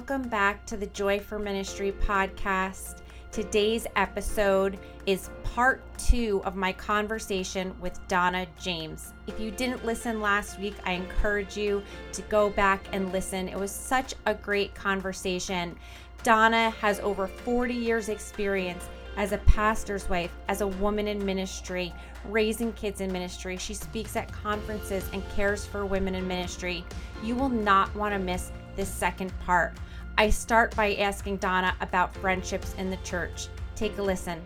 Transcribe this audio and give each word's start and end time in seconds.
welcome 0.00 0.30
back 0.30 0.64
to 0.64 0.78
the 0.78 0.86
Joy 0.86 1.20
for 1.20 1.38
Ministry 1.38 1.92
podcast. 1.92 3.02
Today's 3.32 3.86
episode 3.96 4.78
is 5.04 5.28
part 5.44 5.82
two 5.98 6.40
of 6.46 6.56
my 6.56 6.72
conversation 6.72 7.78
with 7.82 8.00
Donna 8.08 8.46
James. 8.58 9.12
If 9.26 9.38
you 9.38 9.50
didn't 9.50 9.84
listen 9.84 10.22
last 10.22 10.58
week, 10.58 10.74
I 10.86 10.92
encourage 10.92 11.54
you 11.54 11.82
to 12.14 12.22
go 12.22 12.48
back 12.48 12.82
and 12.94 13.12
listen. 13.12 13.46
It 13.46 13.58
was 13.58 13.70
such 13.70 14.14
a 14.24 14.32
great 14.32 14.74
conversation. 14.74 15.76
Donna 16.22 16.70
has 16.80 16.98
over 17.00 17.26
40 17.26 17.74
years' 17.74 18.08
experience 18.08 18.88
as 19.18 19.32
a 19.32 19.38
pastor's 19.38 20.08
wife, 20.08 20.32
as 20.48 20.62
a 20.62 20.66
woman 20.66 21.08
in 21.08 21.22
ministry, 21.26 21.92
raising 22.24 22.72
kids 22.72 23.02
in 23.02 23.12
ministry. 23.12 23.58
She 23.58 23.74
speaks 23.74 24.16
at 24.16 24.32
conferences 24.32 25.04
and 25.12 25.22
cares 25.36 25.66
for 25.66 25.84
women 25.84 26.14
in 26.14 26.26
ministry. 26.26 26.86
You 27.22 27.34
will 27.34 27.50
not 27.50 27.94
want 27.94 28.14
to 28.14 28.18
miss 28.18 28.50
this 28.76 28.88
second 28.88 29.38
part. 29.40 29.74
I 30.20 30.28
start 30.28 30.76
by 30.76 30.96
asking 30.96 31.38
Donna 31.38 31.74
about 31.80 32.14
friendships 32.14 32.74
in 32.74 32.90
the 32.90 32.98
church. 32.98 33.48
Take 33.74 33.96
a 33.96 34.02
listen. 34.02 34.42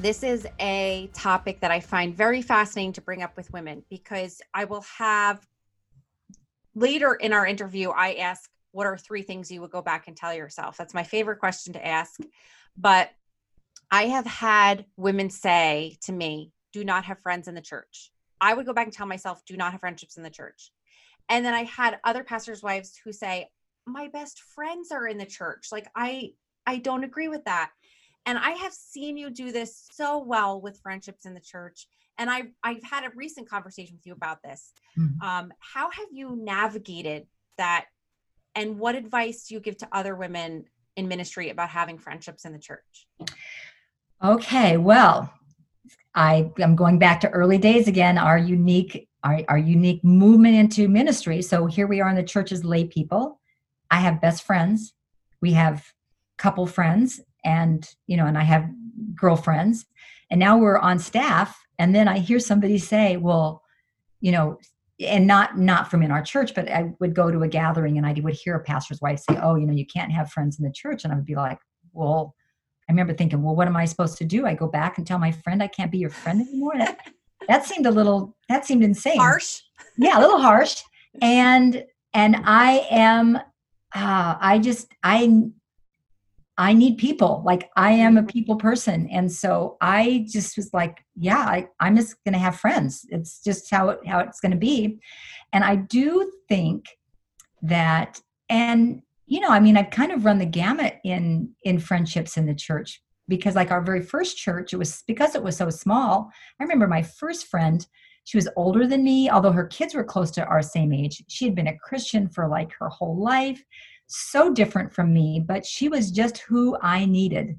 This 0.00 0.24
is 0.24 0.44
a 0.58 1.08
topic 1.14 1.60
that 1.60 1.70
I 1.70 1.78
find 1.78 2.12
very 2.12 2.42
fascinating 2.42 2.94
to 2.94 3.00
bring 3.00 3.22
up 3.22 3.36
with 3.36 3.52
women 3.52 3.84
because 3.88 4.42
I 4.52 4.64
will 4.64 4.84
have 4.98 5.46
later 6.74 7.14
in 7.14 7.32
our 7.32 7.46
interview, 7.46 7.90
I 7.90 8.14
ask, 8.14 8.50
What 8.72 8.88
are 8.88 8.98
three 8.98 9.22
things 9.22 9.52
you 9.52 9.60
would 9.60 9.70
go 9.70 9.82
back 9.82 10.08
and 10.08 10.16
tell 10.16 10.34
yourself? 10.34 10.76
That's 10.76 10.92
my 10.92 11.04
favorite 11.04 11.38
question 11.38 11.72
to 11.74 11.86
ask. 11.86 12.18
But 12.76 13.10
I 13.88 14.06
have 14.06 14.26
had 14.26 14.84
women 14.96 15.30
say 15.30 15.96
to 16.06 16.12
me, 16.12 16.50
Do 16.72 16.82
not 16.82 17.04
have 17.04 17.20
friends 17.20 17.46
in 17.46 17.54
the 17.54 17.60
church. 17.60 18.10
I 18.40 18.52
would 18.52 18.66
go 18.66 18.72
back 18.72 18.88
and 18.88 18.92
tell 18.92 19.06
myself, 19.06 19.44
Do 19.44 19.56
not 19.56 19.70
have 19.70 19.80
friendships 19.80 20.16
in 20.16 20.24
the 20.24 20.28
church. 20.28 20.72
And 21.28 21.44
then 21.44 21.54
I 21.54 21.62
had 21.62 22.00
other 22.02 22.24
pastors' 22.24 22.64
wives 22.64 23.00
who 23.04 23.12
say, 23.12 23.46
my 23.86 24.08
best 24.08 24.40
friends 24.54 24.90
are 24.92 25.06
in 25.06 25.18
the 25.18 25.26
church. 25.26 25.68
Like 25.72 25.88
I 25.94 26.30
I 26.66 26.78
don't 26.78 27.04
agree 27.04 27.28
with 27.28 27.44
that. 27.44 27.70
And 28.26 28.38
I 28.38 28.50
have 28.50 28.72
seen 28.72 29.16
you 29.16 29.30
do 29.30 29.50
this 29.50 29.88
so 29.92 30.18
well 30.18 30.60
with 30.60 30.80
friendships 30.80 31.24
in 31.24 31.34
the 31.34 31.40
church. 31.40 31.86
And 32.18 32.28
I've 32.28 32.50
I've 32.62 32.82
had 32.82 33.04
a 33.04 33.10
recent 33.14 33.48
conversation 33.48 33.96
with 33.96 34.06
you 34.06 34.12
about 34.12 34.42
this. 34.42 34.72
Mm-hmm. 34.98 35.26
Um, 35.26 35.52
how 35.58 35.90
have 35.90 36.08
you 36.12 36.36
navigated 36.36 37.26
that? 37.58 37.86
And 38.54 38.78
what 38.78 38.94
advice 38.94 39.46
do 39.46 39.54
you 39.54 39.60
give 39.60 39.78
to 39.78 39.88
other 39.92 40.16
women 40.16 40.64
in 40.96 41.08
ministry 41.08 41.50
about 41.50 41.70
having 41.70 41.98
friendships 41.98 42.44
in 42.44 42.52
the 42.52 42.58
church? 42.58 43.06
Okay, 44.22 44.76
well, 44.76 45.32
I 46.14 46.50
am 46.58 46.76
going 46.76 46.98
back 46.98 47.20
to 47.20 47.30
early 47.30 47.58
days 47.58 47.88
again. 47.88 48.18
Our 48.18 48.36
unique 48.36 49.08
our, 49.22 49.40
our 49.48 49.58
unique 49.58 50.02
movement 50.02 50.54
into 50.54 50.88
ministry. 50.88 51.42
So 51.42 51.66
here 51.66 51.86
we 51.86 52.00
are 52.00 52.08
in 52.08 52.16
the 52.16 52.22
church 52.22 52.52
as 52.52 52.64
lay 52.64 52.84
people. 52.84 53.39
I 53.90 54.00
have 54.00 54.20
best 54.20 54.42
friends. 54.42 54.94
We 55.40 55.52
have 55.52 55.84
couple 56.38 56.66
friends 56.66 57.20
and 57.44 57.86
you 58.06 58.16
know 58.16 58.26
and 58.26 58.38
I 58.38 58.44
have 58.44 58.68
girlfriends. 59.14 59.86
And 60.30 60.38
now 60.38 60.56
we're 60.58 60.78
on 60.78 60.98
staff 60.98 61.58
and 61.78 61.94
then 61.94 62.08
I 62.08 62.18
hear 62.18 62.38
somebody 62.38 62.78
say, 62.78 63.16
"Well, 63.16 63.62
you 64.20 64.32
know, 64.32 64.58
and 65.00 65.26
not 65.26 65.58
not 65.58 65.90
from 65.90 66.02
in 66.02 66.10
our 66.10 66.22
church, 66.22 66.54
but 66.54 66.70
I 66.70 66.92
would 67.00 67.14
go 67.14 67.30
to 67.30 67.42
a 67.42 67.48
gathering 67.48 67.98
and 67.98 68.06
I 68.06 68.14
would 68.20 68.34
hear 68.34 68.54
a 68.54 68.62
pastor's 68.62 69.00
wife 69.00 69.20
say, 69.20 69.38
"Oh, 69.42 69.56
you 69.56 69.66
know, 69.66 69.72
you 69.72 69.86
can't 69.86 70.12
have 70.12 70.30
friends 70.30 70.58
in 70.58 70.64
the 70.64 70.72
church." 70.72 71.04
And 71.04 71.12
I 71.12 71.16
would 71.16 71.26
be 71.26 71.36
like, 71.36 71.58
"Well, 71.92 72.34
I 72.88 72.92
remember 72.92 73.14
thinking, 73.14 73.42
well, 73.42 73.54
what 73.54 73.68
am 73.68 73.76
I 73.76 73.84
supposed 73.84 74.18
to 74.18 74.24
do? 74.24 74.46
I 74.46 74.54
go 74.54 74.66
back 74.66 74.98
and 74.98 75.06
tell 75.06 75.18
my 75.18 75.30
friend 75.30 75.62
I 75.62 75.68
can't 75.68 75.92
be 75.92 75.98
your 75.98 76.10
friend 76.10 76.40
anymore? 76.40 76.72
That, 76.76 76.98
that 77.48 77.66
seemed 77.66 77.86
a 77.86 77.90
little 77.90 78.36
that 78.48 78.64
seemed 78.64 78.82
insane 78.82 79.18
harsh 79.18 79.62
yeah 79.98 80.18
a 80.18 80.20
little 80.20 80.40
harsh 80.40 80.82
and 81.20 81.84
and 82.14 82.36
i 82.44 82.86
am 82.90 83.38
uh, 83.94 84.36
i 84.40 84.58
just 84.58 84.92
i 85.02 85.42
i 86.58 86.72
need 86.74 86.98
people. 86.98 87.42
Like 87.44 87.70
i 87.76 87.92
am 87.92 88.16
a 88.16 88.22
people 88.22 88.56
person. 88.56 89.08
And 89.10 89.30
so 89.30 89.76
i 89.80 90.26
just 90.28 90.56
was 90.56 90.72
like 90.72 91.04
yeah 91.16 91.38
I, 91.38 91.68
i'm 91.80 91.96
just 91.96 92.16
gonna 92.24 92.38
have 92.38 92.56
friends. 92.56 93.06
It's 93.10 93.42
just 93.42 93.70
how 93.70 93.90
it, 93.90 94.06
how 94.06 94.20
it's 94.20 94.40
gonna 94.40 94.56
be. 94.56 94.98
And 95.52 95.64
i 95.64 95.76
do 95.76 96.30
think 96.48 96.86
that 97.62 98.20
and 98.48 99.02
you 99.26 99.40
know 99.40 99.48
i 99.48 99.60
mean 99.60 99.76
i've 99.76 99.90
kind 99.90 100.12
of 100.12 100.24
run 100.24 100.38
the 100.38 100.46
gamut 100.46 100.98
in 101.04 101.50
in 101.62 101.78
friendships 101.78 102.36
in 102.36 102.46
the 102.46 102.54
church 102.54 103.02
because 103.28 103.54
like 103.54 103.70
our 103.70 103.82
very 103.82 104.02
first 104.02 104.36
church 104.36 104.72
it 104.72 104.76
was 104.76 105.02
because 105.06 105.34
it 105.34 105.42
was 105.42 105.56
so 105.56 105.70
small 105.70 106.30
i 106.58 106.62
remember 106.62 106.86
my 106.86 107.02
first 107.02 107.46
friend 107.46 107.86
she 108.30 108.36
was 108.36 108.48
older 108.56 108.86
than 108.86 109.02
me 109.02 109.28
although 109.28 109.52
her 109.52 109.66
kids 109.66 109.94
were 109.94 110.04
close 110.04 110.30
to 110.30 110.44
our 110.44 110.62
same 110.62 110.92
age. 110.92 111.22
She 111.28 111.44
had 111.44 111.54
been 111.54 111.66
a 111.66 111.78
christian 111.78 112.28
for 112.28 112.48
like 112.48 112.72
her 112.78 112.88
whole 112.88 113.20
life. 113.20 113.62
So 114.06 114.52
different 114.52 114.92
from 114.92 115.12
me 115.12 115.42
but 115.46 115.64
she 115.64 115.88
was 115.88 116.10
just 116.10 116.38
who 116.38 116.76
i 116.82 117.04
needed 117.04 117.58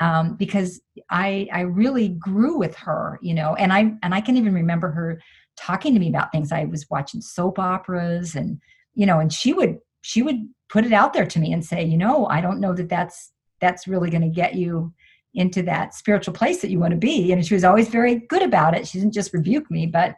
um, 0.00 0.36
because 0.36 0.80
i 1.10 1.48
i 1.52 1.60
really 1.60 2.08
grew 2.10 2.58
with 2.58 2.74
her 2.76 3.18
you 3.22 3.34
know 3.34 3.54
and 3.56 3.72
i 3.72 3.92
and 4.02 4.14
i 4.14 4.20
can 4.20 4.36
even 4.36 4.54
remember 4.54 4.90
her 4.90 5.20
talking 5.56 5.94
to 5.94 6.00
me 6.00 6.08
about 6.08 6.32
things. 6.32 6.52
I 6.52 6.64
was 6.64 6.88
watching 6.90 7.20
soap 7.20 7.58
operas 7.58 8.34
and 8.34 8.60
you 8.94 9.06
know 9.06 9.20
and 9.20 9.32
she 9.32 9.52
would 9.52 9.78
she 10.02 10.22
would 10.22 10.48
put 10.68 10.84
it 10.84 10.92
out 10.92 11.12
there 11.12 11.26
to 11.26 11.38
me 11.38 11.52
and 11.52 11.64
say 11.64 11.82
you 11.82 11.96
know 11.96 12.26
i 12.26 12.40
don't 12.40 12.60
know 12.60 12.74
that 12.74 12.88
that's 12.88 13.32
that's 13.60 13.86
really 13.86 14.10
going 14.10 14.22
to 14.22 14.28
get 14.28 14.54
you 14.54 14.92
into 15.34 15.62
that 15.62 15.94
spiritual 15.94 16.34
place 16.34 16.60
that 16.60 16.70
you 16.70 16.78
want 16.78 16.92
to 16.92 16.96
be. 16.96 17.32
And 17.32 17.44
she 17.46 17.54
was 17.54 17.64
always 17.64 17.88
very 17.88 18.16
good 18.28 18.42
about 18.42 18.76
it. 18.76 18.86
She 18.86 18.98
didn't 18.98 19.14
just 19.14 19.32
rebuke 19.32 19.70
me, 19.70 19.86
but 19.86 20.14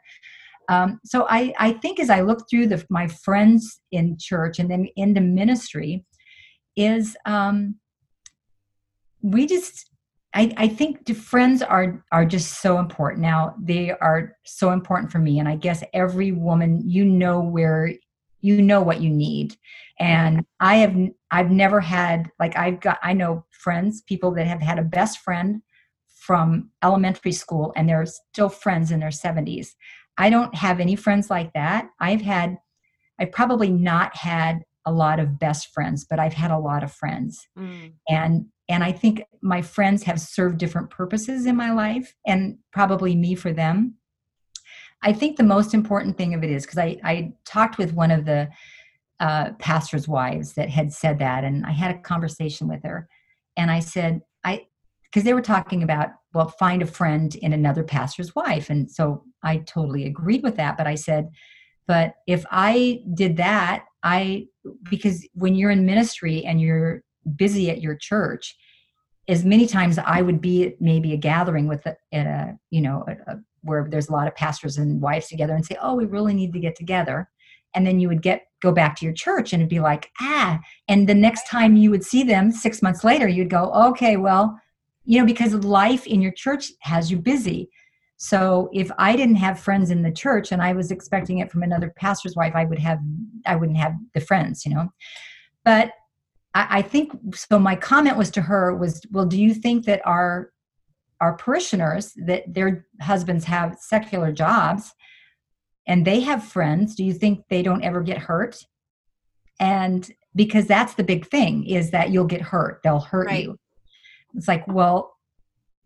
um, 0.68 1.00
so 1.04 1.26
I, 1.28 1.52
I 1.58 1.72
think 1.72 2.00
as 2.00 2.10
I 2.10 2.22
look 2.22 2.48
through 2.48 2.68
the, 2.68 2.84
my 2.88 3.06
friends 3.06 3.80
in 3.92 4.16
church 4.18 4.58
and 4.58 4.70
then 4.70 4.88
into 4.96 5.20
ministry, 5.20 6.04
is 6.76 7.16
um, 7.26 7.76
we 9.22 9.46
just 9.46 9.90
I, 10.34 10.52
I 10.56 10.68
think 10.68 11.08
friends 11.16 11.62
are 11.62 12.04
are 12.10 12.24
just 12.24 12.60
so 12.60 12.78
important. 12.78 13.22
Now 13.22 13.54
they 13.62 13.92
are 13.92 14.36
so 14.44 14.72
important 14.72 15.12
for 15.12 15.18
me, 15.18 15.38
and 15.38 15.48
I 15.48 15.56
guess 15.56 15.84
every 15.92 16.32
woman 16.32 16.82
you 16.84 17.04
know 17.04 17.40
where 17.40 17.92
you 18.44 18.60
know 18.60 18.82
what 18.82 19.00
you 19.00 19.10
need. 19.10 19.56
And 19.98 20.44
i 20.58 20.76
have 20.76 20.96
i've 21.30 21.52
never 21.52 21.80
had 21.80 22.28
like 22.40 22.56
i've 22.56 22.80
got 22.80 22.98
i 23.02 23.12
know 23.12 23.44
friends 23.50 24.02
people 24.02 24.32
that 24.32 24.46
have 24.46 24.60
had 24.60 24.78
a 24.78 24.82
best 24.82 25.20
friend 25.20 25.62
from 26.08 26.70
elementary 26.82 27.30
school 27.30 27.72
and 27.76 27.88
they're 27.88 28.06
still 28.06 28.48
friends 28.48 28.90
in 28.90 28.98
their 28.98 29.10
70s 29.10 29.68
i 30.18 30.28
don't 30.28 30.54
have 30.54 30.80
any 30.80 30.96
friends 30.96 31.30
like 31.30 31.52
that. 31.52 31.90
I've 32.00 32.22
had 32.22 32.58
i've 33.20 33.30
probably 33.30 33.70
not 33.70 34.16
had 34.16 34.64
a 34.84 34.92
lot 34.92 35.20
of 35.20 35.38
best 35.38 35.72
friends 35.72 36.04
but 36.10 36.18
i've 36.18 36.34
had 36.34 36.50
a 36.50 36.58
lot 36.58 36.82
of 36.82 36.90
friends. 36.92 37.46
Mm. 37.56 37.92
and 38.08 38.46
and 38.68 38.82
i 38.82 38.90
think 38.90 39.22
my 39.42 39.62
friends 39.62 40.02
have 40.02 40.20
served 40.20 40.58
different 40.58 40.90
purposes 40.90 41.46
in 41.46 41.54
my 41.54 41.72
life 41.72 42.16
and 42.26 42.58
probably 42.72 43.14
me 43.14 43.36
for 43.36 43.52
them 43.52 43.94
I 45.04 45.12
think 45.12 45.36
the 45.36 45.44
most 45.44 45.74
important 45.74 46.16
thing 46.16 46.34
of 46.34 46.42
it 46.42 46.50
is 46.50 46.64
because 46.64 46.78
I, 46.78 46.98
I 47.04 47.32
talked 47.44 47.78
with 47.78 47.92
one 47.92 48.10
of 48.10 48.24
the 48.24 48.48
uh, 49.20 49.50
pastors' 49.58 50.08
wives 50.08 50.54
that 50.54 50.70
had 50.70 50.92
said 50.92 51.18
that, 51.18 51.44
and 51.44 51.64
I 51.64 51.72
had 51.72 51.94
a 51.94 52.00
conversation 52.00 52.66
with 52.66 52.82
her, 52.82 53.06
and 53.56 53.70
I 53.70 53.80
said, 53.80 54.22
I, 54.42 54.66
because 55.04 55.22
they 55.24 55.34
were 55.34 55.42
talking 55.42 55.82
about, 55.82 56.08
well, 56.32 56.48
find 56.48 56.82
a 56.82 56.86
friend 56.86 57.34
in 57.36 57.52
another 57.52 57.84
pastor's 57.84 58.34
wife, 58.34 58.70
and 58.70 58.90
so 58.90 59.22
I 59.42 59.58
totally 59.58 60.06
agreed 60.06 60.42
with 60.42 60.56
that. 60.56 60.76
But 60.76 60.86
I 60.86 60.94
said, 60.94 61.28
but 61.86 62.14
if 62.26 62.44
I 62.50 63.02
did 63.12 63.36
that, 63.36 63.84
I, 64.02 64.46
because 64.88 65.26
when 65.34 65.54
you're 65.54 65.70
in 65.70 65.86
ministry 65.86 66.44
and 66.44 66.60
you're 66.60 67.02
busy 67.36 67.70
at 67.70 67.82
your 67.82 67.94
church, 67.94 68.56
as 69.28 69.44
many 69.44 69.66
times 69.66 69.98
I 69.98 70.22
would 70.22 70.40
be 70.40 70.66
at 70.66 70.80
maybe 70.80 71.12
a 71.12 71.16
gathering 71.16 71.66
with 71.66 71.84
a, 71.86 71.96
at 72.12 72.26
a 72.26 72.58
you 72.70 72.80
know 72.80 73.04
a, 73.08 73.32
a 73.32 73.36
where 73.62 73.86
there's 73.90 74.08
a 74.08 74.12
lot 74.12 74.28
of 74.28 74.34
pastors 74.34 74.76
and 74.76 75.00
wives 75.00 75.28
together 75.28 75.54
and 75.54 75.64
say, 75.64 75.76
"Oh, 75.80 75.94
we 75.94 76.04
really 76.04 76.34
need 76.34 76.52
to 76.52 76.60
get 76.60 76.76
together." 76.76 77.28
And 77.74 77.86
then 77.86 77.98
you 77.98 78.08
would 78.08 78.22
get 78.22 78.42
go 78.62 78.72
back 78.72 78.96
to 78.96 79.04
your 79.04 79.14
church 79.14 79.52
and 79.52 79.60
it'd 79.60 79.70
be 79.70 79.80
like, 79.80 80.10
"Ah." 80.20 80.60
And 80.88 81.08
the 81.08 81.14
next 81.14 81.48
time 81.48 81.76
you 81.76 81.90
would 81.90 82.04
see 82.04 82.22
them 82.22 82.50
6 82.50 82.82
months 82.82 83.04
later, 83.04 83.28
you'd 83.28 83.50
go, 83.50 83.72
"Okay, 83.72 84.16
well, 84.16 84.58
you 85.04 85.18
know, 85.18 85.26
because 85.26 85.54
life 85.54 86.06
in 86.06 86.20
your 86.20 86.32
church 86.32 86.72
has 86.80 87.10
you 87.10 87.18
busy." 87.18 87.70
So 88.16 88.70
if 88.72 88.90
I 88.98 89.16
didn't 89.16 89.36
have 89.36 89.58
friends 89.58 89.90
in 89.90 90.02
the 90.02 90.12
church 90.12 90.52
and 90.52 90.62
I 90.62 90.72
was 90.72 90.90
expecting 90.90 91.38
it 91.38 91.50
from 91.50 91.62
another 91.62 91.92
pastor's 91.96 92.36
wife, 92.36 92.54
I 92.54 92.64
would 92.64 92.78
have 92.78 93.00
I 93.46 93.56
wouldn't 93.56 93.78
have 93.78 93.94
the 94.14 94.20
friends, 94.20 94.64
you 94.64 94.74
know. 94.74 94.88
But 95.64 95.92
I, 96.54 96.78
I 96.78 96.82
think 96.82 97.12
so 97.34 97.58
my 97.58 97.76
comment 97.76 98.16
was 98.16 98.30
to 98.32 98.42
her 98.42 98.74
was, 98.74 99.02
well, 99.10 99.26
do 99.26 99.40
you 99.40 99.54
think 99.54 99.84
that 99.86 100.06
our 100.06 100.50
our 101.20 101.36
parishioners 101.36 102.12
that 102.16 102.42
their 102.52 102.86
husbands 103.00 103.44
have 103.44 103.78
secular 103.78 104.32
jobs 104.32 104.92
and 105.86 106.04
they 106.04 106.20
have 106.20 106.44
friends 106.44 106.96
do 106.96 107.04
you 107.04 107.14
think 107.14 107.44
they 107.48 107.62
don't 107.62 107.84
ever 107.84 108.02
get 108.02 108.18
hurt? 108.18 108.64
And 109.60 110.10
because 110.34 110.66
that's 110.66 110.94
the 110.94 111.04
big 111.04 111.26
thing 111.26 111.64
is 111.66 111.92
that 111.92 112.10
you'll 112.10 112.24
get 112.24 112.42
hurt 112.42 112.80
they'll 112.82 113.00
hurt 113.00 113.26
right. 113.26 113.44
you. 113.44 113.58
It's 114.34 114.48
like 114.48 114.66
well 114.66 115.16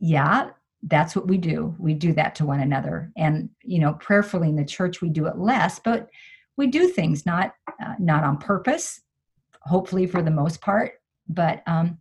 yeah 0.00 0.50
that's 0.84 1.16
what 1.16 1.26
we 1.26 1.38
do. 1.38 1.74
We 1.78 1.92
do 1.92 2.12
that 2.12 2.36
to 2.36 2.46
one 2.46 2.60
another. 2.60 3.12
And 3.16 3.50
you 3.62 3.80
know 3.80 3.94
prayerfully 3.94 4.48
in 4.48 4.56
the 4.56 4.64
church 4.64 5.02
we 5.02 5.10
do 5.10 5.26
it 5.26 5.38
less 5.38 5.78
but 5.78 6.08
we 6.56 6.66
do 6.66 6.88
things 6.88 7.26
not 7.26 7.54
uh, 7.82 7.94
not 7.98 8.24
on 8.24 8.38
purpose 8.38 9.02
hopefully 9.68 10.06
for 10.06 10.22
the 10.22 10.30
most 10.30 10.60
part. 10.60 10.92
But 11.28 11.62
um, 11.66 11.98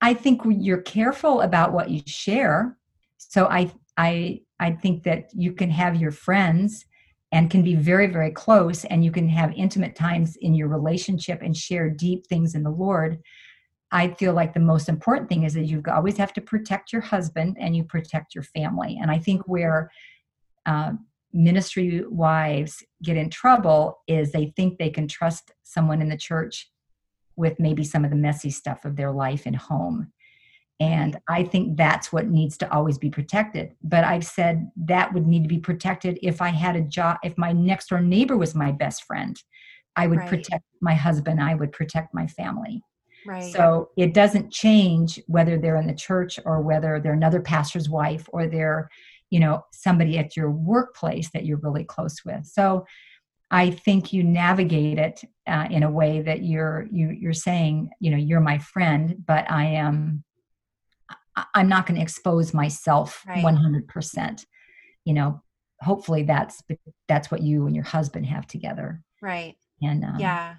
I 0.00 0.14
think 0.14 0.42
you're 0.44 0.82
careful 0.82 1.42
about 1.42 1.72
what 1.72 1.90
you 1.90 2.02
share. 2.06 2.76
So 3.18 3.46
I 3.46 3.70
I 3.96 4.40
I 4.60 4.72
think 4.72 5.04
that 5.04 5.30
you 5.32 5.52
can 5.52 5.70
have 5.70 5.96
your 5.96 6.10
friends 6.10 6.84
and 7.32 7.50
can 7.50 7.62
be 7.62 7.74
very 7.74 8.06
very 8.06 8.30
close 8.30 8.84
and 8.84 9.04
you 9.04 9.10
can 9.10 9.28
have 9.28 9.52
intimate 9.54 9.94
times 9.94 10.36
in 10.40 10.54
your 10.54 10.68
relationship 10.68 11.42
and 11.42 11.56
share 11.56 11.90
deep 11.90 12.26
things 12.26 12.54
in 12.54 12.62
the 12.62 12.70
Lord. 12.70 13.18
I 13.92 14.08
feel 14.08 14.32
like 14.32 14.52
the 14.52 14.60
most 14.60 14.88
important 14.88 15.28
thing 15.28 15.44
is 15.44 15.54
that 15.54 15.66
you 15.66 15.82
always 15.88 16.16
have 16.16 16.32
to 16.34 16.40
protect 16.40 16.92
your 16.92 17.02
husband 17.02 17.56
and 17.60 17.76
you 17.76 17.84
protect 17.84 18.34
your 18.34 18.44
family. 18.44 18.98
And 19.00 19.10
I 19.10 19.18
think 19.18 19.42
where 19.46 19.90
uh, 20.66 20.92
ministry 21.32 22.02
wives 22.08 22.82
get 23.02 23.16
in 23.16 23.30
trouble 23.30 23.98
is 24.08 24.32
they 24.32 24.52
think 24.56 24.78
they 24.78 24.90
can 24.90 25.06
trust 25.06 25.52
someone 25.62 26.02
in 26.02 26.08
the 26.08 26.16
church 26.16 26.68
with 27.36 27.58
maybe 27.58 27.84
some 27.84 28.04
of 28.04 28.10
the 28.10 28.16
messy 28.16 28.50
stuff 28.50 28.84
of 28.84 28.96
their 28.96 29.12
life 29.12 29.42
and 29.46 29.56
home. 29.56 30.12
And 30.80 31.14
mm-hmm. 31.14 31.34
I 31.34 31.44
think 31.44 31.76
that's 31.76 32.12
what 32.12 32.28
needs 32.28 32.56
to 32.58 32.72
always 32.72 32.98
be 32.98 33.10
protected. 33.10 33.72
But 33.82 34.04
I've 34.04 34.26
said 34.26 34.70
that 34.84 35.12
would 35.14 35.26
need 35.26 35.42
to 35.42 35.48
be 35.48 35.58
protected 35.58 36.18
if 36.22 36.42
I 36.42 36.48
had 36.48 36.76
a 36.76 36.82
job, 36.82 37.18
if 37.22 37.36
my 37.38 37.52
next 37.52 37.88
door 37.88 38.00
neighbor 38.00 38.36
was 38.36 38.54
my 38.54 38.72
best 38.72 39.04
friend, 39.04 39.40
I 39.96 40.06
would 40.06 40.18
right. 40.18 40.28
protect 40.28 40.64
my 40.80 40.94
husband, 40.94 41.40
I 41.40 41.54
would 41.54 41.72
protect 41.72 42.12
my 42.12 42.26
family. 42.26 42.82
Right. 43.26 43.52
So 43.52 43.90
it 43.96 44.14
doesn't 44.14 44.52
change 44.52 45.20
whether 45.26 45.58
they're 45.58 45.76
in 45.76 45.86
the 45.86 45.94
church 45.94 46.38
or 46.44 46.60
whether 46.60 47.00
they're 47.00 47.12
another 47.12 47.40
pastor's 47.40 47.88
wife 47.88 48.28
or 48.32 48.46
they're, 48.46 48.88
you 49.30 49.40
know, 49.40 49.62
somebody 49.72 50.18
at 50.18 50.36
your 50.36 50.50
workplace 50.50 51.30
that 51.32 51.44
you're 51.44 51.58
really 51.58 51.84
close 51.84 52.24
with. 52.24 52.46
So 52.46 52.86
I 53.50 53.70
think 53.70 54.12
you 54.12 54.24
navigate 54.24 54.98
it 54.98 55.22
uh, 55.46 55.68
in 55.70 55.82
a 55.82 55.90
way 55.90 56.20
that 56.22 56.42
you're 56.42 56.86
you 56.90 57.10
you're 57.10 57.32
saying, 57.32 57.90
you 58.00 58.10
know, 58.10 58.16
you're 58.16 58.40
my 58.40 58.58
friend, 58.58 59.22
but 59.26 59.50
I 59.50 59.66
am 59.66 60.24
I'm 61.54 61.68
not 61.68 61.86
going 61.86 61.96
to 61.96 62.02
expose 62.02 62.54
myself 62.54 63.22
right. 63.26 63.44
100%. 63.44 64.44
You 65.04 65.14
know, 65.14 65.42
hopefully 65.80 66.22
that's 66.22 66.62
that's 67.08 67.30
what 67.30 67.42
you 67.42 67.66
and 67.66 67.74
your 67.74 67.84
husband 67.84 68.26
have 68.26 68.46
together. 68.46 69.02
Right. 69.20 69.56
And 69.82 70.04
um, 70.04 70.16
yeah. 70.18 70.56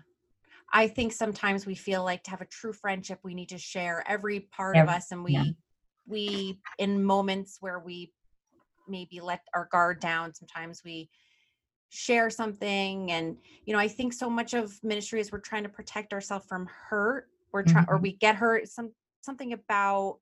I 0.71 0.87
think 0.87 1.13
sometimes 1.13 1.65
we 1.65 1.75
feel 1.75 2.03
like 2.03 2.23
to 2.23 2.31
have 2.31 2.41
a 2.41 2.45
true 2.45 2.73
friendship, 2.73 3.19
we 3.23 3.33
need 3.33 3.49
to 3.49 3.57
share 3.57 4.03
every 4.07 4.41
part 4.41 4.75
every, 4.75 4.89
of 4.89 4.95
us, 4.95 5.11
and 5.11 5.23
we, 5.23 5.31
yeah. 5.31 5.45
we, 6.05 6.59
in 6.77 7.03
moments 7.03 7.57
where 7.61 7.79
we 7.79 8.11
maybe 8.87 9.21
let 9.21 9.41
our 9.55 9.69
guard 9.71 10.01
down, 10.01 10.33
sometimes 10.33 10.81
we 10.83 11.09
share 11.89 12.29
something, 12.29 13.11
and 13.11 13.37
you 13.65 13.73
know, 13.73 13.79
I 13.79 13.87
think 13.87 14.13
so 14.13 14.29
much 14.29 14.53
of 14.53 14.77
ministry 14.83 15.19
is 15.19 15.31
we're 15.31 15.39
trying 15.39 15.63
to 15.63 15.69
protect 15.69 16.13
ourselves 16.13 16.45
from 16.47 16.67
hurt, 16.67 17.29
we're 17.51 17.63
trying, 17.63 17.85
mm-hmm. 17.85 17.95
or 17.95 17.97
we 17.97 18.13
get 18.13 18.35
hurt. 18.35 18.67
Some 18.67 18.91
something 19.21 19.53
about 19.53 20.19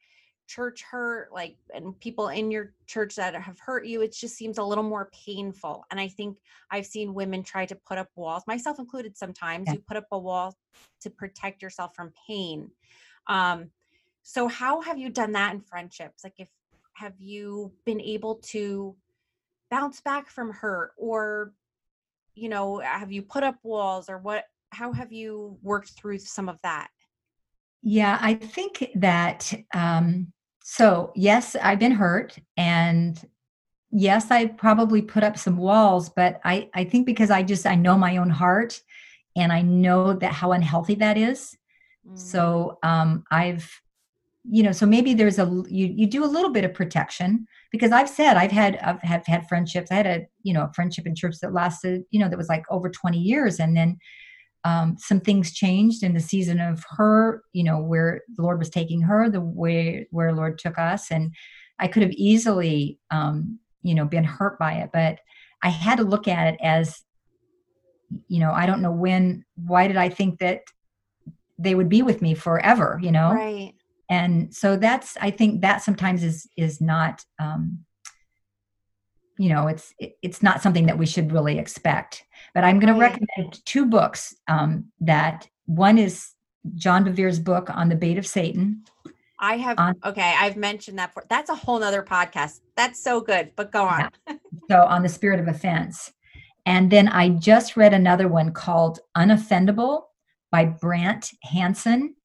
church 0.47 0.83
hurt 0.83 1.29
like 1.33 1.55
and 1.73 1.99
people 1.99 2.29
in 2.29 2.51
your 2.51 2.73
church 2.85 3.15
that 3.15 3.33
have 3.35 3.59
hurt 3.59 3.85
you 3.85 4.01
it 4.01 4.13
just 4.13 4.35
seems 4.35 4.57
a 4.57 4.63
little 4.63 4.83
more 4.83 5.09
painful 5.25 5.83
and 5.89 5.99
i 5.99 6.07
think 6.07 6.37
i've 6.71 6.85
seen 6.85 7.13
women 7.13 7.41
try 7.41 7.65
to 7.65 7.75
put 7.87 7.97
up 7.97 8.07
walls 8.15 8.43
myself 8.45 8.77
included 8.77 9.17
sometimes 9.17 9.65
yeah. 9.65 9.73
you 9.73 9.83
put 9.87 9.97
up 9.97 10.05
a 10.11 10.17
wall 10.17 10.55
to 11.01 11.09
protect 11.09 11.63
yourself 11.63 11.95
from 11.95 12.13
pain 12.27 12.69
um 13.27 13.69
so 14.21 14.47
how 14.47 14.81
have 14.81 14.99
you 14.99 15.09
done 15.09 15.31
that 15.31 15.53
in 15.53 15.61
friendships 15.61 16.23
like 16.23 16.35
if 16.37 16.49
have 16.93 17.19
you 17.19 17.71
been 17.85 17.99
able 17.99 18.35
to 18.35 18.95
bounce 19.69 20.01
back 20.01 20.29
from 20.29 20.51
hurt 20.51 20.91
or 20.97 21.53
you 22.35 22.49
know 22.49 22.79
have 22.79 23.11
you 23.11 23.21
put 23.21 23.43
up 23.43 23.55
walls 23.63 24.09
or 24.09 24.17
what 24.17 24.45
how 24.69 24.91
have 24.91 25.11
you 25.11 25.57
worked 25.61 25.91
through 25.91 26.17
some 26.19 26.49
of 26.49 26.57
that 26.63 26.89
yeah, 27.87 28.17
I 28.19 28.33
think 28.33 28.83
that 28.95 29.53
um, 29.71 30.33
so, 30.63 31.11
yes, 31.15 31.55
I've 31.55 31.77
been 31.77 31.91
hurt 31.91 32.35
and 32.57 33.23
yes, 33.91 34.31
I 34.31 34.47
probably 34.47 35.03
put 35.03 35.23
up 35.23 35.37
some 35.37 35.57
walls, 35.57 36.09
but 36.09 36.41
I 36.43 36.67
I 36.73 36.85
think 36.85 37.05
because 37.05 37.29
I 37.29 37.43
just 37.43 37.67
I 37.67 37.75
know 37.75 37.95
my 37.95 38.17
own 38.17 38.31
heart 38.31 38.81
and 39.35 39.53
I 39.53 39.61
know 39.61 40.13
that 40.13 40.33
how 40.33 40.53
unhealthy 40.53 40.95
that 40.95 41.15
is. 41.15 41.55
Mm. 42.09 42.17
So, 42.17 42.79
um 42.81 43.23
I've 43.29 43.69
you 44.47 44.63
know, 44.63 44.71
so 44.71 44.85
maybe 44.85 45.13
there's 45.13 45.39
a 45.39 45.45
you 45.67 45.87
you 45.95 46.07
do 46.07 46.23
a 46.23 46.27
little 46.27 46.51
bit 46.51 46.65
of 46.65 46.73
protection 46.73 47.47
because 47.71 47.91
I've 47.91 48.09
said 48.09 48.37
I've 48.37 48.51
had 48.51 48.77
I've 48.77 49.01
have 49.01 49.25
had 49.25 49.47
friendships. 49.47 49.91
I 49.91 49.95
had 49.95 50.07
a, 50.07 50.25
you 50.43 50.53
know, 50.53 50.63
a 50.63 50.73
friendship 50.73 51.07
in 51.07 51.15
church 51.15 51.35
that 51.41 51.53
lasted, 51.53 52.03
you 52.11 52.19
know, 52.19 52.29
that 52.29 52.37
was 52.37 52.49
like 52.49 52.63
over 52.69 52.89
20 52.89 53.17
years 53.17 53.59
and 53.59 53.75
then 53.75 53.97
um, 54.65 54.97
some 54.97 55.21
things 55.21 55.53
changed 55.53 56.03
in 56.03 56.15
the 56.15 56.19
season 56.19 56.59
of 56.59 56.83
her, 56.97 57.43
you 57.53 57.63
know, 57.63 57.79
where 57.79 58.21
the 58.35 58.41
Lord 58.41 58.57
was 58.57 58.69
taking 58.69 58.99
her, 59.01 59.29
the 59.29 59.39
way 59.39 60.07
where 60.09 60.33
Lord 60.33 60.57
took 60.57 60.79
us. 60.79 61.11
And 61.11 61.33
I 61.77 61.87
could 61.87 62.01
have 62.01 62.11
easily, 62.13 62.97
um, 63.11 63.59
you 63.83 63.93
know, 63.93 64.05
been 64.05 64.23
hurt 64.23 64.57
by 64.57 64.73
it, 64.73 64.89
but 64.91 65.19
I 65.61 65.69
had 65.69 65.97
to 65.99 66.03
look 66.03 66.27
at 66.27 66.55
it 66.55 66.59
as, 66.63 67.03
you 68.27 68.39
know, 68.39 68.51
I 68.51 68.65
don't 68.65 68.81
know 68.81 68.91
when, 68.91 69.45
why 69.53 69.87
did 69.87 69.97
I 69.97 70.09
think 70.09 70.39
that 70.39 70.61
they 71.59 71.75
would 71.75 71.89
be 71.89 72.01
with 72.01 72.23
me 72.23 72.33
forever, 72.33 72.99
you 73.01 73.11
know? 73.11 73.33
Right. 73.33 73.74
And 74.09 74.53
so 74.53 74.77
that's, 74.77 75.17
I 75.19 75.31
think 75.31 75.61
that 75.61 75.81
sometimes 75.81 76.23
is, 76.23 76.47
is 76.55 76.79
not, 76.79 77.23
um, 77.39 77.85
you 79.37 79.49
know 79.49 79.67
it's 79.67 79.93
it's 80.21 80.41
not 80.41 80.61
something 80.61 80.85
that 80.85 80.97
we 80.97 81.05
should 81.05 81.31
really 81.31 81.57
expect. 81.57 82.23
But 82.53 82.63
i'm 82.63 82.79
going 82.79 82.93
to 82.93 82.99
recommend 82.99 83.65
two 83.65 83.85
books 83.85 84.33
um, 84.47 84.85
that 85.01 85.47
one 85.65 85.97
is 85.97 86.31
john 86.75 87.03
bevere's 87.03 87.39
book 87.39 87.69
on 87.69 87.89
the 87.89 87.95
bait 87.95 88.17
of 88.17 88.25
satan. 88.25 88.83
I 89.39 89.57
have 89.57 89.77
on, 89.77 89.95
okay 90.05 90.33
i've 90.39 90.55
mentioned 90.55 90.97
that 90.99 91.13
for 91.13 91.25
that's 91.29 91.49
a 91.49 91.55
whole 91.55 91.79
nother 91.79 92.03
podcast. 92.03 92.61
That's 92.75 93.01
so 93.01 93.21
good 93.21 93.51
but 93.55 93.71
go 93.71 93.85
on. 93.85 94.09
Yeah. 94.27 94.35
so 94.69 94.83
on 94.83 95.03
the 95.03 95.09
spirit 95.09 95.39
of 95.39 95.47
offense. 95.47 96.11
And 96.65 96.89
then 96.89 97.07
i 97.09 97.29
just 97.29 97.77
read 97.77 97.93
another 97.93 98.27
one 98.27 98.53
called 98.53 98.99
unoffendable 99.17 100.03
by 100.51 100.65
brant 100.65 101.31
hansen 101.43 102.15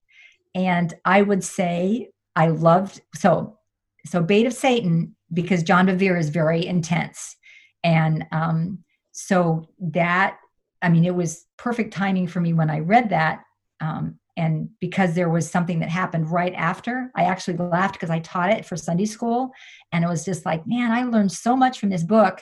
and 0.55 0.95
i 1.05 1.23
would 1.23 1.45
say 1.45 2.11
i 2.37 2.49
loved 2.49 3.01
so 3.15 3.59
so 4.07 4.23
bait 4.23 4.47
of 4.47 4.53
satan 4.53 5.15
because 5.33 5.63
John 5.63 5.87
Bevere 5.87 6.19
is 6.19 6.29
very 6.29 6.67
intense. 6.67 7.37
And 7.85 8.27
um, 8.33 8.85
so 9.13 9.69
that, 9.81 10.39
I 10.83 10.89
mean, 10.89 11.05
it 11.05 11.15
was 11.15 11.47
perfect 11.57 11.93
timing 11.93 12.27
for 12.27 12.41
me 12.41 12.53
when 12.53 12.71
I 12.71 12.81
read 12.81 13.11
that. 13.11 13.43
Um, 13.81 14.19
and 14.37 14.71
because 14.81 15.15
there 15.15 15.29
was 15.29 15.51
something 15.51 15.81
that 15.81 15.89
happened 15.89 16.31
right 16.31 16.55
after, 16.55 17.11
I 17.15 17.25
actually 17.25 17.57
laughed 17.57 17.95
because 17.95 18.11
I 18.11 18.21
taught 18.21 18.51
it 18.51 18.65
for 18.65 18.77
Sunday 18.77 19.05
school. 19.05 19.51
And 19.93 20.05
it 20.05 20.09
was 20.09 20.25
just 20.25 20.47
like, 20.47 20.67
man, 20.67 20.93
I 20.93 21.05
learned 21.05 21.33
so 21.33 21.57
much 21.57 21.79
from 21.79 21.91
this 21.91 22.05
book. 22.05 22.41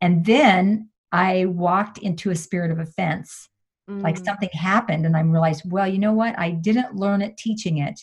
And 0.00 0.24
then 0.24 0.90
I 1.12 1.46
walked 1.46 1.98
into 1.98 2.30
a 2.30 2.36
spirit 2.36 2.70
of 2.70 2.78
offense. 2.78 3.48
Mm. 3.88 4.02
Like 4.02 4.16
something 4.16 4.48
happened, 4.52 5.06
and 5.06 5.16
I 5.16 5.20
realized, 5.20 5.62
well, 5.70 5.86
you 5.86 5.98
know 5.98 6.12
what? 6.12 6.38
I 6.38 6.50
didn't 6.50 6.96
learn 6.96 7.22
it 7.22 7.36
teaching 7.36 7.78
it. 7.78 8.00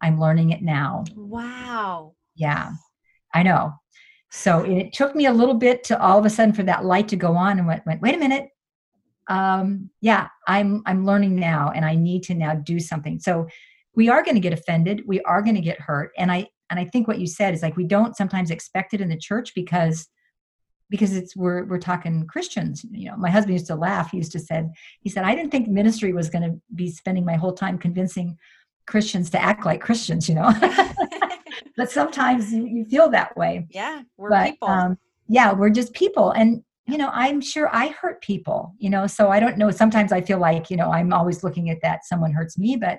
I'm 0.00 0.20
learning 0.20 0.50
it 0.50 0.62
now. 0.62 1.04
Wow. 1.14 2.14
Yeah. 2.34 2.72
I 3.32 3.42
know. 3.42 3.74
So 4.30 4.60
it 4.60 4.92
took 4.92 5.14
me 5.14 5.26
a 5.26 5.32
little 5.32 5.54
bit 5.54 5.84
to 5.84 6.00
all 6.00 6.18
of 6.18 6.24
a 6.24 6.30
sudden 6.30 6.54
for 6.54 6.62
that 6.64 6.84
light 6.84 7.08
to 7.08 7.16
go 7.16 7.36
on 7.36 7.58
and 7.58 7.66
went, 7.66 7.84
went 7.86 8.00
wait 8.00 8.14
a 8.14 8.18
minute. 8.18 8.48
Um, 9.28 9.90
yeah, 10.00 10.28
I'm 10.48 10.82
I'm 10.86 11.06
learning 11.06 11.36
now 11.36 11.70
and 11.74 11.84
I 11.84 11.94
need 11.94 12.24
to 12.24 12.34
now 12.34 12.54
do 12.54 12.80
something. 12.80 13.20
So 13.20 13.46
we 13.94 14.08
are 14.08 14.22
going 14.22 14.34
to 14.34 14.40
get 14.40 14.52
offended, 14.52 15.02
we 15.06 15.20
are 15.22 15.42
going 15.42 15.54
to 15.54 15.60
get 15.60 15.80
hurt. 15.80 16.12
And 16.18 16.32
I 16.32 16.48
and 16.70 16.80
I 16.80 16.86
think 16.86 17.06
what 17.06 17.20
you 17.20 17.26
said 17.26 17.54
is 17.54 17.62
like 17.62 17.76
we 17.76 17.84
don't 17.84 18.16
sometimes 18.16 18.50
expect 18.50 18.94
it 18.94 19.00
in 19.00 19.10
the 19.10 19.18
church 19.18 19.54
because 19.54 20.08
because 20.92 21.16
it's 21.16 21.34
we're 21.34 21.64
we're 21.64 21.78
talking 21.78 22.26
Christians. 22.26 22.84
You 22.90 23.10
know, 23.10 23.16
my 23.16 23.30
husband 23.30 23.54
used 23.54 23.66
to 23.68 23.74
laugh. 23.74 24.10
He 24.10 24.18
used 24.18 24.32
to 24.32 24.38
said 24.38 24.70
he 25.00 25.08
said 25.08 25.24
I 25.24 25.34
didn't 25.34 25.50
think 25.50 25.66
ministry 25.66 26.12
was 26.12 26.28
going 26.28 26.48
to 26.48 26.60
be 26.74 26.90
spending 26.90 27.24
my 27.24 27.34
whole 27.34 27.54
time 27.54 27.78
convincing 27.78 28.36
Christians 28.86 29.30
to 29.30 29.42
act 29.42 29.64
like 29.64 29.80
Christians. 29.80 30.28
You 30.28 30.34
know. 30.34 30.52
but 31.78 31.90
sometimes 31.90 32.52
you, 32.52 32.66
you, 32.66 32.84
feel 32.84 33.08
that 33.08 33.34
way. 33.38 33.66
Yeah, 33.70 34.02
we're 34.18 34.28
but, 34.28 34.50
people. 34.50 34.68
Um, 34.68 34.98
yeah, 35.28 35.52
we're 35.54 35.70
just 35.70 35.94
people. 35.94 36.32
And, 36.32 36.62
you 36.86 36.98
know, 36.98 37.10
I'm 37.10 37.40
sure 37.40 37.74
I 37.74 37.88
hurt 37.88 38.20
people, 38.20 38.74
you 38.78 38.90
know, 38.90 39.06
so 39.06 39.30
I 39.30 39.40
don't 39.40 39.56
know. 39.56 39.70
Sometimes 39.70 40.12
I 40.12 40.20
feel 40.20 40.38
like, 40.38 40.70
you 40.70 40.76
know, 40.76 40.92
I'm 40.92 41.14
always 41.14 41.42
looking 41.42 41.70
at 41.70 41.80
that 41.80 42.04
someone 42.04 42.32
hurts 42.32 42.58
me, 42.58 42.76
but 42.76 42.98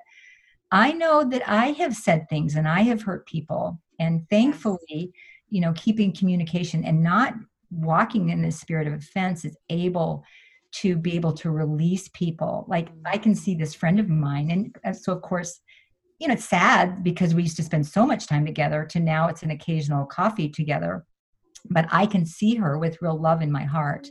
I 0.71 0.93
know 0.93 1.23
that 1.25 1.47
I 1.47 1.67
have 1.73 1.95
said 1.95 2.27
things 2.27 2.55
and 2.55 2.67
I 2.67 2.81
have 2.81 3.03
hurt 3.03 3.27
people. 3.27 3.79
And 3.99 4.27
thankfully, 4.31 5.13
you 5.49 5.61
know, 5.61 5.73
keeping 5.75 6.11
communication 6.11 6.83
and 6.83 7.03
not 7.03 7.35
walking 7.73 8.29
in 8.29 8.41
the 8.41 8.51
spirit 8.51 8.87
of 8.87 8.93
offense 8.93 9.45
is 9.45 9.57
able 9.69 10.23
to 10.73 10.95
be 10.95 11.15
able 11.15 11.33
to 11.33 11.51
release 11.51 12.09
people. 12.13 12.65
Like 12.67 12.89
I 13.05 13.17
can 13.17 13.35
see 13.35 13.55
this 13.55 13.73
friend 13.73 13.99
of 13.99 14.09
mine, 14.09 14.49
and 14.51 14.75
uh, 14.85 14.93
so 14.93 15.13
of 15.13 15.21
course, 15.21 15.59
you 16.19 16.27
know, 16.27 16.33
it's 16.33 16.45
sad 16.45 17.03
because 17.03 17.35
we 17.35 17.43
used 17.43 17.57
to 17.57 17.63
spend 17.63 17.85
so 17.85 18.05
much 18.05 18.27
time 18.27 18.45
together 18.45 18.85
to 18.91 18.99
now 18.99 19.27
it's 19.27 19.43
an 19.43 19.51
occasional 19.51 20.05
coffee 20.05 20.49
together. 20.49 21.05
But 21.69 21.87
I 21.91 22.05
can 22.05 22.25
see 22.25 22.55
her 22.55 22.77
with 22.77 23.01
real 23.01 23.19
love 23.19 23.41
in 23.41 23.51
my 23.51 23.63
heart. 23.63 24.07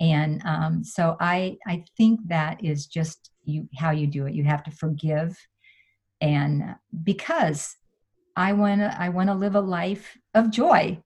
And 0.00 0.42
um, 0.44 0.82
so 0.82 1.16
I 1.20 1.56
I 1.66 1.84
think 1.96 2.20
that 2.28 2.62
is 2.64 2.86
just 2.86 3.30
you 3.44 3.68
how 3.76 3.90
you 3.90 4.06
do 4.06 4.26
it 4.26 4.34
you 4.34 4.44
have 4.44 4.62
to 4.62 4.70
forgive 4.70 5.36
and 6.20 6.74
because 7.02 7.76
i 8.36 8.52
want 8.52 8.80
to 8.80 8.96
i 9.00 9.08
want 9.08 9.28
to 9.28 9.34
live 9.34 9.54
a 9.54 9.60
life 9.60 10.16
of 10.34 10.50
joy 10.50 10.98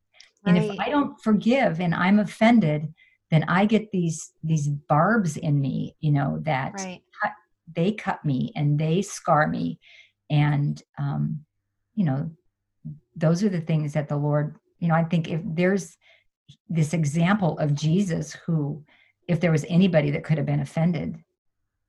and 0.46 0.56
if 0.58 0.78
i 0.78 0.88
don't 0.88 1.20
forgive 1.22 1.80
and 1.80 1.94
i'm 1.94 2.18
offended 2.18 2.92
then 3.30 3.44
i 3.48 3.64
get 3.66 3.90
these 3.92 4.32
these 4.42 4.68
barbs 4.68 5.36
in 5.36 5.60
me 5.60 5.96
you 6.00 6.12
know 6.12 6.38
that 6.42 6.72
Right. 6.74 7.02
they 7.74 7.92
cut 7.92 8.24
me 8.24 8.52
and 8.56 8.78
they 8.78 9.02
scar 9.02 9.46
me 9.46 9.78
and 10.30 10.82
um 10.98 11.40
you 11.94 12.04
know 12.04 12.30
those 13.16 13.42
are 13.42 13.48
the 13.48 13.60
things 13.60 13.92
that 13.92 14.08
the 14.08 14.16
lord 14.16 14.56
you 14.78 14.88
know 14.88 14.94
i 14.94 15.04
think 15.04 15.28
if 15.28 15.40
there's 15.44 15.96
this 16.68 16.94
example 16.94 17.58
of 17.58 17.74
jesus 17.74 18.32
who 18.46 18.84
if 19.26 19.40
there 19.40 19.52
was 19.52 19.66
anybody 19.68 20.10
that 20.10 20.24
could 20.24 20.38
have 20.38 20.46
been 20.46 20.60
offended 20.60 21.18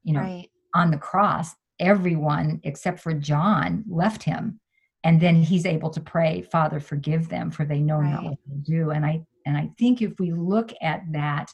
you 0.03 0.13
know 0.13 0.21
Right. 0.21 0.49
on 0.73 0.91
the 0.91 0.97
cross 0.97 1.55
everyone 1.79 2.59
except 2.63 2.99
for 2.99 3.13
john 3.13 3.83
left 3.87 4.23
him 4.23 4.59
and 5.03 5.21
then 5.21 5.41
he's 5.41 5.65
able 5.65 5.89
to 5.89 6.01
pray 6.01 6.41
father 6.41 6.79
forgive 6.79 7.29
them 7.29 7.51
for 7.51 7.65
they 7.65 7.79
know 7.79 8.01
not 8.01 8.23
what 8.23 8.37
they 8.47 8.57
do 8.57 8.91
and 8.91 9.05
i 9.05 9.21
and 9.45 9.57
i 9.57 9.69
think 9.77 10.01
if 10.01 10.19
we 10.19 10.31
look 10.31 10.71
at 10.81 11.01
that 11.11 11.51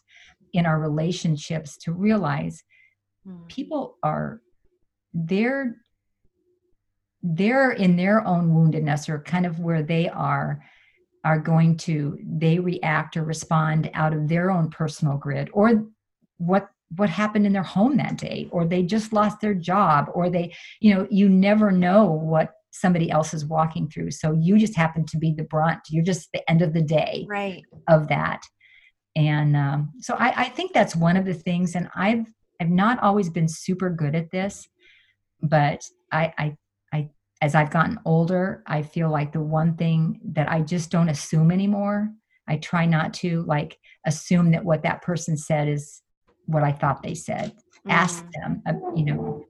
in 0.54 0.66
our 0.66 0.80
relationships 0.80 1.78
to 1.78 1.92
realize 1.92 2.64
Mm. 3.28 3.48
people 3.48 3.98
are 4.04 4.42
they're 5.14 5.78
they're 7.24 7.72
in 7.72 7.96
their 7.96 8.25
own 8.28 8.52
woundedness 8.52 9.10
or 9.10 9.20
kind 9.20 9.46
of 9.48 9.60
where 9.60 9.82
they 9.82 10.08
are 10.10 10.64
are 11.24 11.40
going 11.40 11.75
to 11.75 12.20
they 12.24 12.60
react 12.60 13.18
or 13.18 13.24
respond 13.24 13.90
out 13.96 14.14
of 14.14 14.28
their 14.28 14.52
own 14.52 14.70
personal 14.70 15.18
grid 15.18 15.50
or 15.54 15.86
what 16.38 16.70
what 16.98 17.10
happened 17.10 17.48
in 17.48 17.54
their 17.54 17.64
home 17.64 17.98
that 17.98 18.16
day 18.18 18.48
or 18.52 18.64
they 18.64 18.84
just 18.84 19.12
lost 19.12 19.42
their 19.42 19.56
job 19.56 20.08
or 20.14 20.30
they 20.30 20.54
you 20.80 20.94
know 20.94 21.08
you 21.10 21.28
never 21.28 21.72
know 21.72 22.06
what 22.06 22.52
somebody 22.82 23.10
else 23.10 23.34
is 23.34 23.46
walking 23.46 23.89
through. 23.89 24.12
So 24.12 24.34
you 24.34 24.58
just 24.58 24.75
happen 24.75 25.05
to 25.08 25.17
be 25.17 25.34
the 25.34 25.44
brunt. 25.44 25.79
You're 25.89 26.03
just 26.03 26.29
the 26.34 26.50
end 26.50 26.62
of 26.62 26.74
the 26.74 26.82
day 26.82 27.25
Right. 27.29 27.63
of 27.88 28.08
that. 28.10 28.41
And 29.15 29.55
um, 29.55 29.91
so 30.00 30.15
I, 30.15 30.34
I 30.44 30.50
think 30.50 30.74
that's 30.74 30.96
one 30.96 31.15
of 31.17 31.25
the 31.25 31.34
things 31.34 31.75
and 31.75 31.89
i've 31.96 32.25
i've 32.60 32.70
not 32.70 33.00
always 33.01 33.29
been 33.29 33.48
super 33.48 33.89
good 33.89 34.13
at 34.15 34.29
this 34.32 34.67
but 35.41 35.82
i 36.12 36.34
i 36.38 36.58
i 36.94 37.10
as 37.41 37.55
i've 37.55 37.70
gotten 37.72 37.98
older 38.05 38.62
i 38.67 38.82
feel 38.82 39.10
like 39.10 39.32
the 39.32 39.41
one 39.41 39.75
thing 39.77 40.20
that 40.34 40.50
i 40.51 40.60
just 40.62 40.89
don't 40.91 41.10
assume 41.10 41.50
anymore 41.51 42.10
i 42.48 42.58
try 42.58 42.86
not 42.86 43.13
to 43.13 43.44
like 43.44 43.77
assume 44.05 44.51
that 44.51 44.65
what 44.65 44.84
that 44.84 45.01
person 45.01 45.38
said 45.38 45.67
is 45.70 46.01
what 46.46 46.63
i 46.63 46.72
thought 46.72 47.01
they 47.03 47.15
said. 47.15 47.53
Ask 47.89 48.25
Mm. 48.25 48.32
them 48.34 48.62
uh, 48.67 48.74
you 48.96 49.05
know. 49.05 49.46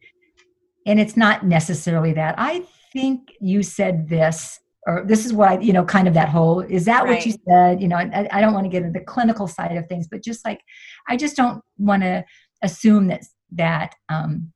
And 0.85 0.99
it's 0.99 1.17
not 1.17 1.45
necessarily 1.45 2.13
that. 2.13 2.35
I 2.37 2.63
think 2.95 3.33
you 3.41 3.61
said 3.61 4.07
this 4.07 4.59
or 4.87 5.03
this 5.05 5.25
is 5.25 5.33
what 5.33 5.49
i 5.49 5.59
you 5.59 5.73
know 5.73 5.83
kind 5.83 6.07
of 6.07 6.13
that 6.13 6.29
whole 6.29 6.61
is 6.61 6.85
that 6.85 7.05
what 7.05 7.25
you 7.25 7.33
said 7.47 7.81
you 7.81 7.89
know 7.89 7.97
I, 7.97 8.27
I 8.31 8.39
don't 8.41 8.53
want 8.53 8.65
to 8.65 8.69
get 8.69 8.83
into 8.83 8.97
the 8.97 9.05
clinical 9.05 9.47
side 9.47 9.75
of 9.75 9.85
things 9.87 10.07
but 10.07 10.23
just 10.23 10.45
like 10.45 10.61
i 11.09 11.17
just 11.17 11.35
don't 11.35 11.61
want 11.77 12.03
to 12.03 12.23
assume 12.63 13.07
that 13.07 13.23
that 13.51 13.95
um 14.07 14.53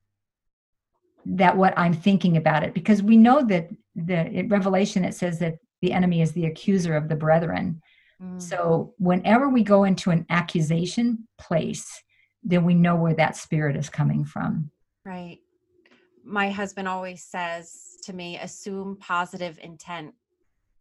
that 1.25 1.57
what 1.57 1.73
i'm 1.77 1.93
thinking 1.93 2.37
about 2.37 2.63
it 2.63 2.73
because 2.73 3.03
we 3.03 3.17
know 3.17 3.43
that 3.45 3.69
the 3.95 4.45
revelation 4.47 5.03
it 5.03 5.13
says 5.13 5.39
that 5.39 5.55
the 5.81 5.91
enemy 5.91 6.21
is 6.21 6.31
the 6.31 6.45
accuser 6.45 6.95
of 6.95 7.09
the 7.09 7.15
brethren 7.15 7.81
Mm. 8.21 8.41
so 8.41 8.93
whenever 8.97 9.47
we 9.47 9.63
go 9.63 9.85
into 9.85 10.11
an 10.11 10.25
accusation 10.29 11.25
place 11.37 12.03
then 12.43 12.65
we 12.65 12.73
know 12.73 12.97
where 12.97 13.13
that 13.13 13.37
spirit 13.37 13.77
is 13.77 13.89
coming 13.89 14.25
from 14.25 14.71
Right. 15.05 15.39
My 16.29 16.49
husband 16.49 16.87
always 16.87 17.23
says 17.23 17.97
to 18.03 18.13
me, 18.13 18.37
assume 18.37 18.97
positive 18.99 19.59
intent 19.61 20.13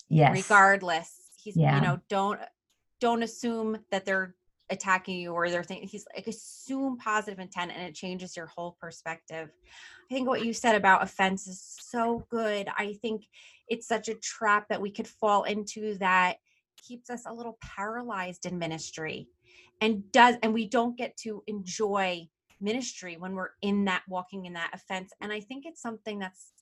yes 0.08 0.32
regardless. 0.32 1.30
He's 1.36 1.56
Yeah. 1.56 1.76
you 1.76 1.80
know, 1.80 2.00
don't 2.08 2.40
don't 3.00 3.22
assume 3.22 3.78
that 3.90 4.04
they're 4.04 4.34
attacking 4.70 5.18
you 5.18 5.32
or 5.32 5.48
they're 5.48 5.64
thinking 5.64 5.88
he's 5.88 6.06
like 6.14 6.26
assume 6.26 6.98
positive 6.98 7.38
intent 7.38 7.72
and 7.72 7.82
it 7.82 7.94
changes 7.94 8.36
your 8.36 8.46
whole 8.46 8.76
perspective. 8.80 9.48
I 10.10 10.14
think 10.14 10.28
what 10.28 10.44
you 10.44 10.52
said 10.52 10.74
about 10.74 11.02
offense 11.02 11.46
is 11.46 11.76
so 11.80 12.26
good. 12.28 12.68
I 12.76 12.94
think 13.00 13.26
it's 13.68 13.86
such 13.86 14.08
a 14.08 14.14
trap 14.14 14.66
that 14.68 14.80
we 14.80 14.90
could 14.90 15.08
fall 15.08 15.44
into 15.44 15.96
that 15.98 16.36
keeps 16.76 17.08
us 17.10 17.24
a 17.26 17.32
little 17.32 17.58
paralyzed 17.62 18.46
in 18.46 18.58
ministry 18.58 19.28
and 19.80 20.10
does 20.12 20.36
and 20.42 20.52
we 20.52 20.68
don't 20.68 20.96
get 20.96 21.16
to 21.18 21.42
enjoy 21.46 22.28
ministry 22.60 23.16
when 23.16 23.34
we're 23.34 23.50
in 23.62 23.84
that 23.84 24.02
walking 24.08 24.46
in 24.46 24.52
that 24.52 24.70
offense 24.72 25.12
and 25.20 25.32
i 25.32 25.40
think 25.40 25.64
it's 25.66 25.80
something 25.80 26.18
that's 26.18 26.52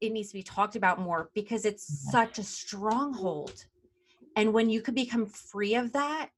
it 0.00 0.12
needs 0.12 0.28
to 0.28 0.34
be 0.34 0.42
talked 0.42 0.74
about 0.74 0.98
more 0.98 1.30
because 1.32 1.64
it's 1.64 2.10
such 2.10 2.40
a 2.40 2.42
stronghold. 2.42 3.66
And 4.34 4.52
when 4.52 4.68
you 4.68 4.80
could 4.80 4.96
become 4.96 5.26
free 5.26 5.76
of 5.76 5.92
that 5.92 6.30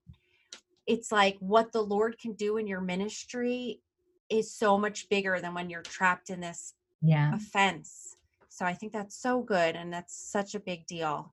it's 0.86 1.10
like 1.10 1.36
what 1.40 1.72
the 1.72 1.80
lord 1.80 2.18
can 2.18 2.32
do 2.34 2.56
in 2.58 2.66
your 2.66 2.80
ministry 2.80 3.80
is 4.28 4.54
so 4.54 4.78
much 4.78 5.08
bigger 5.08 5.40
than 5.40 5.54
when 5.54 5.70
you're 5.70 5.82
trapped 5.82 6.30
in 6.30 6.40
this 6.40 6.74
yeah. 7.02 7.34
offense. 7.34 8.16
So 8.48 8.64
i 8.64 8.72
think 8.72 8.92
that's 8.92 9.16
so 9.16 9.40
good 9.40 9.76
and 9.76 9.92
that's 9.92 10.16
such 10.16 10.54
a 10.54 10.60
big 10.60 10.86
deal. 10.86 11.32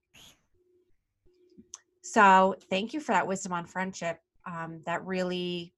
So 2.02 2.56
thank 2.68 2.92
you 2.92 3.00
for 3.00 3.12
that 3.12 3.26
wisdom 3.26 3.52
on 3.52 3.66
friendship. 3.66 4.20
Um, 4.44 4.80
that 4.86 5.06
really 5.06 5.72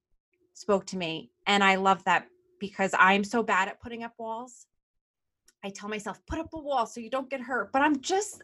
spoke 0.55 0.87
to 0.87 0.97
me 0.97 1.31
and 1.47 1.63
i 1.63 1.75
love 1.75 2.03
that 2.05 2.27
because 2.59 2.93
i'm 2.99 3.23
so 3.23 3.43
bad 3.43 3.69
at 3.69 3.81
putting 3.81 4.03
up 4.03 4.13
walls. 4.19 4.67
I 5.63 5.71
tell 5.71 5.89
myself 5.89 6.21
put 6.27 6.39
up 6.39 6.49
a 6.53 6.59
wall 6.59 6.87
so 6.87 7.01
you 7.01 7.11
don't 7.11 7.29
get 7.29 7.41
hurt 7.41 7.73
but 7.73 7.83
i'm 7.83 8.01
just 8.01 8.43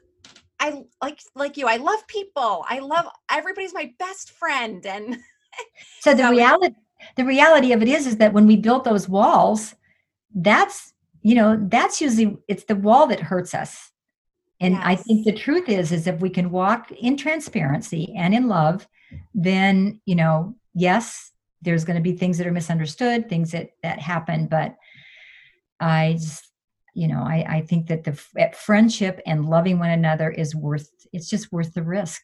i 0.59 0.83
like 1.03 1.21
like 1.35 1.57
you 1.57 1.67
i 1.67 1.77
love 1.77 2.07
people. 2.07 2.65
I 2.69 2.81
love 2.81 3.07
everybody's 3.31 3.75
my 3.75 3.93
best 3.99 4.33
friend 4.33 4.85
and 4.87 5.19
so 6.01 6.15
the 6.15 6.29
reality 6.29 6.75
the 7.17 7.25
reality 7.25 7.73
of 7.73 7.83
it 7.83 7.89
is 7.89 8.07
is 8.07 8.17
that 8.19 8.33
when 8.33 8.47
we 8.47 8.57
built 8.57 8.85
those 8.85 9.09
walls 9.09 9.75
that's 10.35 10.93
you 11.23 11.35
know 11.35 11.59
that's 11.69 12.01
usually 12.01 12.37
it's 12.49 12.65
the 12.65 12.77
wall 12.77 13.07
that 13.09 13.21
hurts 13.21 13.55
us. 13.55 13.91
And 14.61 14.77
i 14.77 14.95
think 14.95 15.25
the 15.25 15.33
truth 15.33 15.69
is 15.69 15.91
is 15.93 16.07
if 16.07 16.21
we 16.21 16.31
can 16.31 16.51
walk 16.51 16.91
in 16.93 17.17
transparency 17.17 18.15
and 18.17 18.35
in 18.35 18.49
love 18.49 18.87
then 19.35 20.01
you 20.05 20.15
know 20.15 20.55
yes 20.75 21.30
there's 21.63 21.85
going 21.85 21.97
to 21.97 22.03
be 22.03 22.17
things 22.17 22.39
that 22.39 22.47
are 22.47 22.53
misunderstood 22.53 23.29
things 23.29 23.51
that 23.53 23.71
that 23.83 23.99
happen 23.99 24.47
but 24.47 24.77
i 25.81 26.13
just 26.15 26.49
you 26.95 27.07
know 27.07 27.23
i 27.23 27.45
i 27.49 27.61
think 27.61 27.87
that 27.87 28.05
the 28.05 28.21
that 28.35 28.57
friendship 28.57 29.21
and 29.27 29.47
loving 29.49 29.79
one 29.79 29.91
another 29.91 30.31
is 30.31 30.55
worth 30.55 30.91
it's 31.13 31.29
just 31.29 31.53
worth 31.53 31.73
the 31.75 31.83
risk 31.83 32.23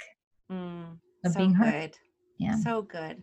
Mm, 0.51 0.99
of 1.25 1.33
so 1.33 1.39
being 1.39 1.55
hurt. 1.55 1.73
good. 1.73 1.99
Yeah. 2.39 2.57
So 2.63 2.83
good. 2.83 3.23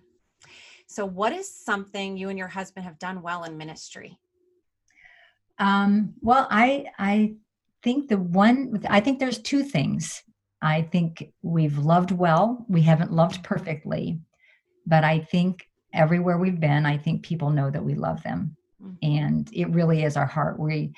So 0.88 1.05
what 1.05 1.34
is 1.34 1.53
something 1.53 2.17
you 2.17 2.29
and 2.29 2.38
your 2.38 2.48
husband 2.48 2.86
have 2.86 3.00
done 3.00 3.22
well 3.22 3.43
in 3.43 3.58
ministry? 3.58 4.17
Um, 5.60 6.13
well, 6.22 6.48
I 6.50 6.88
I 6.98 7.36
think 7.82 8.10
the 8.10 8.17
one 8.17 8.84
I 8.89 9.00
think 9.00 9.20
there's 9.20 9.39
two 9.39 9.63
things. 9.63 10.24
I 10.62 10.82
think 10.82 11.32
we've 11.41 11.77
loved 11.77 12.12
well. 12.12 12.65
We 12.70 12.82
haven't 12.82 13.12
loved 13.12 13.43
perfectly, 13.43 14.20
but 14.86 15.03
I 15.03 15.20
think 15.20 15.67
everywhere 15.93 16.38
we've 16.38 16.59
been, 16.59 16.85
I 16.85 16.97
think 16.97 17.23
people 17.23 17.50
know 17.51 17.69
that 17.69 17.83
we 17.83 17.95
love 17.95 18.23
them, 18.23 18.55
Mhm. 18.81 18.97
and 19.03 19.50
it 19.53 19.69
really 19.69 20.03
is 20.03 20.17
our 20.17 20.25
heart. 20.25 20.59
We 20.59 20.93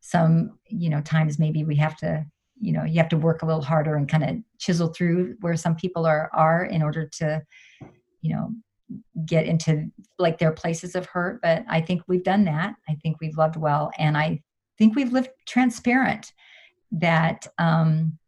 some 0.00 0.58
you 0.66 0.88
know 0.88 1.00
times 1.02 1.38
maybe 1.38 1.62
we 1.64 1.76
have 1.76 1.96
to 1.98 2.24
you 2.58 2.72
know 2.72 2.84
you 2.84 2.96
have 2.96 3.08
to 3.10 3.18
work 3.18 3.42
a 3.42 3.46
little 3.46 3.62
harder 3.62 3.96
and 3.96 4.08
kind 4.08 4.24
of 4.24 4.36
chisel 4.58 4.88
through 4.88 5.36
where 5.40 5.56
some 5.56 5.76
people 5.76 6.06
are 6.06 6.30
are 6.32 6.64
in 6.64 6.82
order 6.82 7.06
to 7.06 7.42
you 8.22 8.34
know 8.34 8.50
get 9.24 9.46
into 9.46 9.90
like 10.18 10.38
their 10.38 10.50
places 10.52 10.94
of 10.96 11.06
hurt. 11.06 11.40
But 11.42 11.64
i 11.68 11.80
think 11.80 12.02
we've 12.08 12.24
done 12.24 12.44
that. 12.44 12.74
I 12.88 12.94
think 13.02 13.18
we've 13.20 13.36
loved 13.36 13.56
well. 13.56 13.90
And 13.98 14.16
i 14.16 14.42
think 14.78 14.96
we've 14.96 15.12
lived 15.12 15.30
transparent 15.46 16.32
that 16.92 17.46
um 17.58 18.18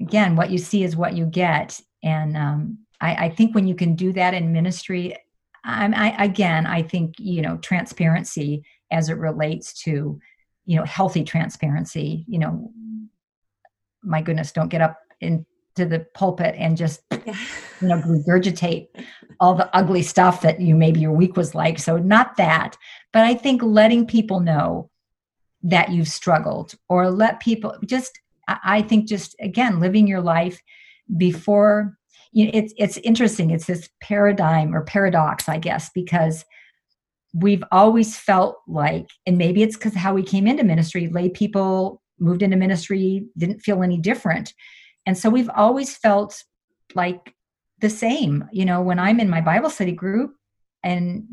again 0.00 0.36
what 0.36 0.50
you 0.50 0.58
see 0.58 0.82
is 0.84 0.96
what 0.96 1.14
you 1.14 1.26
get. 1.26 1.80
And 2.02 2.36
um 2.36 2.78
i, 3.00 3.26
I 3.26 3.28
think 3.28 3.54
when 3.54 3.66
you 3.66 3.74
can 3.74 3.94
do 3.96 4.12
that 4.12 4.34
in 4.34 4.52
ministry 4.52 5.16
I'm, 5.64 5.94
I 5.94 6.24
again 6.24 6.66
i 6.66 6.82
think 6.82 7.14
you 7.18 7.42
know 7.42 7.56
transparency 7.58 8.64
as 8.90 9.08
it 9.08 9.18
relates 9.18 9.72
to 9.84 10.18
you 10.64 10.76
know 10.76 10.84
healthy 10.84 11.24
transparency 11.24 12.24
you 12.28 12.38
know 12.38 12.72
my 14.02 14.22
goodness 14.22 14.52
don't 14.52 14.68
get 14.68 14.80
up 14.80 14.98
into 15.20 15.44
the 15.76 16.06
pulpit 16.14 16.54
and 16.58 16.76
just 16.76 17.00
yeah. 17.10 17.36
you 17.80 17.88
know 17.88 17.98
regurgitate 17.98 18.88
all 19.40 19.54
the 19.54 19.74
ugly 19.76 20.02
stuff 20.02 20.42
that 20.42 20.60
you 20.60 20.74
maybe 20.74 21.00
your 21.00 21.12
week 21.12 21.36
was 21.36 21.54
like. 21.54 21.78
So 21.78 21.96
not 21.96 22.36
that 22.36 22.76
but 23.12 23.22
i 23.24 23.34
think 23.34 23.62
letting 23.62 24.06
people 24.06 24.40
know 24.40 24.90
that 25.62 25.90
you've 25.90 26.08
struggled 26.08 26.74
or 26.88 27.10
let 27.10 27.40
people 27.40 27.76
just 27.86 28.18
i 28.48 28.58
I 28.64 28.82
think 28.82 29.06
just 29.06 29.36
again 29.40 29.78
living 29.78 30.06
your 30.08 30.20
life 30.20 30.60
before 31.16 31.96
you 32.32 32.46
know 32.46 32.50
it's 32.54 32.74
it's 32.76 32.96
interesting 32.98 33.50
it's 33.50 33.66
this 33.66 33.88
paradigm 34.00 34.74
or 34.74 34.82
paradox 34.82 35.48
i 35.48 35.58
guess 35.58 35.90
because 35.94 36.44
we've 37.34 37.64
always 37.72 38.16
felt 38.16 38.58
like, 38.68 39.08
and 39.26 39.38
maybe 39.38 39.62
it's 39.62 39.76
because 39.76 39.94
how 39.94 40.14
we 40.14 40.22
came 40.22 40.46
into 40.46 40.64
ministry, 40.64 41.08
lay 41.08 41.28
people 41.28 42.02
moved 42.18 42.42
into 42.42 42.56
ministry, 42.56 43.26
didn't 43.38 43.60
feel 43.60 43.82
any 43.82 43.98
different. 43.98 44.52
And 45.06 45.16
so 45.16 45.30
we've 45.30 45.50
always 45.54 45.96
felt 45.96 46.42
like 46.94 47.34
the 47.80 47.90
same. 47.90 48.44
You 48.52 48.64
know, 48.64 48.80
when 48.82 48.98
I'm 48.98 49.18
in 49.18 49.30
my 49.30 49.40
Bible 49.40 49.70
study 49.70 49.92
group 49.92 50.34
and 50.84 51.24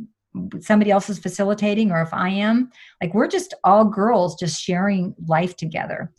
somebody 0.62 0.90
else 0.90 1.10
is 1.10 1.20
facilitating, 1.20 1.92
or 1.92 2.02
if 2.02 2.14
I 2.14 2.30
am, 2.30 2.72
like 3.02 3.14
we're 3.14 3.28
just 3.28 3.54
all 3.64 3.84
girls 3.84 4.40
just 4.40 4.62
sharing 4.62 5.16
life 5.28 5.58
together. 5.58 6.12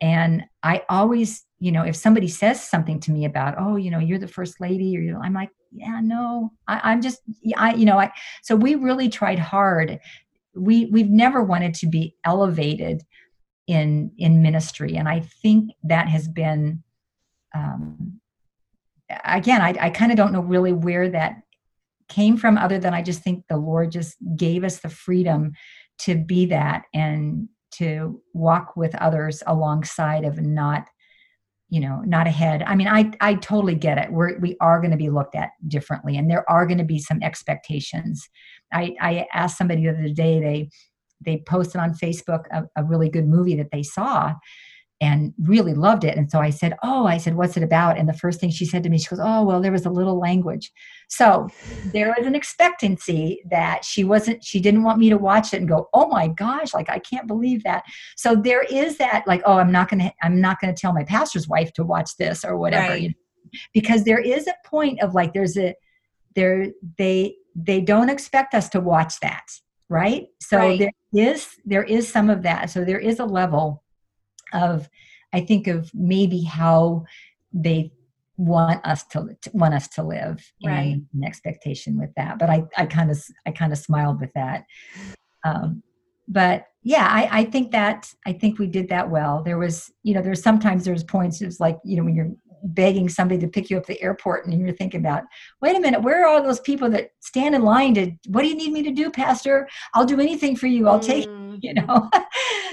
And 0.00 0.44
I 0.62 0.82
always, 0.88 1.44
you 1.64 1.72
know, 1.72 1.82
if 1.82 1.96
somebody 1.96 2.28
says 2.28 2.62
something 2.62 3.00
to 3.00 3.10
me 3.10 3.24
about, 3.24 3.54
oh, 3.56 3.76
you 3.76 3.90
know, 3.90 3.98
you're 3.98 4.18
the 4.18 4.28
first 4.28 4.60
lady, 4.60 4.94
or 4.98 5.00
you 5.00 5.12
know, 5.12 5.20
I'm 5.22 5.32
like, 5.32 5.48
yeah, 5.72 5.98
no, 6.02 6.52
I, 6.68 6.92
am 6.92 7.00
just, 7.00 7.22
I, 7.56 7.72
you 7.72 7.86
know, 7.86 7.98
I. 7.98 8.12
So 8.42 8.54
we 8.54 8.74
really 8.74 9.08
tried 9.08 9.38
hard. 9.38 9.98
We 10.54 10.84
we've 10.92 11.08
never 11.08 11.42
wanted 11.42 11.72
to 11.76 11.86
be 11.86 12.16
elevated 12.22 13.00
in 13.66 14.10
in 14.18 14.42
ministry, 14.42 14.94
and 14.96 15.08
I 15.08 15.20
think 15.20 15.70
that 15.84 16.06
has 16.08 16.28
been. 16.28 16.82
Um, 17.54 18.20
again, 19.24 19.62
I, 19.62 19.74
I 19.80 19.90
kind 19.90 20.12
of 20.12 20.18
don't 20.18 20.32
know 20.32 20.42
really 20.42 20.72
where 20.72 21.08
that 21.08 21.36
came 22.10 22.36
from, 22.36 22.58
other 22.58 22.78
than 22.78 22.92
I 22.92 23.00
just 23.00 23.22
think 23.22 23.44
the 23.48 23.56
Lord 23.56 23.90
just 23.90 24.16
gave 24.36 24.64
us 24.64 24.80
the 24.80 24.90
freedom 24.90 25.52
to 26.00 26.14
be 26.14 26.44
that 26.46 26.82
and 26.92 27.48
to 27.76 28.20
walk 28.34 28.76
with 28.76 28.94
others 28.96 29.42
alongside 29.46 30.24
of 30.24 30.42
not 30.42 30.88
you 31.68 31.80
know 31.80 32.02
not 32.04 32.26
ahead. 32.26 32.62
I 32.62 32.74
mean 32.74 32.88
i 32.88 33.10
i 33.20 33.34
totally 33.34 33.74
get 33.74 33.98
it. 33.98 34.12
We're 34.12 34.38
we 34.38 34.56
are 34.60 34.80
going 34.80 34.90
to 34.90 34.96
be 34.96 35.10
looked 35.10 35.34
at 35.34 35.50
differently 35.66 36.16
and 36.16 36.30
there 36.30 36.48
are 36.50 36.66
going 36.66 36.78
to 36.78 36.84
be 36.84 36.98
some 36.98 37.22
expectations. 37.22 38.28
I 38.72 38.94
i 39.00 39.26
asked 39.32 39.58
somebody 39.58 39.82
the 39.82 39.90
other 39.90 40.08
day 40.08 40.40
they 40.40 40.68
they 41.24 41.42
posted 41.46 41.80
on 41.80 41.94
facebook 41.94 42.44
a, 42.50 42.64
a 42.76 42.84
really 42.84 43.08
good 43.08 43.26
movie 43.26 43.56
that 43.56 43.70
they 43.72 43.82
saw 43.82 44.34
and 45.00 45.34
really 45.42 45.74
loved 45.74 46.04
it. 46.04 46.16
And 46.16 46.30
so 46.30 46.38
I 46.38 46.50
said, 46.50 46.76
Oh, 46.82 47.06
I 47.06 47.18
said, 47.18 47.34
what's 47.34 47.56
it 47.56 47.62
about? 47.62 47.98
And 47.98 48.08
the 48.08 48.14
first 48.14 48.40
thing 48.40 48.50
she 48.50 48.64
said 48.64 48.82
to 48.84 48.88
me, 48.88 48.98
she 48.98 49.08
goes, 49.08 49.20
Oh, 49.22 49.44
well, 49.44 49.60
there 49.60 49.72
was 49.72 49.86
a 49.86 49.90
little 49.90 50.18
language. 50.18 50.72
So 51.08 51.48
there 51.92 52.14
was 52.16 52.26
an 52.26 52.34
expectancy 52.34 53.42
that 53.50 53.84
she 53.84 54.04
wasn't, 54.04 54.44
she 54.44 54.60
didn't 54.60 54.82
want 54.82 54.98
me 54.98 55.10
to 55.10 55.18
watch 55.18 55.52
it 55.52 55.58
and 55.58 55.68
go, 55.68 55.88
Oh 55.92 56.08
my 56.08 56.28
gosh, 56.28 56.72
like 56.72 56.88
I 56.88 56.98
can't 57.00 57.26
believe 57.26 57.64
that. 57.64 57.84
So 58.16 58.34
there 58.34 58.62
is 58.62 58.96
that, 58.98 59.24
like, 59.26 59.42
oh, 59.44 59.58
I'm 59.58 59.72
not 59.72 59.88
gonna, 59.88 60.12
I'm 60.22 60.40
not 60.40 60.60
gonna 60.60 60.74
tell 60.74 60.92
my 60.92 61.04
pastor's 61.04 61.48
wife 61.48 61.72
to 61.74 61.84
watch 61.84 62.16
this 62.16 62.44
or 62.44 62.56
whatever. 62.56 62.92
Right. 62.92 63.02
You 63.02 63.08
know? 63.08 63.14
Because 63.72 64.04
there 64.04 64.18
is 64.18 64.46
a 64.46 64.54
point 64.68 65.00
of 65.00 65.14
like 65.14 65.32
there's 65.32 65.56
a 65.56 65.74
there 66.34 66.68
they 66.98 67.36
they 67.54 67.80
don't 67.80 68.08
expect 68.08 68.54
us 68.54 68.68
to 68.70 68.80
watch 68.80 69.20
that, 69.20 69.44
right? 69.88 70.26
So 70.40 70.58
right. 70.58 70.78
there 70.78 70.92
is 71.12 71.48
there 71.64 71.84
is 71.84 72.10
some 72.10 72.30
of 72.30 72.42
that. 72.42 72.70
So 72.70 72.84
there 72.84 72.98
is 72.98 73.20
a 73.20 73.24
level 73.24 73.83
of 74.54 74.88
i 75.32 75.40
think 75.40 75.66
of 75.66 75.90
maybe 75.94 76.42
how 76.42 77.04
they 77.52 77.92
want 78.36 78.84
us 78.84 79.04
to 79.04 79.36
want 79.52 79.74
us 79.74 79.88
to 79.88 80.02
live 80.02 80.52
right. 80.64 80.78
and 80.78 81.06
an 81.14 81.24
expectation 81.24 81.98
with 81.98 82.10
that. 82.16 82.38
But 82.38 82.50
i 82.50 82.64
i 82.76 82.86
kind 82.86 83.10
of 83.10 83.22
i 83.46 83.50
kind 83.50 83.72
of 83.72 83.78
smiled 83.78 84.20
with 84.20 84.32
that. 84.34 84.64
Um, 85.44 85.82
but 86.26 86.66
yeah 86.82 87.06
I, 87.10 87.40
I 87.40 87.44
think 87.44 87.70
that 87.72 88.10
i 88.24 88.32
think 88.32 88.58
we 88.58 88.66
did 88.66 88.88
that 88.88 89.10
well. 89.10 89.42
There 89.42 89.58
was 89.58 89.92
you 90.02 90.14
know 90.14 90.22
there's 90.22 90.42
sometimes 90.42 90.84
there's 90.84 91.04
points 91.04 91.42
it's 91.42 91.60
like 91.60 91.78
you 91.84 91.96
know 91.96 92.04
when 92.04 92.14
you're 92.14 92.32
begging 92.64 93.08
somebody 93.08 93.38
to 93.38 93.48
pick 93.48 93.68
you 93.68 93.76
up 93.76 93.82
at 93.82 93.86
the 93.88 94.02
airport 94.02 94.46
and 94.46 94.58
you're 94.58 94.72
thinking 94.72 95.00
about 95.00 95.24
wait 95.60 95.76
a 95.76 95.80
minute 95.80 96.00
where 96.00 96.24
are 96.24 96.28
all 96.28 96.42
those 96.42 96.60
people 96.60 96.88
that 96.88 97.10
stand 97.20 97.54
in 97.54 97.62
line 97.62 97.94
to 97.94 98.10
what 98.28 98.42
do 98.42 98.48
you 98.48 98.56
need 98.56 98.72
me 98.72 98.82
to 98.82 98.90
do 98.90 99.10
pastor? 99.10 99.68
I'll 99.92 100.06
do 100.06 100.20
anything 100.20 100.56
for 100.56 100.66
you 100.66 100.88
i'll 100.88 101.00
mm. 101.00 101.06
take 101.06 101.28
you 101.62 101.74
know? 101.74 102.10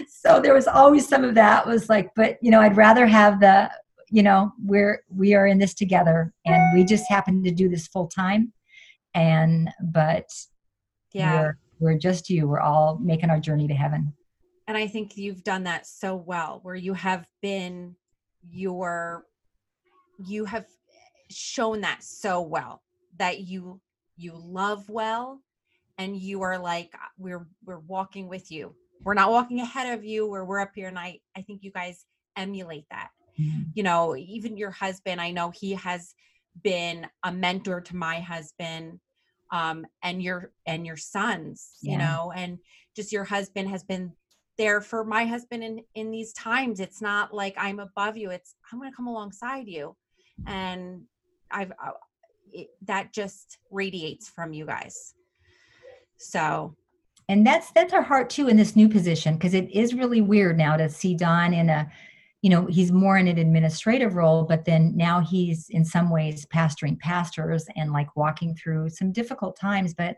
So 0.08 0.40
there 0.40 0.54
was 0.54 0.68
always 0.68 1.08
some 1.08 1.24
of 1.24 1.36
that 1.36 1.66
was 1.66 1.90
like 1.90 2.10
but 2.16 2.38
you 2.42 2.52
know 2.52 2.62
i'd 2.62 2.78
rather 2.78 3.06
have 3.06 3.40
the 3.40 3.70
you 4.10 4.24
know 4.24 4.52
we're 4.64 5.04
we 5.10 5.34
are 5.34 5.48
in 5.48 5.58
this 5.58 5.74
together 5.74 6.34
and 6.46 6.74
we 6.74 6.84
just 6.84 7.10
happen 7.10 7.44
to 7.44 7.52
do 7.52 7.70
this 7.70 7.88
full 7.88 8.08
time 8.08 8.54
and 9.14 9.70
but 9.82 10.28
yeah. 11.14 11.42
we're, 11.42 11.58
we're 11.80 11.98
just 11.98 12.30
you 12.30 12.48
we're 12.48 12.60
all 12.60 13.00
making 13.00 13.30
our 13.30 13.40
journey 13.40 13.68
to 13.68 13.74
heaven. 13.74 14.14
And 14.68 14.78
i 14.78 14.88
think 14.88 15.18
you've 15.18 15.44
done 15.44 15.64
that 15.64 15.86
so 15.86 16.16
well 16.16 16.60
where 16.64 16.76
you 16.76 16.94
have 16.94 17.26
been 17.42 17.96
your 18.50 19.26
you 20.28 20.46
have 20.46 20.66
shown 21.30 21.82
that 21.82 22.04
so 22.04 22.42
well 22.42 22.82
that 23.18 23.42
you 23.42 23.80
you 24.18 24.34
love 24.36 24.88
well 24.90 25.42
and 25.98 26.18
you 26.18 26.42
are 26.42 26.58
like 26.58 26.94
we're 27.18 27.48
we're 27.66 27.80
walking 27.80 28.28
with 28.28 28.52
you 28.52 28.76
we're 29.04 29.14
not 29.14 29.32
walking 29.32 29.60
ahead 29.60 29.98
of 29.98 30.04
you 30.04 30.28
where 30.28 30.46
we're 30.46 30.60
up 30.60 30.72
here 30.76 30.88
and 30.88 31.00
i 31.00 31.18
i 31.36 31.42
think 31.42 31.64
you 31.64 31.72
guys 31.72 32.06
emulate 32.38 32.86
that 32.90 33.10
mm-hmm. 33.40 33.62
you 33.74 33.84
know 33.84 34.16
even 34.16 34.58
your 34.58 34.72
husband 34.72 35.20
i 35.20 35.32
know 35.32 35.52
he 35.52 35.74
has 35.74 36.14
been 36.64 37.08
a 37.24 37.32
mentor 37.32 37.82
to 37.82 37.96
my 37.96 38.20
husband 38.20 39.00
um 39.52 39.86
and 40.04 40.22
your 40.22 40.52
and 40.66 40.86
your 40.86 40.98
sons 40.98 41.72
yeah. 41.82 41.94
you 41.94 41.98
know 41.98 42.34
and 42.36 42.58
just 42.96 43.12
your 43.12 43.24
husband 43.24 43.70
has 43.70 43.84
been 43.84 44.12
there 44.58 44.82
for 44.82 45.04
my 45.04 45.26
husband 45.26 45.64
in 45.64 45.82
in 45.96 46.12
these 46.12 46.34
times 46.34 46.80
it's 46.80 47.02
not 47.02 47.34
like 47.34 47.56
i'm 47.58 47.80
above 47.80 48.18
you 48.18 48.30
it's 48.30 48.56
i'm 48.72 48.80
going 48.80 48.92
to 48.92 48.96
come 48.96 49.08
alongside 49.08 49.68
you 49.68 49.96
and 50.48 51.04
I've 51.50 51.72
uh, 51.72 51.92
it, 52.52 52.70
that 52.84 53.14
just 53.14 53.58
radiates 53.70 54.30
from 54.30 54.54
you 54.54 54.66
guys. 54.66 55.14
So, 56.18 56.76
and 57.30 57.46
that's 57.46 57.72
that's 57.72 57.94
our 57.94 58.02
heart 58.02 58.30
too 58.30 58.48
in 58.48 58.58
this 58.58 58.76
new 58.76 58.90
position 58.90 59.36
because 59.36 59.54
it 59.54 59.70
is 59.72 59.94
really 59.94 60.22
weird 60.22 60.58
now 60.58 60.78
to 60.78 60.90
see 60.90 61.16
Don 61.16 61.54
in 61.54 61.70
a, 61.70 61.90
you 62.42 62.50
know, 62.50 62.66
he's 62.66 62.92
more 62.92 63.18
in 63.18 63.28
an 63.28 63.38
administrative 63.38 64.16
role, 64.16 64.44
but 64.44 64.66
then 64.66 64.96
now 64.96 65.20
he's 65.20 65.70
in 65.70 65.86
some 65.86 66.10
ways 66.10 66.46
pastoring 66.48 67.00
pastors 67.00 67.66
and 67.76 67.92
like 67.92 68.16
walking 68.16 68.56
through 68.56 68.90
some 68.90 69.12
difficult 69.12 69.58
times, 69.60 69.94
but 69.94 70.18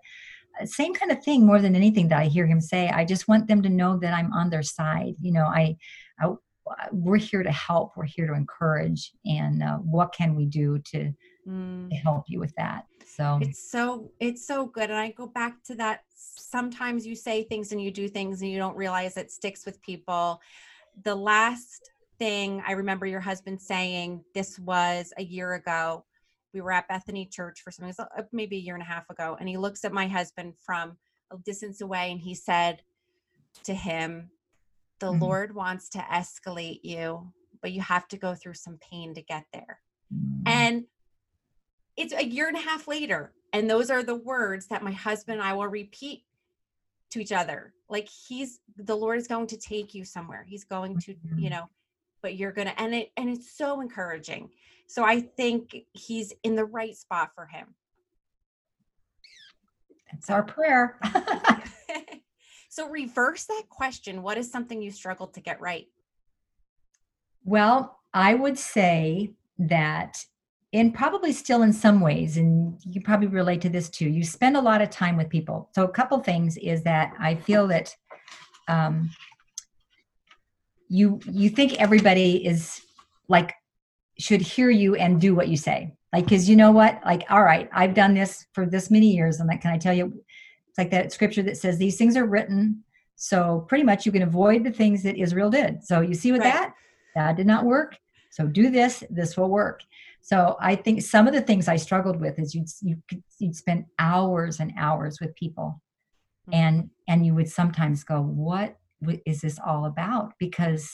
uh, 0.61 0.65
same 0.65 0.93
kind 0.93 1.11
of 1.11 1.23
thing 1.23 1.45
more 1.45 1.59
than 1.59 1.75
anything 1.75 2.07
that 2.09 2.19
I 2.19 2.25
hear 2.25 2.45
him 2.45 2.61
say. 2.61 2.89
I 2.89 3.05
just 3.05 3.27
want 3.27 3.47
them 3.47 3.61
to 3.63 3.69
know 3.69 3.97
that 3.97 4.13
I'm 4.13 4.31
on 4.33 4.49
their 4.49 4.63
side. 4.63 5.15
You 5.21 5.31
know, 5.31 5.45
I, 5.45 5.77
I 6.19 6.33
we're 6.91 7.17
here 7.17 7.43
to 7.43 7.51
help 7.51 7.91
we're 7.95 8.05
here 8.05 8.27
to 8.27 8.33
encourage 8.33 9.13
and 9.25 9.63
uh, 9.63 9.77
what 9.77 10.13
can 10.13 10.35
we 10.35 10.45
do 10.45 10.79
to, 10.79 11.13
mm. 11.47 11.89
to 11.89 11.95
help 11.95 12.23
you 12.27 12.39
with 12.39 12.53
that? 12.55 12.85
So 13.05 13.39
it's 13.41 13.69
so 13.69 14.11
it's 14.19 14.47
so 14.47 14.65
good 14.65 14.89
and 14.89 14.97
i 14.97 15.11
go 15.11 15.27
back 15.27 15.61
to 15.65 15.75
that 15.75 16.03
sometimes 16.15 17.05
you 17.05 17.15
say 17.15 17.43
things 17.43 17.71
and 17.71 17.81
you 17.81 17.91
do 17.91 18.07
things 18.07 18.41
and 18.41 18.49
you 18.49 18.57
don't 18.57 18.75
realize 18.75 19.17
it 19.17 19.31
sticks 19.31 19.65
with 19.65 19.81
people. 19.81 20.41
The 21.03 21.15
last 21.15 21.91
thing 22.19 22.63
i 22.67 22.71
remember 22.71 23.05
your 23.05 23.19
husband 23.19 23.61
saying 23.61 24.23
this 24.33 24.59
was 24.59 25.13
a 25.17 25.23
year 25.23 25.53
ago. 25.53 26.05
We 26.53 26.61
were 26.61 26.71
at 26.71 26.87
bethany 26.87 27.25
church 27.25 27.61
for 27.61 27.71
something 27.71 27.93
uh, 27.99 28.23
maybe 28.31 28.57
a 28.57 28.59
year 28.59 28.75
and 28.75 28.83
a 28.83 28.85
half 28.85 29.09
ago 29.09 29.37
and 29.39 29.49
he 29.49 29.57
looks 29.57 29.83
at 29.83 29.91
my 29.91 30.07
husband 30.07 30.53
from 30.63 30.97
a 31.31 31.37
distance 31.37 31.81
away 31.81 32.11
and 32.11 32.19
he 32.19 32.35
said 32.35 32.81
to 33.63 33.73
him 33.73 34.29
the 35.03 35.11
mm-hmm. 35.11 35.23
Lord 35.23 35.55
wants 35.55 35.89
to 35.89 35.97
escalate 35.97 36.79
you, 36.81 37.29
but 37.61 37.73
you 37.73 37.81
have 37.81 38.07
to 38.07 38.17
go 38.17 38.35
through 38.35 38.53
some 38.53 38.77
pain 38.77 39.13
to 39.15 39.21
get 39.21 39.43
there. 39.51 39.81
Mm-hmm. 40.13 40.43
And 40.45 40.83
it's 41.97 42.13
a 42.13 42.23
year 42.23 42.47
and 42.47 42.55
a 42.55 42.61
half 42.61 42.87
later. 42.87 43.33
And 43.51 43.69
those 43.69 43.89
are 43.89 44.01
the 44.01 44.15
words 44.15 44.67
that 44.67 44.81
my 44.81 44.93
husband 44.93 45.39
and 45.39 45.47
I 45.47 45.53
will 45.53 45.67
repeat 45.67 46.23
to 47.11 47.19
each 47.19 47.33
other. 47.33 47.73
Like 47.89 48.07
he's 48.07 48.61
the 48.77 48.95
Lord 48.95 49.19
is 49.19 49.27
going 49.27 49.47
to 49.47 49.57
take 49.57 49.93
you 49.93 50.05
somewhere. 50.05 50.45
He's 50.47 50.63
going 50.63 50.97
to, 50.99 51.13
mm-hmm. 51.13 51.37
you 51.37 51.49
know, 51.49 51.69
but 52.21 52.37
you're 52.37 52.53
gonna 52.53 52.73
and 52.77 52.95
it 52.95 53.11
and 53.17 53.29
it's 53.29 53.51
so 53.57 53.81
encouraging. 53.81 54.51
So 54.87 55.03
I 55.03 55.19
think 55.19 55.75
he's 55.91 56.31
in 56.43 56.55
the 56.55 56.65
right 56.65 56.95
spot 56.95 57.31
for 57.35 57.45
him. 57.45 57.75
That's 60.11 60.29
our 60.29 60.43
prayer. 60.43 60.97
So 62.73 62.89
reverse 62.89 63.43
that 63.45 63.65
question. 63.69 64.23
What 64.23 64.39
is 64.39 64.51
something 64.51 64.81
you 64.81 64.89
struggled 64.89 65.35
to 65.35 65.41
get 65.41 65.61
right? 65.61 65.85
Well, 67.45 67.99
I 68.15 68.33
would 68.33 68.57
say 68.57 69.29
that 69.59 70.25
and 70.73 70.91
probably 70.91 71.33
still 71.33 71.61
in 71.61 71.71
some 71.71 71.99
ways 71.99 72.35
and 72.37 72.81
you 72.83 72.99
probably 72.99 73.27
relate 73.27 73.61
to 73.61 73.69
this 73.69 73.91
too 73.91 74.09
you 74.09 74.23
spend 74.23 74.57
a 74.57 74.59
lot 74.59 74.81
of 74.81 74.89
time 74.89 75.15
with 75.15 75.29
people 75.29 75.69
so 75.75 75.83
a 75.83 75.91
couple 75.91 76.17
things 76.17 76.57
is 76.57 76.81
that 76.81 77.13
i 77.19 77.35
feel 77.35 77.67
that 77.67 77.95
um, 78.67 79.11
you 80.89 81.19
you 81.31 81.51
think 81.51 81.79
everybody 81.79 82.43
is 82.43 82.81
like 83.27 83.53
should 84.17 84.41
hear 84.41 84.71
you 84.71 84.95
and 84.95 85.21
do 85.21 85.35
what 85.35 85.47
you 85.47 85.55
say 85.55 85.93
like 86.11 86.23
because 86.23 86.49
you 86.49 86.55
know 86.55 86.71
what 86.71 86.99
like 87.05 87.23
all 87.29 87.43
right 87.43 87.69
i've 87.71 87.93
done 87.93 88.15
this 88.15 88.47
for 88.53 88.65
this 88.65 88.89
many 88.89 89.11
years 89.11 89.39
and 89.39 89.47
like 89.47 89.61
can 89.61 89.71
i 89.71 89.77
tell 89.77 89.93
you 89.93 90.11
it's 90.73 90.79
like 90.79 90.89
that 90.89 91.13
scripture 91.13 91.43
that 91.43 91.57
says 91.57 91.77
these 91.77 91.97
things 91.97 92.17
are 92.17 92.25
written. 92.25 92.83
So 93.15 93.63
pretty 93.69 93.83
much 93.83 94.07
you 94.07 94.11
can 94.11 94.23
avoid 94.23 94.63
the 94.63 94.71
things 94.71 95.03
that 95.03 95.17
Israel 95.17 95.51
did. 95.51 95.83
So 95.83 96.01
you 96.01 96.15
see 96.15 96.31
with 96.31 96.41
right. 96.41 96.51
that, 96.51 96.73
that 97.13 97.37
did 97.37 97.45
not 97.45 97.63
work. 97.63 97.95
So 98.31 98.47
do 98.47 98.71
this, 98.71 99.03
this 99.11 99.37
will 99.37 99.49
work. 99.49 99.81
So 100.21 100.57
I 100.59 100.75
think 100.75 101.03
some 101.03 101.27
of 101.27 101.33
the 101.33 101.41
things 101.41 101.67
I 101.67 101.75
struggled 101.75 102.19
with 102.19 102.39
is 102.39 102.55
you'd, 102.55 102.69
you 102.81 102.97
you'd 103.37 103.55
spend 103.55 103.85
hours 103.99 104.59
and 104.59 104.73
hours 104.79 105.19
with 105.21 105.35
people 105.35 105.79
mm-hmm. 106.49 106.59
and 106.59 106.89
and 107.07 107.23
you 107.23 107.35
would 107.35 107.49
sometimes 107.49 108.03
go 108.03 108.21
what 108.21 108.77
is 109.27 109.41
this 109.41 109.59
all 109.63 109.85
about 109.85 110.33
because 110.39 110.89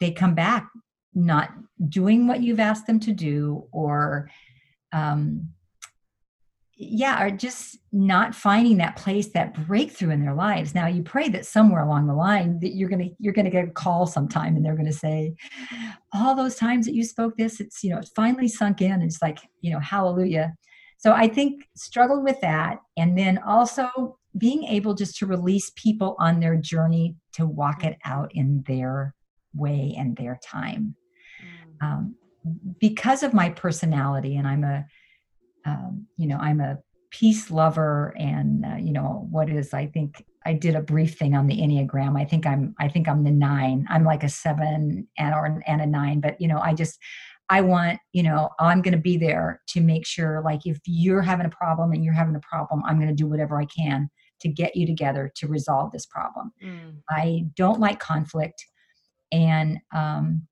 they 0.00 0.10
come 0.10 0.34
back 0.34 0.68
not 1.14 1.50
doing 1.88 2.26
what 2.26 2.42
you've 2.42 2.58
asked 2.58 2.86
them 2.86 2.98
to 3.00 3.12
do 3.12 3.68
or 3.70 4.28
um, 4.92 5.50
yeah 6.76 7.16
are 7.16 7.30
just 7.30 7.78
not 7.90 8.34
finding 8.34 8.76
that 8.76 8.96
place 8.96 9.28
that 9.28 9.66
breakthrough 9.66 10.10
in 10.10 10.20
their 10.20 10.34
lives. 10.34 10.74
Now 10.74 10.86
you 10.86 11.02
pray 11.02 11.28
that 11.30 11.46
somewhere 11.46 11.82
along 11.82 12.06
the 12.06 12.14
line 12.14 12.60
that 12.60 12.74
you're 12.74 12.90
gonna 12.90 13.08
you're 13.18 13.32
gonna 13.32 13.50
get 13.50 13.68
a 13.68 13.70
call 13.70 14.06
sometime 14.06 14.56
and 14.56 14.64
they're 14.64 14.76
gonna 14.76 14.92
say 14.92 15.34
all 16.12 16.34
those 16.34 16.56
times 16.56 16.84
that 16.86 16.94
you 16.94 17.04
spoke 17.04 17.36
this 17.36 17.60
it's 17.60 17.82
you 17.82 17.90
know 17.90 17.98
it 17.98 18.10
finally 18.14 18.48
sunk 18.48 18.82
in. 18.82 19.00
It's 19.00 19.22
like 19.22 19.38
you 19.62 19.72
know 19.72 19.80
hallelujah. 19.80 20.54
So 20.98 21.12
i 21.12 21.28
think 21.28 21.66
struggled 21.76 22.24
with 22.24 22.40
that 22.40 22.78
and 22.96 23.16
then 23.16 23.38
also 23.38 24.18
being 24.36 24.64
able 24.64 24.92
just 24.92 25.16
to 25.18 25.26
release 25.26 25.70
people 25.76 26.14
on 26.18 26.40
their 26.40 26.56
journey 26.56 27.16
to 27.32 27.46
walk 27.46 27.84
it 27.84 27.96
out 28.04 28.30
in 28.34 28.62
their 28.66 29.14
way 29.54 29.94
and 29.96 30.14
their 30.16 30.38
time. 30.44 30.94
Mm. 31.82 31.86
um, 31.86 32.14
because 32.78 33.22
of 33.22 33.34
my 33.34 33.50
personality 33.50 34.36
and 34.36 34.46
i'm 34.46 34.62
a 34.62 34.84
um, 35.66 36.06
you 36.16 36.26
know 36.26 36.38
i'm 36.38 36.60
a 36.60 36.78
peace 37.10 37.50
lover 37.50 38.14
and 38.18 38.64
uh, 38.64 38.76
you 38.76 38.92
know 38.92 39.26
what 39.30 39.48
is 39.48 39.72
i 39.72 39.86
think 39.86 40.24
i 40.44 40.52
did 40.52 40.74
a 40.74 40.82
brief 40.82 41.16
thing 41.18 41.34
on 41.34 41.46
the 41.46 41.56
enneagram. 41.56 42.20
I 42.20 42.24
think 42.24 42.46
i'm 42.46 42.74
i 42.78 42.88
think 42.88 43.08
i'm 43.08 43.24
the 43.24 43.30
nine. 43.30 43.86
I'm 43.88 44.04
like 44.04 44.22
a 44.22 44.28
seven 44.28 45.08
and 45.18 45.34
or 45.34 45.62
and 45.66 45.80
a 45.80 45.86
nine 45.86 46.20
but 46.20 46.40
you 46.40 46.48
know 46.48 46.58
i 46.58 46.74
just 46.74 46.98
i 47.48 47.60
want 47.60 47.98
you 48.12 48.22
know 48.22 48.50
i'm 48.58 48.82
going 48.82 48.92
to 48.92 48.98
be 48.98 49.16
there 49.16 49.60
to 49.68 49.80
make 49.80 50.06
sure 50.06 50.42
like 50.44 50.66
if 50.66 50.78
you're 50.84 51.22
having 51.22 51.46
a 51.46 51.50
problem 51.50 51.92
and 51.92 52.04
you're 52.04 52.14
having 52.14 52.36
a 52.36 52.40
problem 52.40 52.82
i'm 52.84 52.96
going 52.96 53.08
to 53.08 53.14
do 53.14 53.26
whatever 53.26 53.60
i 53.60 53.64
can 53.66 54.10
to 54.40 54.48
get 54.48 54.76
you 54.76 54.86
together 54.86 55.32
to 55.34 55.48
resolve 55.48 55.92
this 55.92 56.06
problem. 56.06 56.52
Mm. 56.62 56.96
i 57.10 57.44
don't 57.54 57.80
like 57.80 57.98
conflict 58.00 58.64
and 59.32 59.78
um 59.94 60.46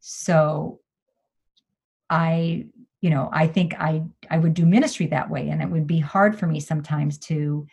so 0.00 0.80
i 2.08 2.64
you 3.00 3.10
know 3.10 3.28
i 3.32 3.46
think 3.46 3.74
i 3.80 4.02
i 4.30 4.38
would 4.38 4.54
do 4.54 4.64
ministry 4.64 5.06
that 5.06 5.28
way. 5.30 5.48
And 5.48 5.62
it 5.62 5.68
would 5.68 5.86
be 5.86 5.98
hard 5.98 6.38
for 6.38 6.46
me 6.46 6.60
sometimes 6.60 7.18
to 7.18 7.66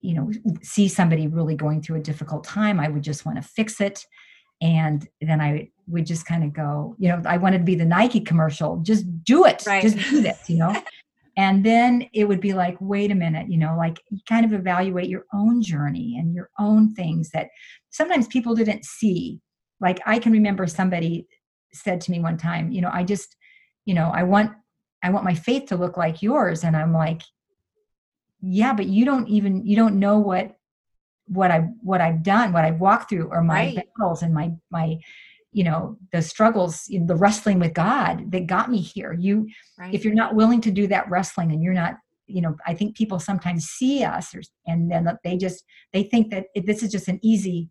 you 0.00 0.14
know 0.14 0.30
see 0.62 0.88
somebody 0.88 1.28
really 1.28 1.54
going 1.54 1.80
through 1.80 1.96
a 1.96 2.02
difficult 2.02 2.44
time. 2.44 2.80
I 2.80 2.88
would 2.88 3.02
just 3.02 3.24
want 3.24 3.40
to 3.40 3.48
fix 3.48 3.80
it. 3.80 4.04
And 4.60 5.08
then 5.20 5.40
i 5.40 5.68
would 5.88 6.06
just 6.06 6.24
kind 6.24 6.44
of 6.44 6.52
go 6.52 6.94
you 6.98 7.08
know 7.08 7.20
i 7.26 7.36
wanted 7.36 7.58
to 7.58 7.64
be 7.64 7.74
the 7.74 7.84
nike 7.84 8.20
commercial. 8.20 8.78
Just 8.78 9.04
do 9.24 9.44
it. 9.44 9.64
Right. 9.66 9.82
just 9.82 9.98
do 10.10 10.20
this 10.20 10.48
you 10.48 10.58
know? 10.58 10.74
And 11.34 11.64
then 11.64 12.08
it 12.12 12.24
would 12.24 12.40
be 12.40 12.52
like 12.52 12.76
wait 12.80 13.10
a 13.10 13.14
minute 13.14 13.50
you 13.50 13.58
know 13.58 13.74
like 13.76 14.00
you 14.10 14.20
kind 14.28 14.44
of 14.44 14.52
evaluate 14.52 15.08
your 15.08 15.24
own 15.32 15.62
journey 15.62 16.16
and 16.18 16.34
your 16.34 16.50
own 16.58 16.94
things 16.94 17.30
that 17.30 17.48
sometimes 17.90 18.26
people 18.26 18.54
didn't 18.54 18.84
see. 18.84 19.40
Like 19.80 20.00
i 20.06 20.18
can 20.18 20.32
remember 20.32 20.66
somebody 20.66 21.26
said 21.72 22.00
to 22.02 22.10
me 22.10 22.20
one 22.20 22.36
time 22.36 22.70
you 22.70 22.82
know 22.82 22.90
i 22.92 23.02
just 23.02 23.34
you 23.86 23.94
know 23.94 24.12
i 24.14 24.22
want 24.22 24.52
I 25.02 25.10
want 25.10 25.24
my 25.24 25.34
faith 25.34 25.66
to 25.66 25.76
look 25.76 25.96
like 25.96 26.22
yours. 26.22 26.64
And 26.64 26.76
I'm 26.76 26.92
like, 26.92 27.22
yeah, 28.40 28.72
but 28.72 28.86
you 28.86 29.04
don't 29.04 29.28
even, 29.28 29.66
you 29.66 29.76
don't 29.76 29.98
know 29.98 30.18
what, 30.18 30.56
what 31.26 31.50
I, 31.50 31.68
what 31.80 32.00
I've 32.00 32.22
done, 32.22 32.52
what 32.52 32.64
I've 32.64 32.80
walked 32.80 33.10
through 33.10 33.28
or 33.30 33.42
my 33.42 33.66
right. 33.66 33.76
battles 33.98 34.22
and 34.22 34.34
my, 34.34 34.52
my, 34.70 34.98
you 35.52 35.64
know, 35.64 35.98
the 36.12 36.22
struggles, 36.22 36.86
the 36.86 37.16
wrestling 37.16 37.58
with 37.58 37.74
God 37.74 38.30
that 38.32 38.46
got 38.46 38.70
me 38.70 38.80
here. 38.80 39.12
You, 39.12 39.48
right. 39.78 39.94
if 39.94 40.04
you're 40.04 40.14
not 40.14 40.34
willing 40.34 40.60
to 40.62 40.70
do 40.70 40.86
that 40.88 41.10
wrestling 41.10 41.52
and 41.52 41.62
you're 41.62 41.74
not, 41.74 41.96
you 42.26 42.40
know, 42.40 42.56
I 42.66 42.74
think 42.74 42.96
people 42.96 43.18
sometimes 43.18 43.66
see 43.66 44.02
us 44.04 44.34
or, 44.34 44.42
and 44.66 44.90
then 44.90 45.06
they 45.22 45.36
just, 45.36 45.64
they 45.92 46.04
think 46.04 46.30
that 46.30 46.46
this 46.54 46.82
is 46.82 46.90
just 46.90 47.08
an 47.08 47.18
easy, 47.22 47.68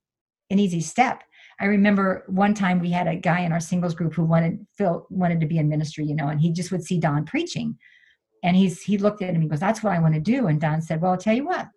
an 0.50 0.60
easy 0.60 0.82
step 0.82 1.24
I 1.62 1.66
remember 1.66 2.24
one 2.28 2.56
time 2.56 2.80
we 2.80 2.90
had 2.90 3.08
a 3.08 3.16
guy 3.16 3.42
in 3.42 3.52
our 3.52 3.60
singles 3.60 3.94
group 3.94 4.16
who 4.16 4.24
wanted 4.24 4.66
Phil 4.76 5.06
wanted 5.12 5.40
to 5.42 5.46
be 5.46 5.60
in 5.60 5.70
ministry, 5.70 6.06
you 6.06 6.16
know, 6.16 6.30
and 6.30 6.42
he 6.42 6.52
just 6.52 6.72
would 6.72 6.84
see 6.84 6.98
Don 6.98 7.24
preaching. 7.24 7.78
And 8.44 8.58
he's 8.58 8.82
he 8.82 8.98
looked 8.98 9.22
at 9.22 9.36
him, 9.36 9.42
he 9.42 9.48
goes, 9.48 9.60
That's 9.60 9.84
what 9.84 9.94
I 9.94 10.00
want 10.00 10.16
to 10.16 10.20
do. 10.20 10.48
And 10.48 10.60
Don 10.60 10.82
said, 10.82 11.00
Well, 11.00 11.12
I'll 11.12 11.18
tell 11.18 11.36
you 11.36 11.46
what, 11.46 11.68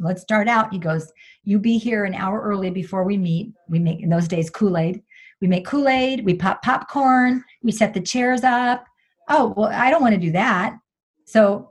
let's 0.00 0.22
start 0.22 0.48
out. 0.48 0.72
He 0.72 0.80
goes, 0.80 1.12
You 1.44 1.60
be 1.60 1.78
here 1.78 2.04
an 2.04 2.14
hour 2.14 2.42
early 2.42 2.70
before 2.70 3.04
we 3.04 3.16
meet. 3.16 3.52
We 3.68 3.78
make 3.78 4.02
in 4.02 4.08
those 4.08 4.26
days 4.26 4.50
Kool-Aid. 4.50 5.00
We 5.40 5.46
make 5.46 5.64
Kool-Aid, 5.64 6.24
we 6.24 6.34
pop 6.34 6.62
popcorn, 6.62 7.44
we 7.62 7.70
set 7.70 7.94
the 7.94 8.00
chairs 8.00 8.42
up. 8.42 8.84
Oh, 9.28 9.54
well, 9.56 9.68
I 9.68 9.90
don't 9.90 10.02
want 10.02 10.14
to 10.14 10.20
do 10.20 10.32
that. 10.32 10.76
So, 11.24 11.70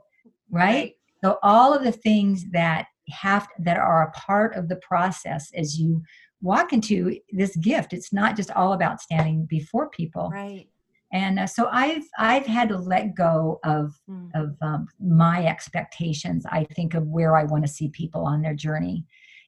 right? 0.50 0.94
So 1.22 1.38
all 1.42 1.74
of 1.74 1.84
the 1.84 1.92
things 1.92 2.46
that 2.52 2.86
have 3.10 3.48
that 3.58 3.76
are 3.76 4.02
a 4.02 4.10
part 4.12 4.54
of 4.54 4.68
the 4.68 4.76
process 4.76 5.50
as 5.54 5.78
you 5.78 6.02
walk 6.44 6.72
into 6.72 7.18
this 7.32 7.56
gift 7.56 7.92
it's 7.92 8.12
not 8.12 8.36
just 8.36 8.50
all 8.50 8.74
about 8.74 9.00
standing 9.00 9.46
before 9.46 9.88
people 9.88 10.28
right 10.30 10.68
and 11.12 11.38
uh, 11.38 11.46
so 11.46 11.68
i've 11.72 12.04
i've 12.18 12.44
had 12.44 12.68
to 12.68 12.76
let 12.76 13.14
go 13.14 13.58
of 13.64 13.98
mm. 14.08 14.30
of 14.34 14.54
um, 14.60 14.86
my 15.00 15.46
expectations 15.46 16.44
i 16.50 16.64
think 16.76 16.92
of 16.92 17.06
where 17.06 17.34
i 17.34 17.44
want 17.44 17.64
to 17.64 17.72
see 17.72 17.88
people 17.88 18.26
on 18.26 18.42
their 18.42 18.54
journey 18.54 19.04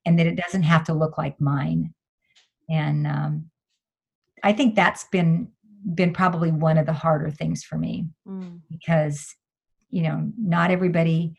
and 0.07 0.19
that 0.19 0.27
it 0.27 0.37
doesn't 0.37 0.63
have 0.63 0.85
to 0.85 0.95
look 0.95 1.19
like 1.19 1.39
mine 1.39 1.93
and 2.71 3.07
um, 3.07 3.51
i 4.43 4.53
think 4.53 4.75
that's 4.75 5.05
been 5.13 5.49
been 5.95 6.15
probably 6.15 6.51
one 6.51 6.79
of 6.79 6.87
the 6.87 6.93
harder 6.93 7.31
things 7.31 7.63
for 7.63 7.77
me 7.77 8.07
mm. 8.27 8.59
because 8.71 9.35
you 9.91 10.03
know 10.03 10.33
not 10.39 10.71
everybody 10.71 11.37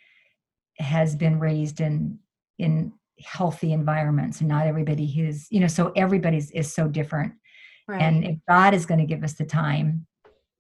has 0.77 1.15
been 1.15 1.39
raised 1.39 1.81
in 1.81 2.19
in 2.59 2.93
healthy 3.23 3.73
environments 3.73 4.39
and 4.41 4.49
not 4.49 4.67
everybody 4.67 5.11
who's 5.11 5.47
you 5.51 5.59
know 5.59 5.67
so 5.67 5.91
everybody's 5.95 6.51
is 6.51 6.73
so 6.73 6.87
different. 6.87 7.33
Right. 7.87 8.01
and 8.01 8.25
if 8.25 8.37
god 8.47 8.73
is 8.73 8.85
going 8.85 8.99
to 8.99 9.05
give 9.05 9.23
us 9.23 9.35
the 9.35 9.45
time 9.45 10.05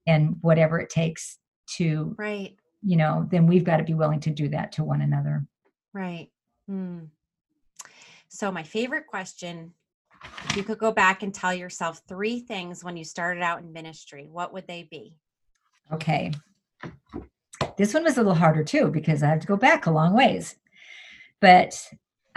and 0.05 0.37
whatever 0.41 0.79
it 0.79 0.89
takes 0.89 1.39
to 1.75 2.15
right. 2.17 2.55
you 2.81 2.95
know 2.95 3.27
then 3.29 3.47
we've 3.47 3.65
got 3.65 3.77
to 3.77 3.83
be 3.83 3.93
willing 3.93 4.21
to 4.21 4.29
do 4.29 4.47
that 4.49 4.71
to 4.73 4.83
one 4.83 5.01
another. 5.01 5.45
Right. 5.93 6.29
Hmm. 6.67 6.99
so 8.29 8.51
my 8.51 8.63
favorite 8.63 9.07
question 9.07 9.73
if 10.45 10.57
you 10.57 10.63
could 10.63 10.79
go 10.79 10.91
back 10.91 11.21
and 11.21 11.33
tell 11.33 11.53
yourself 11.53 12.01
three 12.07 12.39
things 12.39 12.83
when 12.83 12.97
you 12.97 13.03
started 13.03 13.43
out 13.43 13.61
in 13.61 13.71
ministry 13.71 14.27
what 14.31 14.53
would 14.53 14.67
they 14.67 14.87
be? 14.89 15.15
Okay. 15.91 16.31
This 17.77 17.93
one 17.93 18.03
was 18.03 18.15
a 18.17 18.21
little 18.21 18.33
harder 18.33 18.63
too 18.63 18.89
because 18.89 19.21
i 19.21 19.27
have 19.27 19.41
to 19.41 19.47
go 19.47 19.57
back 19.57 19.85
a 19.85 19.91
long 19.91 20.13
ways. 20.13 20.55
But 21.39 21.79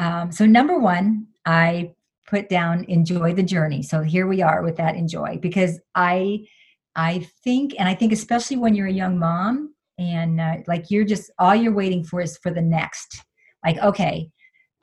um, 0.00 0.32
so 0.32 0.46
number 0.46 0.78
one, 0.78 1.26
I 1.44 1.94
put 2.26 2.48
down 2.48 2.84
enjoy 2.88 3.34
the 3.34 3.42
journey. 3.42 3.82
So 3.82 4.00
here 4.00 4.26
we 4.26 4.40
are 4.40 4.62
with 4.62 4.76
that 4.76 4.96
enjoy 4.96 5.38
because 5.42 5.78
I 5.94 6.46
I 6.96 7.26
think 7.44 7.74
and 7.78 7.86
I 7.86 7.94
think 7.94 8.12
especially 8.12 8.56
when 8.56 8.74
you're 8.74 8.86
a 8.86 8.92
young 8.92 9.18
mom 9.18 9.74
and 9.98 10.40
uh, 10.40 10.56
like 10.66 10.90
you're 10.90 11.04
just 11.04 11.30
all 11.38 11.54
you're 11.54 11.74
waiting 11.74 12.02
for 12.02 12.22
is 12.22 12.38
for 12.38 12.50
the 12.50 12.62
next. 12.62 13.22
Like 13.64 13.76
okay, 13.78 14.30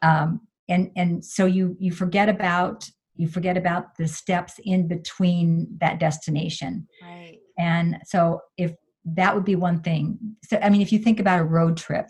um, 0.03 0.41
and 0.69 0.91
and 0.95 1.25
so 1.25 1.47
you 1.47 1.75
you 1.79 1.91
forget 1.91 2.29
about 2.29 2.87
you 3.15 3.27
forget 3.27 3.57
about 3.57 3.97
the 3.97 4.07
steps 4.07 4.59
in 4.63 4.87
between 4.87 5.67
that 5.79 5.99
destination. 5.99 6.87
Right. 7.01 7.39
And 7.57 7.97
so 8.05 8.41
if 8.57 8.75
that 9.05 9.33
would 9.33 9.45
be 9.45 9.55
one 9.55 9.81
thing. 9.81 10.19
So 10.43 10.59
I 10.61 10.69
mean, 10.69 10.81
if 10.81 10.91
you 10.91 10.99
think 10.99 11.19
about 11.19 11.39
a 11.39 11.43
road 11.43 11.75
trip, 11.75 12.05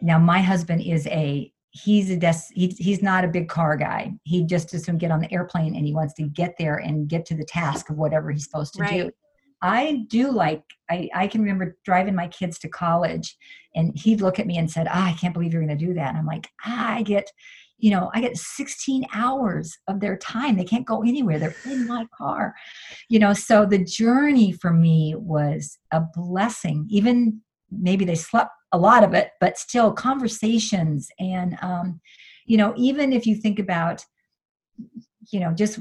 now 0.00 0.20
my 0.20 0.40
husband 0.40 0.82
is 0.82 1.08
a 1.08 1.52
he's 1.72 2.10
a 2.10 2.16
des- 2.16 2.52
he, 2.52 2.68
he's 2.78 3.02
not 3.02 3.24
a 3.24 3.28
big 3.28 3.48
car 3.48 3.76
guy. 3.76 4.12
He 4.24 4.44
just 4.44 4.70
doesn't 4.70 4.98
get 4.98 5.10
on 5.10 5.20
the 5.20 5.32
airplane 5.32 5.74
and 5.74 5.86
he 5.86 5.94
wants 5.94 6.14
to 6.14 6.22
get 6.22 6.54
there 6.58 6.76
and 6.76 7.08
get 7.08 7.24
to 7.26 7.34
the 7.34 7.44
task 7.44 7.88
of 7.90 7.96
whatever 7.96 8.30
he's 8.30 8.44
supposed 8.44 8.74
to 8.74 8.82
right. 8.82 9.04
do 9.04 9.10
i 9.62 10.04
do 10.08 10.30
like 10.30 10.62
I, 10.90 11.08
I 11.14 11.26
can 11.28 11.40
remember 11.40 11.78
driving 11.84 12.14
my 12.14 12.28
kids 12.28 12.58
to 12.60 12.68
college 12.68 13.36
and 13.74 13.96
he'd 13.96 14.20
look 14.20 14.38
at 14.38 14.46
me 14.46 14.58
and 14.58 14.70
said 14.70 14.88
ah, 14.90 15.08
i 15.08 15.12
can't 15.12 15.32
believe 15.32 15.52
you're 15.52 15.64
going 15.64 15.78
to 15.78 15.86
do 15.86 15.94
that. 15.94 16.10
And 16.10 16.18
i'm 16.18 16.26
like 16.26 16.48
ah, 16.66 16.94
i 16.94 17.02
get 17.02 17.30
you 17.78 17.90
know 17.90 18.10
i 18.12 18.20
get 18.20 18.36
16 18.36 19.06
hours 19.14 19.76
of 19.88 20.00
their 20.00 20.16
time. 20.18 20.56
They 20.56 20.64
can't 20.64 20.86
go 20.86 21.02
anywhere. 21.02 21.38
They're 21.38 21.54
in 21.64 21.86
my 21.86 22.06
car. 22.16 22.54
You 23.08 23.20
know 23.20 23.32
so 23.32 23.64
the 23.64 23.82
journey 23.82 24.52
for 24.52 24.72
me 24.72 25.14
was 25.16 25.78
a 25.92 26.02
blessing. 26.14 26.86
Even 26.90 27.40
maybe 27.80 28.04
they 28.04 28.14
slept 28.14 28.50
a 28.72 28.78
lot 28.78 29.04
of 29.04 29.14
it, 29.14 29.32
but 29.40 29.58
still 29.58 29.92
conversations. 29.92 31.08
And, 31.18 31.58
um, 31.62 32.00
you 32.46 32.56
know, 32.56 32.74
even 32.76 33.12
if 33.12 33.26
you 33.26 33.36
think 33.36 33.58
about, 33.58 34.04
you 35.30 35.40
know, 35.40 35.52
just 35.52 35.80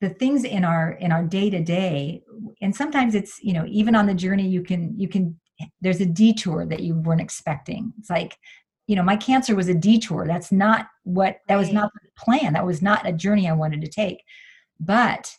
the 0.00 0.10
things 0.10 0.44
in 0.44 0.62
our 0.62 0.92
in 0.92 1.10
our 1.10 1.24
day 1.24 1.48
to 1.48 1.58
day 1.62 2.22
and 2.60 2.76
sometimes 2.76 3.14
it's 3.14 3.42
you 3.42 3.54
know 3.54 3.64
even 3.66 3.94
on 3.94 4.04
the 4.04 4.12
journey 4.12 4.46
you 4.46 4.62
can 4.62 4.94
you 5.00 5.08
can 5.08 5.34
there's 5.80 6.00
a 6.00 6.06
detour 6.06 6.66
that 6.66 6.80
you 6.80 6.94
weren't 6.94 7.20
expecting. 7.20 7.92
It's 7.98 8.10
like 8.10 8.36
you 8.86 8.96
know 8.96 9.02
my 9.02 9.16
cancer 9.16 9.54
was 9.54 9.68
a 9.68 9.74
detour. 9.74 10.26
That's 10.26 10.52
not 10.52 10.88
what 11.04 11.38
that 11.48 11.56
was 11.56 11.72
not 11.72 11.90
the 11.94 12.08
plan. 12.18 12.52
That 12.52 12.66
was 12.66 12.82
not 12.82 13.06
a 13.06 13.12
journey 13.12 13.48
i 13.48 13.52
wanted 13.52 13.80
to 13.82 13.88
take. 13.88 14.22
But 14.78 15.34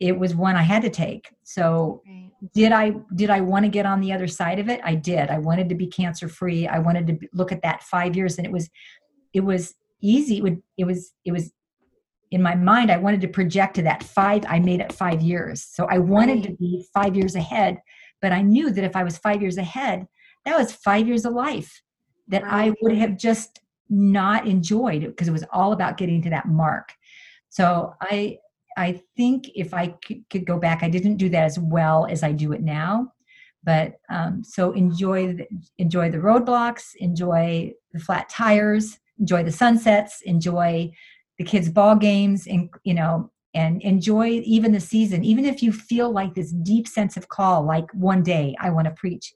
it 0.00 0.18
was 0.18 0.34
one 0.34 0.56
I 0.56 0.62
had 0.62 0.82
to 0.82 0.90
take. 0.90 1.28
So 1.42 2.02
Right. 2.06 2.30
did 2.54 2.72
I 2.72 2.94
did 3.14 3.30
I 3.30 3.40
want 3.40 3.64
to 3.64 3.70
get 3.70 3.86
on 3.86 4.00
the 4.00 4.12
other 4.12 4.26
side 4.26 4.58
of 4.58 4.68
it? 4.68 4.80
I 4.84 4.94
did. 4.94 5.30
I 5.30 5.38
wanted 5.38 5.68
to 5.70 5.74
be 5.74 5.86
cancer 5.86 6.28
free. 6.28 6.66
I 6.66 6.78
wanted 6.78 7.06
to 7.06 7.18
look 7.32 7.50
at 7.50 7.62
that 7.62 7.82
5 7.82 8.14
years 8.14 8.36
and 8.36 8.46
it 8.46 8.52
was 8.52 8.68
it 9.32 9.40
was 9.40 9.74
easy. 10.02 10.38
It 10.38 10.42
would 10.42 10.62
it 10.76 10.84
was 10.84 11.12
it 11.24 11.32
was 11.32 11.52
in 12.30 12.42
my 12.42 12.54
mind 12.54 12.90
I 12.90 12.98
wanted 12.98 13.20
to 13.22 13.28
project 13.28 13.76
to 13.76 13.82
that 13.82 14.02
5 14.02 14.44
I 14.48 14.58
made 14.58 14.80
it 14.80 14.92
5 14.92 15.22
years. 15.22 15.64
So 15.64 15.86
I 15.86 15.98
wanted 15.98 16.42
to 16.44 16.52
be 16.56 16.84
5 16.92 17.16
years 17.16 17.34
ahead, 17.34 17.78
but 18.20 18.32
I 18.32 18.42
knew 18.42 18.70
that 18.70 18.84
if 18.84 18.96
I 18.96 19.02
was 19.04 19.16
5 19.18 19.40
years 19.40 19.56
ahead, 19.56 20.06
that 20.44 20.58
was 20.58 20.72
5 20.72 21.06
years 21.06 21.24
of 21.24 21.32
life 21.32 21.82
that 22.28 22.44
I 22.44 22.74
would 22.82 22.96
have 22.96 23.16
just 23.16 23.60
not 23.88 24.46
enjoyed 24.46 25.02
because 25.02 25.28
it 25.28 25.32
was 25.32 25.44
all 25.52 25.72
about 25.72 25.96
getting 25.96 26.20
to 26.22 26.30
that 26.30 26.46
mark. 26.48 26.92
So 27.48 27.94
I 28.02 28.38
I 28.76 29.00
think 29.16 29.50
if 29.54 29.72
I 29.72 29.88
could, 29.88 30.24
could 30.30 30.46
go 30.46 30.58
back, 30.58 30.82
I 30.82 30.90
didn't 30.90 31.16
do 31.16 31.28
that 31.30 31.44
as 31.44 31.58
well 31.58 32.06
as 32.10 32.22
I 32.22 32.32
do 32.32 32.52
it 32.52 32.62
now. 32.62 33.12
But 33.64 33.94
um, 34.10 34.44
so 34.44 34.72
enjoy 34.72 35.34
the, 35.34 35.46
enjoy 35.78 36.10
the 36.10 36.18
roadblocks, 36.18 36.94
enjoy 36.96 37.72
the 37.92 37.98
flat 37.98 38.28
tires, 38.28 38.98
enjoy 39.18 39.42
the 39.42 39.50
sunsets, 39.52 40.20
enjoy 40.22 40.92
the 41.38 41.44
kids' 41.44 41.68
ball 41.68 41.96
games, 41.96 42.46
and 42.46 42.70
you 42.84 42.94
know, 42.94 43.30
and 43.54 43.82
enjoy 43.82 44.40
even 44.44 44.72
the 44.72 44.80
season. 44.80 45.24
Even 45.24 45.44
if 45.44 45.62
you 45.62 45.72
feel 45.72 46.10
like 46.12 46.34
this 46.34 46.52
deep 46.52 46.86
sense 46.86 47.16
of 47.16 47.28
call, 47.28 47.64
like 47.64 47.90
one 47.92 48.22
day 48.22 48.54
I 48.60 48.70
want 48.70 48.86
to 48.86 48.94
preach 48.94 49.34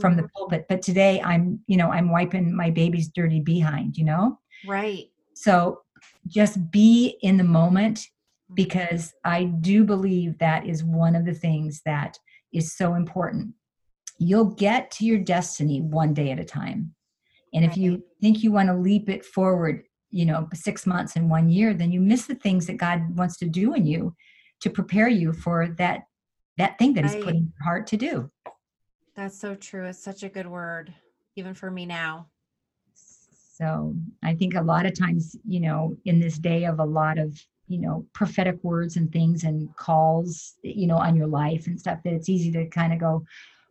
from 0.00 0.16
the 0.16 0.22
Mhm. 0.24 0.32
pulpit, 0.36 0.66
but 0.68 0.82
today 0.82 1.20
I'm 1.22 1.60
you 1.66 1.76
know 1.76 1.90
I'm 1.90 2.10
wiping 2.10 2.54
my 2.54 2.70
baby's 2.70 3.08
dirty 3.08 3.40
behind. 3.40 3.96
You 3.96 4.04
know, 4.04 4.38
Right. 4.66 5.06
so 5.34 5.82
just 6.26 6.70
be 6.70 7.16
in 7.22 7.36
the 7.38 7.44
moment. 7.44 8.06
Mm-hmm. 8.50 8.54
because 8.56 9.14
I 9.24 9.44
do 9.44 9.84
believe 9.84 10.38
that 10.38 10.66
is 10.66 10.82
one 10.82 11.14
of 11.14 11.24
the 11.24 11.34
things 11.34 11.82
that 11.84 12.18
is 12.52 12.74
so 12.76 12.94
important. 12.94 13.54
You'll 14.18 14.46
get 14.54 14.90
to 14.92 15.06
your 15.06 15.18
destiny 15.18 15.80
one 15.80 16.12
day 16.14 16.32
at 16.32 16.40
a 16.40 16.44
time. 16.44 16.94
And 17.54 17.64
if 17.64 17.76
you 17.76 18.02
think 18.20 18.42
you 18.42 18.52
want 18.52 18.68
to 18.68 18.74
leap 18.74 19.08
it 19.08 19.24
forward, 19.24 19.84
you 20.10 20.24
know, 20.24 20.48
six 20.52 20.86
months 20.86 21.16
and 21.16 21.30
one 21.30 21.48
year, 21.48 21.74
then 21.74 21.92
you 21.92 22.00
miss 22.00 22.26
the 22.26 22.34
things 22.34 22.66
that 22.66 22.76
God 22.76 23.16
wants 23.16 23.36
to 23.38 23.46
do 23.46 23.74
in 23.74 23.86
you 23.86 24.14
to 24.60 24.70
prepare 24.70 25.08
you 25.08 25.32
for 25.32 25.68
that 25.78 26.02
that 26.58 26.78
thing 26.78 26.92
that 26.94 27.04
He's 27.04 27.14
Right. 27.14 27.22
put 27.22 27.34
in 27.34 27.52
your 27.54 27.64
heart 27.64 27.86
to 27.88 27.96
do. 27.96 28.30
That's 29.14 29.38
so 29.38 29.54
true. 29.54 29.86
It's 29.86 30.02
such 30.02 30.22
a 30.22 30.28
good 30.28 30.46
word, 30.46 30.92
even 31.36 31.54
for 31.54 31.70
me 31.70 31.86
now. 31.86 32.26
So 32.94 33.94
I 34.22 34.34
think 34.34 34.54
a 34.54 34.62
lot 34.62 34.86
of 34.86 34.98
times, 34.98 35.36
you 35.46 35.60
know, 35.60 35.96
in 36.04 36.18
this 36.20 36.38
day 36.38 36.64
of 36.64 36.80
a 36.80 36.84
lot 36.84 37.18
of, 37.18 37.40
you 37.70 37.78
know, 37.78 38.04
prophetic 38.12 38.58
words 38.64 38.96
and 38.96 39.12
things 39.12 39.44
and 39.44 39.74
calls, 39.76 40.56
you 40.62 40.88
know, 40.88 40.96
on 40.96 41.14
your 41.14 41.28
life 41.28 41.68
and 41.68 41.78
stuff, 41.78 42.00
that 42.02 42.12
it's 42.12 42.28
easy 42.28 42.50
to 42.50 42.66
kind 42.66 42.92
of 42.92 42.98
go, 42.98 43.24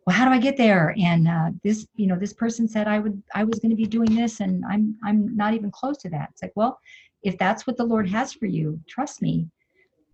well, 0.06 0.16
how 0.16 0.24
do 0.24 0.30
I 0.30 0.38
get 0.38 0.56
there? 0.56 0.94
And 0.98 1.28
uh, 1.28 1.50
this, 1.62 1.86
you 1.96 2.06
know, 2.06 2.18
this 2.18 2.32
person 2.32 2.66
said 2.66 2.88
I 2.88 2.98
would, 2.98 3.22
I 3.34 3.44
was 3.44 3.58
going 3.58 3.70
to 3.70 3.76
be 3.76 3.84
doing 3.84 4.14
this, 4.14 4.40
and 4.40 4.64
I'm, 4.64 4.96
I'm 5.04 5.36
not 5.36 5.52
even 5.52 5.70
close 5.70 5.98
to 5.98 6.10
that. 6.10 6.30
It's 6.32 6.42
like, 6.42 6.54
well, 6.56 6.80
if 7.22 7.36
that's 7.36 7.66
what 7.66 7.76
the 7.76 7.84
Lord 7.84 8.08
has 8.08 8.32
for 8.32 8.46
you, 8.46 8.80
trust 8.88 9.20
me. 9.20 9.46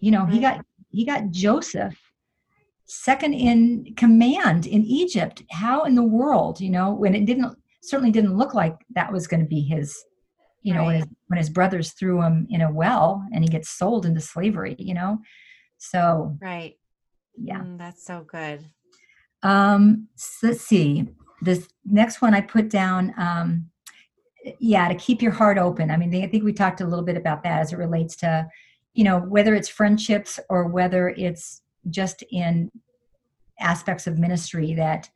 You 0.01 0.11
know, 0.11 0.27
he 0.27 0.41
got, 0.41 0.65
he 0.91 1.05
got 1.05 1.31
Joseph 1.31 1.97
second 2.87 3.35
in 3.35 3.95
command 3.97 4.67
in 4.67 4.85
Egypt. 4.85 5.45
How 5.53 5.85
in 5.85 5.95
the 5.95 6.03
world, 6.03 6.61
you 6.61 6.71
know, 6.71 6.93
when 6.93 7.15
it 7.15 7.25
didn't 7.25 7.57
certainly 7.83 8.11
didn't 8.11 8.37
look 8.37 8.53
like 8.53 8.77
that 8.97 9.13
was 9.13 9.29
going 9.29 9.41
to 9.41 9.47
be 9.47 9.61
his, 9.61 10.05
you 10.67 10.75
know, 10.75 10.85
when 10.85 10.97
his 10.97 11.07
when 11.29 11.39
his 11.39 11.49
brothers 11.49 11.93
threw 11.93 12.21
him 12.21 12.45
in 12.51 12.61
a 12.61 12.73
well 12.73 13.25
and 13.33 13.45
he 13.45 13.49
gets 13.49 13.69
sold 13.69 14.05
into 14.05 14.21
slavery, 14.21 14.75
you 14.81 14.95
know. 14.95 15.19
So 15.79 16.37
Right. 16.41 16.77
yeah. 17.41 17.61
Mm, 17.61 17.79
that's 17.79 18.05
so 18.05 18.27
good. 18.27 18.65
Um, 19.45 20.09
s- 20.17 20.39
let's 20.43 20.63
see. 20.63 21.07
This 21.41 21.69
next 21.85 22.21
one 22.21 22.35
I 22.35 22.41
put 22.41 22.69
down. 22.69 23.15
Um, 23.17 23.71
yeah, 24.59 24.89
to 24.89 24.97
keep 24.97 25.23
your 25.23 25.31
heart 25.33 25.57
open. 25.57 25.89
I 25.89 25.97
mean, 25.97 26.11
they, 26.11 26.25
I 26.25 26.29
think 26.29 26.43
we 26.43 26.53
talked 26.53 26.81
a 26.81 26.87
little 26.87 27.05
bit 27.05 27.17
about 27.17 27.45
that 27.45 27.61
as 27.61 27.73
it 27.73 27.77
relates 27.79 28.17
to, 28.17 28.49
you 28.95 29.05
know, 29.05 29.19
whether 29.21 29.55
it's 29.55 29.69
friendships 29.69 30.41
or 30.49 30.67
whether 30.67 31.11
it's 31.11 31.63
just 31.91 32.25
in 32.33 32.73
aspects 33.61 34.09
of 34.09 34.19
ministry 34.19 34.75
that 34.75 35.09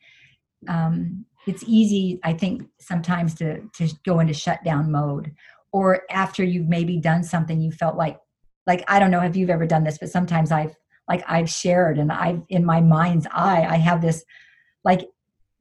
um, 0.68 1.24
it's 1.46 1.64
easy, 1.66 2.20
I 2.22 2.32
think, 2.32 2.68
sometimes 2.78 3.34
to 3.36 3.60
to 3.74 3.88
go 4.04 4.20
into 4.20 4.34
shutdown 4.34 4.90
mode, 4.90 5.34
or 5.72 6.02
after 6.10 6.44
you've 6.44 6.68
maybe 6.68 6.98
done 6.98 7.22
something 7.22 7.60
you 7.60 7.72
felt 7.72 7.96
like, 7.96 8.18
like 8.66 8.84
I 8.88 8.98
don't 8.98 9.10
know 9.10 9.22
if 9.22 9.36
you've 9.36 9.50
ever 9.50 9.66
done 9.66 9.84
this, 9.84 9.98
but 9.98 10.10
sometimes 10.10 10.52
I've 10.52 10.76
like 11.08 11.24
I've 11.26 11.50
shared 11.50 11.98
and 11.98 12.12
I've 12.12 12.42
in 12.48 12.64
my 12.64 12.80
mind's 12.80 13.26
eye 13.32 13.66
I 13.68 13.76
have 13.76 14.00
this 14.00 14.24
like 14.84 15.08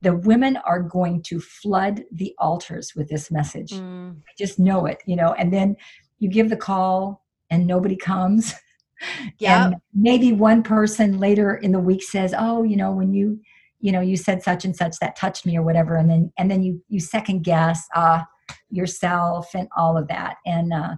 the 0.01 0.15
women 0.15 0.57
are 0.57 0.81
going 0.81 1.21
to 1.23 1.41
flood 1.41 2.03
the 2.11 2.33
altars 2.37 2.93
with 2.95 3.09
this 3.09 3.29
message. 3.29 3.73
Mm, 3.73 4.17
I 4.17 4.31
just 4.37 4.59
know 4.59 4.85
it, 4.85 5.03
you 5.05 5.17
know, 5.17 5.33
and 5.33 5.51
then 5.51 5.75
you 6.19 6.29
give 6.29 6.49
the 6.49 6.55
call 6.55 7.25
and 7.49 7.67
nobody 7.67 7.97
comes. 7.97 8.53
yeah 9.39 9.71
maybe 9.93 10.33
one 10.33 10.61
person 10.61 11.19
later 11.19 11.55
in 11.55 11.71
the 11.71 11.79
week 11.79 12.03
says, 12.03 12.33
"Oh, 12.37 12.63
you 12.63 12.75
know, 12.77 12.91
when 12.91 13.13
you, 13.13 13.39
you 13.79 13.91
know, 13.91 14.01
you 14.01 14.17
said 14.17 14.43
such 14.43 14.65
and 14.65 14.75
such 14.75 14.97
that 14.99 15.15
touched 15.15 15.45
me 15.45 15.57
or 15.57 15.63
whatever." 15.63 15.95
And 15.95 16.09
then 16.09 16.31
and 16.37 16.49
then 16.49 16.63
you 16.63 16.81
you 16.87 16.99
second 16.99 17.43
guess 17.43 17.87
uh 17.95 18.23
yourself 18.69 19.49
and 19.53 19.67
all 19.77 19.97
of 19.97 20.07
that. 20.07 20.37
And 20.45 20.73
uh 20.73 20.95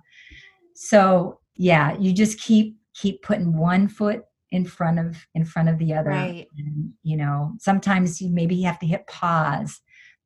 so 0.76 1.40
yeah, 1.56 1.98
you 1.98 2.14
just 2.14 2.40
keep 2.40 2.78
keep 2.94 3.22
putting 3.24 3.58
one 3.58 3.88
foot 3.88 4.24
in 4.52 4.66
front 4.66 5.00
of 5.00 5.18
in 5.34 5.46
front 5.46 5.70
of 5.70 5.78
the 5.78 5.94
other 5.94 6.10
Right. 6.10 6.48
and 6.58 6.92
you 7.04 7.16
know 7.16 7.54
sometimes 7.58 8.22
you 8.22 8.30
maybe 8.30 8.56
you 8.56 8.66
have 8.66 8.80
to 8.80 8.86
hit 8.86 9.08
pause 9.08 9.80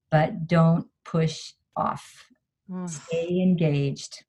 but 0.09 0.47
don't 0.47 0.87
push 1.03 1.53
off 1.75 2.25
mm, 2.67 2.89
stay 2.89 3.39
engaged 3.39 4.23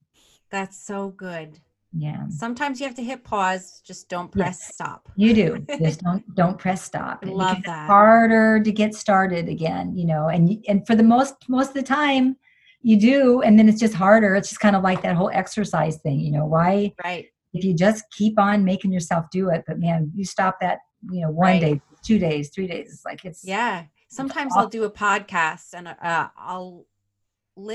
that's 0.50 0.84
so 0.84 1.08
good. 1.08 1.60
Yeah 1.92 2.25
Sometimes 2.29 2.81
you 2.81 2.87
have 2.87 2.96
to 2.96 3.03
hit 3.05 3.22
pause. 3.25 3.81
Just 3.85 4.09
don't 4.09 4.31
press 4.31 4.59
Yes. 4.62 4.75
stop. 4.75 5.09
you 5.16 5.33
do 5.35 5.66
just 5.81 6.01
don't 6.07 6.35
don't 6.35 6.59
press 6.59 6.83
stop 6.83 7.25
love 7.25 7.59
it's 7.59 7.66
that. 7.66 7.87
harder 7.87 8.61
to 8.61 8.72
get 8.72 8.94
started 8.94 9.49
again 9.49 9.96
you 9.96 10.07
know 10.07 10.29
and 10.29 10.64
and 10.68 10.87
for 10.87 10.94
the 10.94 11.03
most 11.03 11.35
most 11.49 11.68
of 11.68 11.75
the 11.75 11.83
time 11.83 12.37
you 12.83 12.99
do 13.01 13.40
and 13.42 13.59
then 13.59 13.68
it's 13.68 13.81
just 13.81 13.94
harder 13.94 14.35
it's 14.35 14.49
just 14.49 14.61
kind 14.61 14.77
of 14.77 14.83
like 14.83 15.01
that 15.03 15.16
whole 15.16 15.31
exercise 15.33 15.96
thing 15.99 16.18
you 16.20 16.33
know 16.33 16.44
why 16.44 16.92
Right. 17.05 17.27
if 17.55 17.64
you 17.64 17.72
just 17.75 18.05
keep 18.11 18.38
on 18.38 18.64
making 18.64 18.92
yourself 18.92 19.27
do 19.33 19.49
it 19.51 19.64
but 19.66 19.79
man 19.79 20.11
you 20.14 20.25
stop 20.25 20.59
that 20.61 20.79
you 21.11 21.20
know 21.22 21.31
one 21.31 21.53
Right. 21.53 21.61
day 21.61 21.81
two 22.05 22.18
days 22.18 22.51
three 22.55 22.66
days 22.66 22.88
it's 22.92 23.05
like 23.05 23.25
it's 23.25 23.42
Yeah. 23.44 23.85
Sometimes 24.09 24.53
aw- 24.55 24.61
I'll 24.61 24.68
do 24.68 24.85
a 24.85 24.90
podcast 24.90 25.75
and 25.75 25.88
uh, 25.88 26.29
I'll 26.37 26.87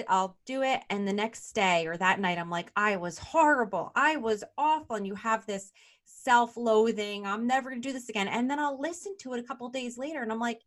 I'll 0.08 0.38
do 0.46 0.62
it, 0.62 0.82
and 0.90 1.08
the 1.08 1.14
next 1.14 1.54
day 1.54 1.88
or 1.88 1.98
that 1.98 2.20
night, 2.20 2.38
I'm 2.38 2.50
like, 2.50 2.72
I 2.76 2.98
was 2.98 3.18
horrible. 3.18 3.92
I 3.96 4.18
was 4.18 4.44
awful, 4.58 4.96
and 4.96 5.08
you 5.08 5.16
have 5.16 5.46
this 5.46 5.72
self-loathing. 6.06 7.26
I'm 7.26 7.48
never 7.48 7.70
gonna 7.70 7.82
do 7.82 7.94
this 7.94 8.10
again. 8.10 8.28
And 8.28 8.50
then 8.50 8.60
I'll 8.60 8.80
listen 8.80 9.16
to 9.22 9.34
it 9.34 9.40
a 9.40 9.44
couple 9.48 9.68
days 9.70 9.98
later, 9.98 10.22
and 10.22 10.32
I'm 10.32 10.40
like, 10.40 10.62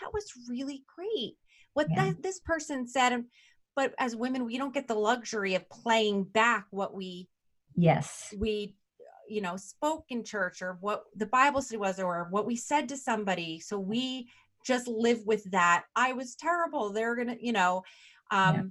that 0.00 0.12
was 0.12 0.32
really 0.48 0.84
great. 0.94 1.36
What 1.74 1.88
Yeah. 1.90 2.12
that 2.12 2.22
this 2.22 2.40
person 2.40 2.86
said, 2.86 3.24
but 3.74 3.94
as 3.98 4.14
women, 4.14 4.44
we 4.44 4.58
don't 4.58 4.74
get 4.74 4.86
the 4.86 4.94
luxury 4.94 5.54
of 5.54 5.68
playing 5.68 6.24
back 6.24 6.66
what 6.70 6.94
we 6.94 7.28
yes 7.74 8.34
we 8.38 8.74
you 9.28 9.40
know 9.40 9.56
spoke 9.56 10.04
in 10.10 10.24
church 10.24 10.60
or 10.62 10.76
what 10.80 11.04
the 11.16 11.26
bible 11.26 11.62
said 11.62 11.78
was 11.78 11.98
or 11.98 12.26
what 12.30 12.46
we 12.46 12.56
said 12.56 12.88
to 12.88 12.96
somebody 12.96 13.58
so 13.60 13.78
we 13.78 14.28
just 14.66 14.86
live 14.86 15.20
with 15.26 15.42
that 15.50 15.84
i 15.96 16.12
was 16.12 16.34
terrible 16.34 16.92
they're 16.92 17.16
gonna 17.16 17.36
you 17.40 17.52
know 17.52 17.82
um 18.32 18.54
Yeah. 18.54 18.62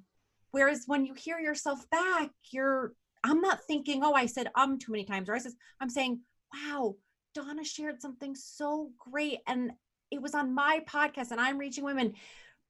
whereas 0.51 0.83
when 0.87 1.05
you 1.05 1.13
hear 1.13 1.39
yourself 1.39 1.89
back 1.89 2.31
you're 2.51 2.93
i'm 3.23 3.39
not 3.39 3.59
thinking 3.69 4.01
oh 4.03 4.13
i 4.13 4.25
said 4.25 4.47
um 4.55 4.77
too 4.77 4.91
many 4.91 5.05
times 5.05 5.29
or 5.29 5.35
i 5.35 5.39
says 5.39 5.55
i'm 5.79 5.89
saying 5.89 6.19
wow 6.53 6.95
donna 7.33 7.63
shared 7.63 8.01
something 8.01 8.35
so 8.35 8.91
great 8.99 9.39
and 9.47 9.71
it 10.09 10.21
was 10.21 10.33
on 10.35 10.53
my 10.53 10.81
podcast 10.89 11.31
and 11.31 11.39
i'm 11.39 11.57
reaching 11.57 11.85
women 11.85 12.13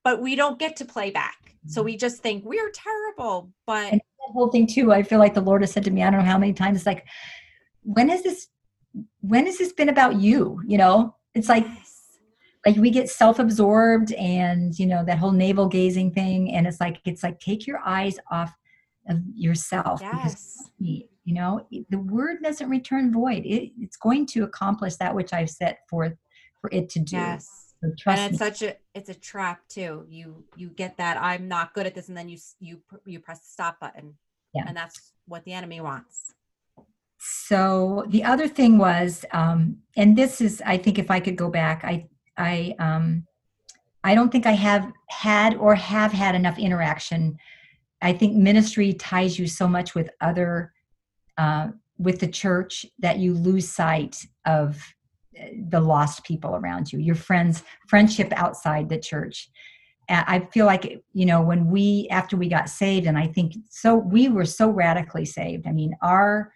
but 0.03 0.21
we 0.21 0.35
don't 0.35 0.59
get 0.59 0.75
to 0.75 0.85
play 0.85 1.09
back 1.09 1.37
so 1.67 1.81
we 1.83 1.95
just 1.95 2.21
think 2.21 2.43
we're 2.45 2.71
terrible 2.71 3.51
but 3.65 3.91
And 3.91 4.01
that 4.01 4.33
whole 4.33 4.49
thing 4.49 4.67
too 4.67 4.91
i 4.91 5.01
feel 5.03 5.19
like 5.19 5.33
the 5.33 5.41
lord 5.41 5.61
has 5.63 5.71
said 5.71 5.83
to 5.85 5.91
me 5.91 6.03
i 6.03 6.09
don't 6.09 6.19
know 6.19 6.25
how 6.25 6.37
many 6.37 6.53
times 6.53 6.77
it's 6.77 6.85
like 6.85 7.05
when 7.83 8.09
is 8.09 8.21
this 8.23 8.47
when 9.21 9.45
has 9.45 9.57
this 9.57 9.73
been 9.73 9.89
about 9.89 10.15
you 10.19 10.61
you 10.67 10.77
know 10.77 11.15
it's 11.33 11.49
like. 11.49 11.65
Like 12.65 12.75
we 12.75 12.91
get 12.91 13.09
self-absorbed 13.09 14.13
and 14.13 14.77
you 14.77 14.85
know 14.85 15.03
that 15.05 15.17
whole 15.17 15.31
navel 15.31 15.67
gazing 15.67 16.11
thing. 16.11 16.53
And 16.53 16.67
it's 16.67 16.79
like 16.79 16.99
it's 17.05 17.23
like 17.23 17.39
take 17.39 17.65
your 17.65 17.79
eyes 17.85 18.17
off 18.29 18.53
of 19.09 19.17
yourself 19.35 19.99
because 19.99 20.33
yes. 20.33 20.69
me, 20.79 21.09
you 21.25 21.33
know? 21.33 21.65
The 21.89 21.97
word 21.97 22.43
doesn't 22.43 22.69
return 22.69 23.11
void. 23.11 23.45
It, 23.45 23.71
it's 23.79 23.97
going 23.97 24.27
to 24.27 24.43
accomplish 24.43 24.95
that 24.97 25.15
which 25.15 25.33
i've 25.33 25.49
set 25.49 25.79
forth 25.89 26.13
for 26.59 26.69
it 26.71 26.89
to 26.89 26.99
do. 26.99 27.15
Yes. 27.15 27.73
So 27.83 27.91
trust 27.97 28.19
and 28.19 28.31
me. 28.31 28.35
it's 28.35 28.59
such 28.59 28.69
a 28.69 28.75
it's 28.93 29.09
a 29.09 29.15
trap 29.15 29.61
too. 29.67 30.05
You 30.07 30.43
you 30.55 30.69
get 30.69 30.97
that 30.97 31.17
i'm 31.19 31.47
not 31.47 31.73
good 31.73 31.87
at 31.87 31.95
this 31.95 32.09
and 32.09 32.17
then 32.17 32.29
you 32.29 32.37
you 32.59 32.81
you 33.05 33.19
press 33.19 33.39
the 33.39 33.47
stop 33.47 33.79
button. 33.79 34.15
Yeah. 34.53 34.65
and 34.67 34.75
that's 34.75 35.13
what 35.27 35.45
the 35.45 35.53
enemy 35.53 35.79
wants. 35.79 36.33
So 37.23 38.05
the 38.09 38.23
other 38.23 38.47
thing 38.47 38.79
was, 38.79 39.23
um, 39.31 39.77
and 39.95 40.17
this 40.17 40.41
is, 40.41 40.61
I 40.65 40.77
think, 40.77 40.97
if 40.97 41.11
I 41.11 41.19
could 41.19 41.35
go 41.35 41.49
back, 41.49 41.83
I, 41.83 42.07
I, 42.41 42.75
um, 42.79 43.25
I 44.03 44.15
don't 44.15 44.31
think 44.31 44.45
I 44.45 44.53
have 44.53 44.91
had 45.09 45.55
or 45.55 45.75
have 45.75 46.11
had 46.11 46.33
enough 46.33 46.57
interaction. 46.57 47.37
I 48.01 48.13
think 48.13 48.35
ministry 48.35 48.93
ties 48.93 49.37
you 49.37 49.47
so 49.47 49.67
much 49.67 49.93
with 49.93 50.09
other, 50.21 50.73
uh, 51.37 51.67
with 51.99 52.19
the 52.19 52.27
church 52.27 52.85
that 52.99 53.19
you 53.19 53.35
lose 53.35 53.69
sight 53.69 54.17
of 54.47 54.83
uh, 55.39 55.45
the 55.69 55.79
lost 55.79 56.25
people 56.25 56.55
around 56.55 56.91
you, 56.91 56.97
your 56.97 57.15
friends, 57.15 57.63
friendship 57.87 58.33
outside 58.35 58.89
the 58.89 58.99
church. 58.99 59.49
I 60.09 60.47
feel 60.51 60.65
like 60.65 61.01
you 61.13 61.25
know 61.25 61.41
when 61.41 61.67
we 61.67 62.07
after 62.11 62.35
we 62.35 62.49
got 62.49 62.67
saved, 62.69 63.07
and 63.07 63.17
I 63.17 63.27
think 63.27 63.53
so 63.69 63.95
we 63.95 64.27
were 64.27 64.43
so 64.43 64.69
radically 64.69 65.23
saved. 65.23 65.65
I 65.65 65.71
mean, 65.71 65.95
our 66.01 66.51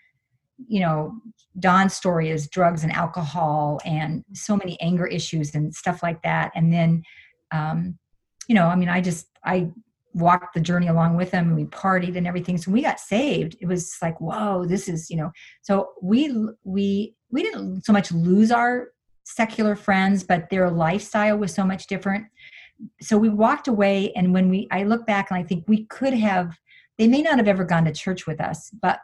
you 0.68 0.80
know 0.80 1.14
Don's 1.60 1.94
story 1.94 2.30
is 2.30 2.50
drugs 2.50 2.84
and 2.84 2.92
alcohol 2.92 3.80
and 3.86 4.24
so 4.34 4.58
many 4.58 4.80
anger 4.82 5.06
issues 5.08 5.56
and 5.56 5.74
stuff 5.74 6.04
like 6.04 6.22
that. 6.24 6.52
And 6.54 6.72
then, 6.72 7.04
um, 7.52 7.98
you 8.48 8.56
know, 8.56 8.68
I 8.68 8.76
mean, 8.76 8.90
I 8.90 9.02
just 9.02 9.28
I 9.46 9.70
walked 10.14 10.54
the 10.54 10.62
journey 10.62 10.88
along 10.88 11.16
with 11.16 11.32
him 11.32 11.48
and 11.48 11.56
we 11.56 11.66
partied 11.66 12.18
and 12.18 12.28
everything. 12.28 12.58
So 12.58 12.72
we 12.72 12.82
got 12.82 13.00
saved. 13.00 13.56
It 13.62 13.68
was 13.68 13.96
like, 14.02 14.20
whoa, 14.20 14.66
this 14.66 14.88
is 14.88 15.10
you 15.10 15.18
know. 15.18 15.32
So 15.62 15.90
we 16.02 16.34
we 16.64 17.16
we 17.32 17.44
didn't 17.44 17.86
so 17.86 17.94
much 17.94 18.12
lose 18.12 18.52
our 18.52 18.90
secular 19.24 19.76
friends, 19.76 20.24
but 20.24 20.50
their 20.50 20.70
lifestyle 20.70 21.38
was 21.38 21.54
so 21.54 21.66
much 21.66 21.88
different. 21.88 22.26
So 23.02 23.18
we 23.18 23.30
walked 23.30 23.70
away, 23.70 24.12
and 24.16 24.34
when 24.34 24.50
we 24.50 24.68
I 24.72 24.84
look 24.84 25.06
back 25.06 25.32
and 25.32 25.40
I 25.40 25.44
think 25.44 25.66
we 25.68 25.86
could 25.86 26.14
have. 26.14 26.58
They 26.98 27.10
may 27.10 27.22
not 27.22 27.40
have 27.40 27.50
ever 27.50 27.66
gone 27.66 27.84
to 27.84 27.92
church 27.92 28.26
with 28.26 28.40
us, 28.40 28.72
but 28.82 29.02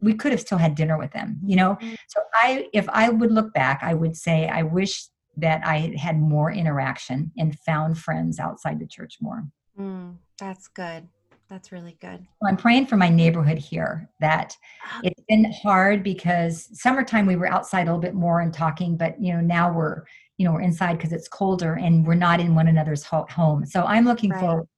we 0.00 0.14
could 0.14 0.32
have 0.32 0.40
still 0.40 0.58
had 0.58 0.74
dinner 0.74 0.98
with 0.98 1.12
them 1.12 1.38
you 1.44 1.56
know? 1.56 1.74
Mm-hmm. 1.74 1.94
so 2.08 2.20
i 2.34 2.68
if 2.72 2.88
i 2.90 3.08
would 3.08 3.32
look 3.32 3.52
back 3.54 3.80
i 3.82 3.94
would 3.94 4.16
say 4.16 4.48
i 4.48 4.62
wish 4.62 5.08
that 5.38 5.64
i 5.64 5.94
had 5.96 6.18
more 6.18 6.50
interaction 6.50 7.30
and 7.38 7.58
found 7.60 7.96
friends 7.96 8.38
outside 8.38 8.78
the 8.78 8.86
church 8.86 9.18
more. 9.20 9.46
Mm, 9.78 10.16
that's 10.38 10.66
good. 10.68 11.08
That's 11.48 11.72
really 11.72 11.96
good. 12.00 12.26
Well, 12.40 12.50
i'm 12.50 12.56
praying 12.56 12.86
for 12.86 12.96
my 12.96 13.08
neighborhood 13.08 13.58
here 13.58 14.10
that 14.20 14.56
it's 15.02 15.22
been 15.28 15.50
hard 15.62 16.02
because 16.02 16.68
summertime 16.78 17.26
we 17.26 17.36
were 17.36 17.48
outside 17.48 17.82
a 17.82 17.84
little 17.86 18.00
bit 18.00 18.14
more 18.14 18.40
and 18.40 18.52
talking 18.52 18.96
but 18.96 19.20
you 19.22 19.32
know 19.32 19.40
now 19.40 19.72
we're 19.72 20.02
you 20.36 20.44
know 20.44 20.52
we're 20.52 20.60
inside 20.60 20.98
because 20.98 21.12
it's 21.12 21.28
colder 21.28 21.74
and 21.74 22.06
we're 22.06 22.14
not 22.14 22.40
in 22.40 22.54
one 22.54 22.68
another's 22.68 23.04
home. 23.04 23.64
So 23.64 23.84
i'm 23.84 24.04
looking 24.04 24.30
right. 24.30 24.40
forward 24.40 24.68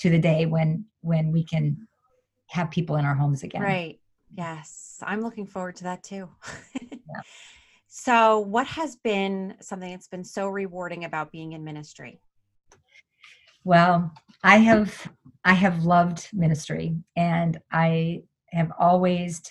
to 0.00 0.10
the 0.10 0.18
day 0.18 0.46
when 0.46 0.84
when 1.02 1.30
we 1.32 1.44
can 1.44 1.86
have 2.48 2.70
people 2.70 2.96
in 2.96 3.04
our 3.04 3.14
homes 3.14 3.44
again. 3.44 3.62
Right 3.62 3.99
Yes, 4.36 4.98
I'm 5.02 5.20
looking 5.20 5.46
forward 5.46 5.76
to 5.76 5.84
that 5.84 6.02
too. 6.02 6.28
yeah. 6.80 7.20
So, 7.88 8.38
what 8.38 8.66
has 8.68 8.96
been 8.96 9.56
something 9.60 9.90
that's 9.90 10.06
been 10.06 10.24
so 10.24 10.48
rewarding 10.48 11.04
about 11.04 11.32
being 11.32 11.52
in 11.52 11.64
ministry? 11.64 12.20
Well, 13.64 14.12
I 14.44 14.58
have 14.58 15.10
I 15.44 15.54
have 15.54 15.84
loved 15.84 16.28
ministry 16.32 16.96
and 17.16 17.60
I 17.72 18.22
have 18.52 18.70
always 18.78 19.42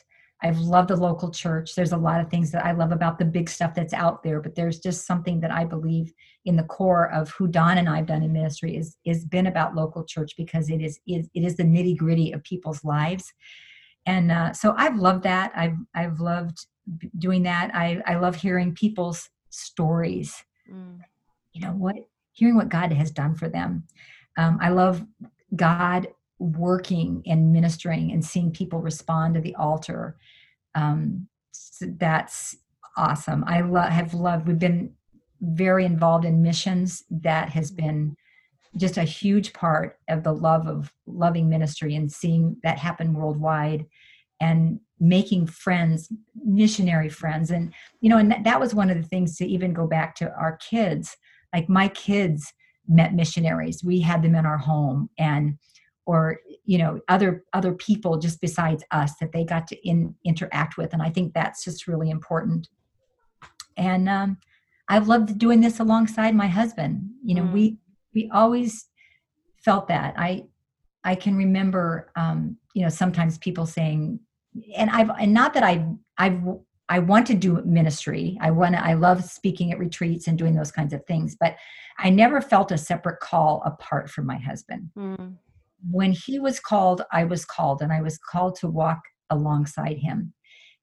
I've 0.42 0.60
loved 0.60 0.88
the 0.88 0.96
local 0.96 1.32
church. 1.32 1.76
There's 1.76 1.92
a 1.92 1.98
lot 1.98 2.22
of 2.22 2.30
things 2.30 2.50
that 2.52 2.66
I 2.66 2.72
love 2.72 2.94
about 2.94 3.20
the 3.20 3.26
big 3.26 3.50
stuff 3.50 3.76
that's 3.76 3.94
out 3.94 4.24
there, 4.24 4.40
but 4.40 4.56
there's 4.56 4.80
just 4.80 5.06
something 5.06 5.42
that 5.42 5.52
I 5.52 5.66
believe 5.66 6.14
in 6.46 6.56
the 6.56 6.64
core 6.64 7.12
of 7.12 7.30
who 7.32 7.48
Don 7.48 7.78
and 7.78 7.90
I've 7.90 8.06
done 8.06 8.24
in 8.24 8.32
ministry 8.32 8.78
is 8.78 8.96
is 9.06 9.26
been 9.26 9.48
about 9.48 9.76
local 9.76 10.06
church 10.06 10.32
because 10.38 10.70
it 10.70 10.82
is, 10.82 11.00
is 11.06 11.30
it 11.34 11.44
is 11.44 11.58
the 11.58 11.64
nitty 11.64 11.98
gritty 11.98 12.32
of 12.32 12.42
people's 12.44 12.86
lives 12.86 13.34
and 14.10 14.32
uh, 14.32 14.54
so 14.54 14.74
I've 14.76 14.98
loved 14.98 15.24
that. 15.24 15.52
I've 15.56 15.78
I've 15.94 16.20
loved 16.20 16.66
doing 17.20 17.44
that. 17.44 17.70
I 17.76 18.02
I 18.08 18.16
love 18.16 18.36
hearing 18.36 18.74
people's 18.74 19.30
stories. 19.52 20.44
Mm. 20.72 20.98
You 21.54 21.62
know 21.62 21.74
what, 21.74 21.96
hearing 22.32 22.56
what 22.56 22.70
God 22.70 22.92
has 22.92 23.12
done 23.12 23.36
for 23.36 23.48
them. 23.48 23.84
Um, 24.36 24.58
I 24.62 24.70
love 24.70 25.06
God 25.56 26.08
working 26.40 27.22
and 27.28 27.54
ministering 27.54 28.12
and 28.12 28.26
seeing 28.26 28.52
people 28.52 28.80
respond 28.80 29.36
to 29.36 29.42
the 29.42 29.54
altar. 29.56 30.18
Um, 30.74 31.28
so 31.52 31.86
that's 32.00 32.58
awesome. 32.98 33.44
I 33.46 33.62
lo- 33.62 33.82
have 33.82 34.16
loved. 34.16 34.48
We've 34.48 34.58
been 34.58 34.94
very 35.40 35.86
involved 35.86 36.26
in 36.26 36.42
missions. 36.42 37.04
That 37.12 37.50
has 37.50 37.70
been 37.70 38.16
just 38.78 38.98
a 38.98 39.04
huge 39.04 39.54
part 39.54 39.98
of 40.10 40.24
the 40.24 40.34
love 40.34 40.68
of 40.68 40.94
loving 41.08 41.50
ministry 41.50 41.96
and 41.96 42.12
seeing 42.12 42.56
that 42.64 42.78
happen 42.78 43.14
worldwide 43.14 43.86
and 44.42 44.80
making 45.00 45.48
friends 45.48 46.12
missionary 46.44 47.10
friends. 47.10 47.52
And 47.52 47.74
you 48.02 48.10
know 48.10 48.18
and 48.18 48.32
that, 48.32 48.44
that 48.44 48.60
was 48.60 48.74
one 48.74 48.90
of 48.90 48.98
the 48.98 49.08
things 49.08 49.38
to 49.38 49.46
even 49.46 49.74
go 49.74 49.88
back 49.88 50.16
to 50.16 50.34
our 50.34 50.58
kids. 50.58 51.16
Like 51.54 51.70
my 51.70 51.88
kids 51.90 52.54
met 52.88 53.14
missionaries. 53.14 53.84
We 53.84 54.02
had 54.02 54.22
them 54.22 54.36
in 54.36 54.46
our 54.46 54.58
home 54.58 55.10
and 55.18 55.58
or 56.06 56.40
you 56.66 56.78
know 56.78 57.00
other 57.08 57.44
other 57.54 57.74
people 57.74 58.18
just 58.18 58.42
besides 58.42 58.84
us 58.92 59.14
that 59.20 59.32
they 59.32 59.44
got 59.44 59.68
to 59.68 59.88
in, 59.88 60.16
interact 60.26 60.78
with. 60.78 60.94
And 60.94 61.02
i 61.02 61.10
think 61.10 61.34
that's 61.34 61.64
just 61.64 61.88
really 61.88 62.10
important. 62.10 62.68
And 63.78 64.10
um, 64.10 64.38
i've 64.88 65.08
loved 65.08 65.38
doing 65.38 65.62
this 65.62 65.80
alongside 65.80 66.36
my 66.36 66.48
husband. 66.48 67.10
You 67.24 67.36
know 67.36 67.44
mm. 67.44 67.52
we 67.52 67.78
we 68.14 68.30
always 68.34 68.88
felt 69.58 69.88
that 69.88 70.14
i 70.18 70.44
i 71.04 71.16
can 71.16 71.36
remember 71.36 72.12
um, 72.16 72.58
you 72.74 72.84
know 72.84 72.90
sometimes 72.90 73.38
people 73.38 73.66
saying 73.66 74.20
and 74.76 74.90
i've 74.90 75.10
and 75.20 75.34
not 75.34 75.54
that 75.54 75.64
i've 75.64 75.86
i've 76.18 76.42
I 76.90 76.98
want 77.00 77.28
to 77.28 77.36
do 77.36 77.62
ministry. 77.64 78.38
I 78.42 78.50
want 78.50 78.74
to, 78.74 78.84
I 78.84 78.96
love 78.96 79.24
speaking 79.24 79.72
at 79.72 79.78
retreats 79.78 80.28
and 80.28 80.38
doing 80.38 80.56
those 80.56 80.72
kinds 80.72 80.92
of 80.92 81.06
things, 81.06 81.38
but 81.40 81.56
I 82.00 82.10
never 82.10 82.42
felt 82.42 82.72
a 82.72 82.78
separate 82.78 83.20
call 83.20 83.62
apart 83.64 84.10
from 84.10 84.26
my 84.26 84.38
husband. 84.38 84.90
Mm. 84.98 85.36
When 85.90 86.12
he 86.12 86.40
was 86.40 86.60
called, 86.60 87.04
I 87.12 87.26
was 87.26 87.46
called 87.46 87.84
and 87.84 87.94
I 87.94 88.02
was 88.02 88.18
called 88.18 88.56
to 88.58 88.68
walk 88.68 89.00
alongside 89.30 89.98
him 89.98 90.34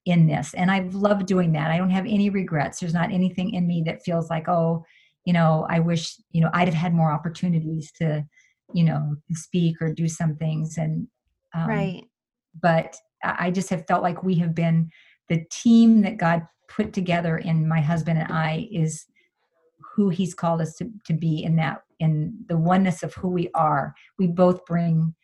in 0.05 0.29
this. 0.29 0.55
And 0.55 0.71
I've 0.71 0.95
loved 0.95 1.27
doing 1.27 1.53
that. 1.53 1.73
I 1.73 1.77
don't 1.77 1.91
have 1.91 2.07
any 2.07 2.31
regrets. 2.31 2.79
There's 2.79 2.95
not 2.95 3.13
anything 3.13 3.53
in 3.53 3.67
me 3.67 3.83
that 3.87 4.05
feels 4.05 4.31
like, 4.31 4.49
oh, 4.49 4.85
you 5.27 5.33
know 5.35 5.67
i 5.69 5.79
wish 5.79 6.17
you 6.33 6.41
know 6.41 6.49
i'd 6.55 6.69
have 6.69 6.75
had 6.75 6.95
more 6.95 7.13
opportunities 7.13 7.93
to 7.93 8.25
you 8.73 8.83
know 8.83 9.15
speak 9.33 9.77
or 9.83 9.93
do 9.93 10.09
some 10.09 10.35
things 10.37 10.79
and 10.79 11.07
um, 11.55 11.69
right. 11.69 12.05
but 12.63 12.97
i 13.23 13.51
just 13.51 13.69
have 13.69 13.87
felt 13.87 14.03
like 14.03 14.23
we 14.23 14.35
have 14.37 14.55
been 14.55 14.91
the 15.29 15.45
team 15.51 16.01
that 16.01 16.17
god 16.17 16.47
put 16.69 16.95
together 16.95 17.37
in 17.37 17.69
my 17.69 17.81
husband 17.81 18.19
and 18.19 18.33
i 18.33 18.67
is 18.73 19.07
who 19.97 20.11
he's 20.11 20.35
called 20.35 20.61
us 20.61 20.77
to, 20.77 20.91
to 21.07 21.15
be 21.15 21.43
in 21.43 21.57
that 21.57 21.81
in 21.99 22.37
the 22.49 22.57
oneness 22.57 23.03
of 23.03 23.15
who 23.15 23.29
we 23.29 23.49
are. 23.55 23.95
We 24.19 24.27
both 24.27 24.67
bring 24.67 25.15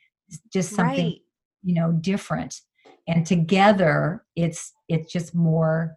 just 0.50 0.74
something 0.74 1.04
right. 1.04 1.20
you 1.62 1.74
know 1.74 1.92
different. 1.92 2.60
And 3.06 3.26
together 3.26 4.24
it's 4.36 4.72
it's 4.88 5.12
just 5.12 5.34
more 5.34 5.96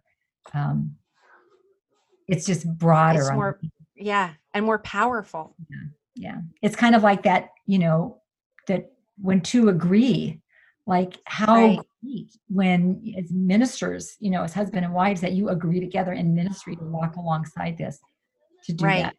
um 0.52 0.96
it's 2.28 2.44
just 2.44 2.66
broader 2.76 3.20
it's 3.20 3.30
more 3.32 3.60
yeah 3.96 4.32
and 4.54 4.64
more 4.64 4.78
powerful 4.78 5.54
yeah 5.70 5.76
yeah 6.14 6.40
it's 6.62 6.76
kind 6.76 6.94
of 6.94 7.02
like 7.02 7.22
that 7.22 7.50
you 7.66 7.78
know 7.78 8.18
that 8.66 8.90
when 9.20 9.40
two 9.40 9.68
agree 9.68 10.40
like 10.86 11.18
how 11.24 11.54
right. 11.54 11.80
great 12.02 12.36
when 12.48 13.14
as 13.18 13.30
ministers 13.32 14.16
you 14.20 14.30
know 14.30 14.42
as 14.42 14.54
husband 14.54 14.84
and 14.84 14.94
wives 14.94 15.20
that 15.20 15.32
you 15.32 15.48
agree 15.48 15.80
together 15.80 16.12
in 16.12 16.34
ministry 16.34 16.76
to 16.76 16.84
walk 16.84 17.16
alongside 17.16 17.76
this 17.76 17.98
to 18.64 18.72
do 18.72 18.84
right. 18.84 19.04
that 19.04 19.16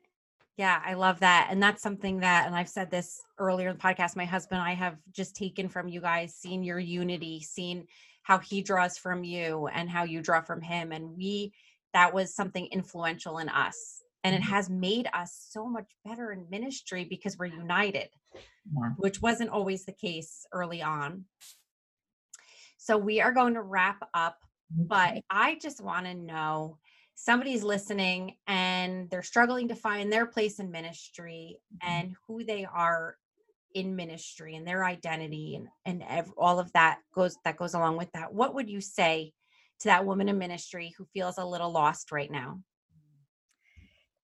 yeah 0.58 0.82
i 0.86 0.94
love 0.94 1.20
that 1.20 1.48
and 1.52 1.62
that's 1.62 1.82
something 1.82 2.20
that 2.20 2.46
and 2.48 2.56
i've 2.56 2.70
said 2.70 2.90
this 2.90 3.22
earlier 3.38 3.70
in 3.70 3.76
the 3.76 3.82
podcast 3.82 4.16
my 4.16 4.26
husband 4.26 4.60
and 4.60 4.68
i 4.68 4.74
have 4.74 4.98
just 5.12 5.36
taken 5.36 5.68
from 5.68 5.88
you 5.88 6.02
guys 6.02 6.34
seen 6.36 6.64
your 6.64 6.80
unity 6.80 7.42
seen 7.42 7.86
how 8.24 8.38
he 8.38 8.62
draws 8.62 8.98
from 8.98 9.24
you 9.24 9.68
and 9.68 9.90
how 9.90 10.04
you 10.04 10.22
draw 10.22 10.42
from 10.42 10.62
him 10.62 10.92
and 10.92 11.16
we 11.16 11.52
that 11.94 12.14
was 12.14 12.36
something 12.36 12.68
influential 12.68 13.40
in 13.40 13.50
us 13.50 14.04
and 14.28 14.36
it 14.36 14.42
mm-hmm. 14.42 14.54
has 14.54 14.70
made 14.70 15.08
us 15.14 15.48
so 15.50 15.66
much 15.66 15.90
better 16.06 16.32
in 16.32 16.46
ministry 16.50 17.06
because 17.06 17.38
we're 17.38 17.46
united 17.46 18.10
yeah. 18.36 18.90
which 18.98 19.22
wasn't 19.22 19.50
always 19.50 19.86
the 19.86 19.92
case 19.94 20.46
early 20.52 20.82
on 20.82 21.26
so 22.78 22.98
we 22.98 23.22
are 23.22 23.32
going 23.32 23.54
to 23.54 23.62
wrap 23.62 24.08
up 24.14 24.38
but 24.72 25.20
i 25.30 25.58
just 25.62 25.82
want 25.82 26.06
to 26.06 26.14
know 26.14 26.78
somebody's 27.16 27.64
listening 27.64 28.36
and 28.48 29.10
they're 29.10 29.24
struggling 29.24 29.68
to 29.70 29.76
find 29.76 30.12
their 30.12 30.26
place 30.26 30.60
in 30.60 30.70
ministry 30.72 31.60
mm-hmm. 31.74 31.92
and 31.92 32.16
who 32.28 32.44
they 32.44 32.66
are 32.66 33.18
in 33.74 33.96
ministry 33.96 34.56
and 34.56 34.68
their 34.68 34.86
identity 34.86 35.56
and 35.56 35.68
and 35.86 36.04
ev- 36.08 36.34
all 36.38 36.60
of 36.60 36.72
that 36.74 37.00
goes 37.14 37.38
that 37.44 37.58
goes 37.58 37.74
along 37.74 37.98
with 37.98 38.12
that 38.14 38.34
what 38.34 38.56
would 38.56 38.70
you 38.70 38.82
say 38.82 39.32
to 39.80 39.86
that 39.86 40.06
woman 40.06 40.30
in 40.30 40.38
ministry 40.38 40.94
who 40.98 41.06
feels 41.14 41.38
a 41.38 41.46
little 41.46 41.72
lost 41.72 42.12
right 42.12 42.32
now 42.32 42.60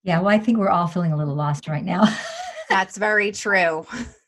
yeah, 0.03 0.19
well, 0.19 0.29
I 0.29 0.39
think 0.39 0.57
we're 0.57 0.69
all 0.69 0.87
feeling 0.87 1.13
a 1.13 1.17
little 1.17 1.35
lost 1.35 1.67
right 1.67 1.83
now. 1.83 2.03
That's 2.69 2.97
very 2.97 3.31
true. 3.31 3.85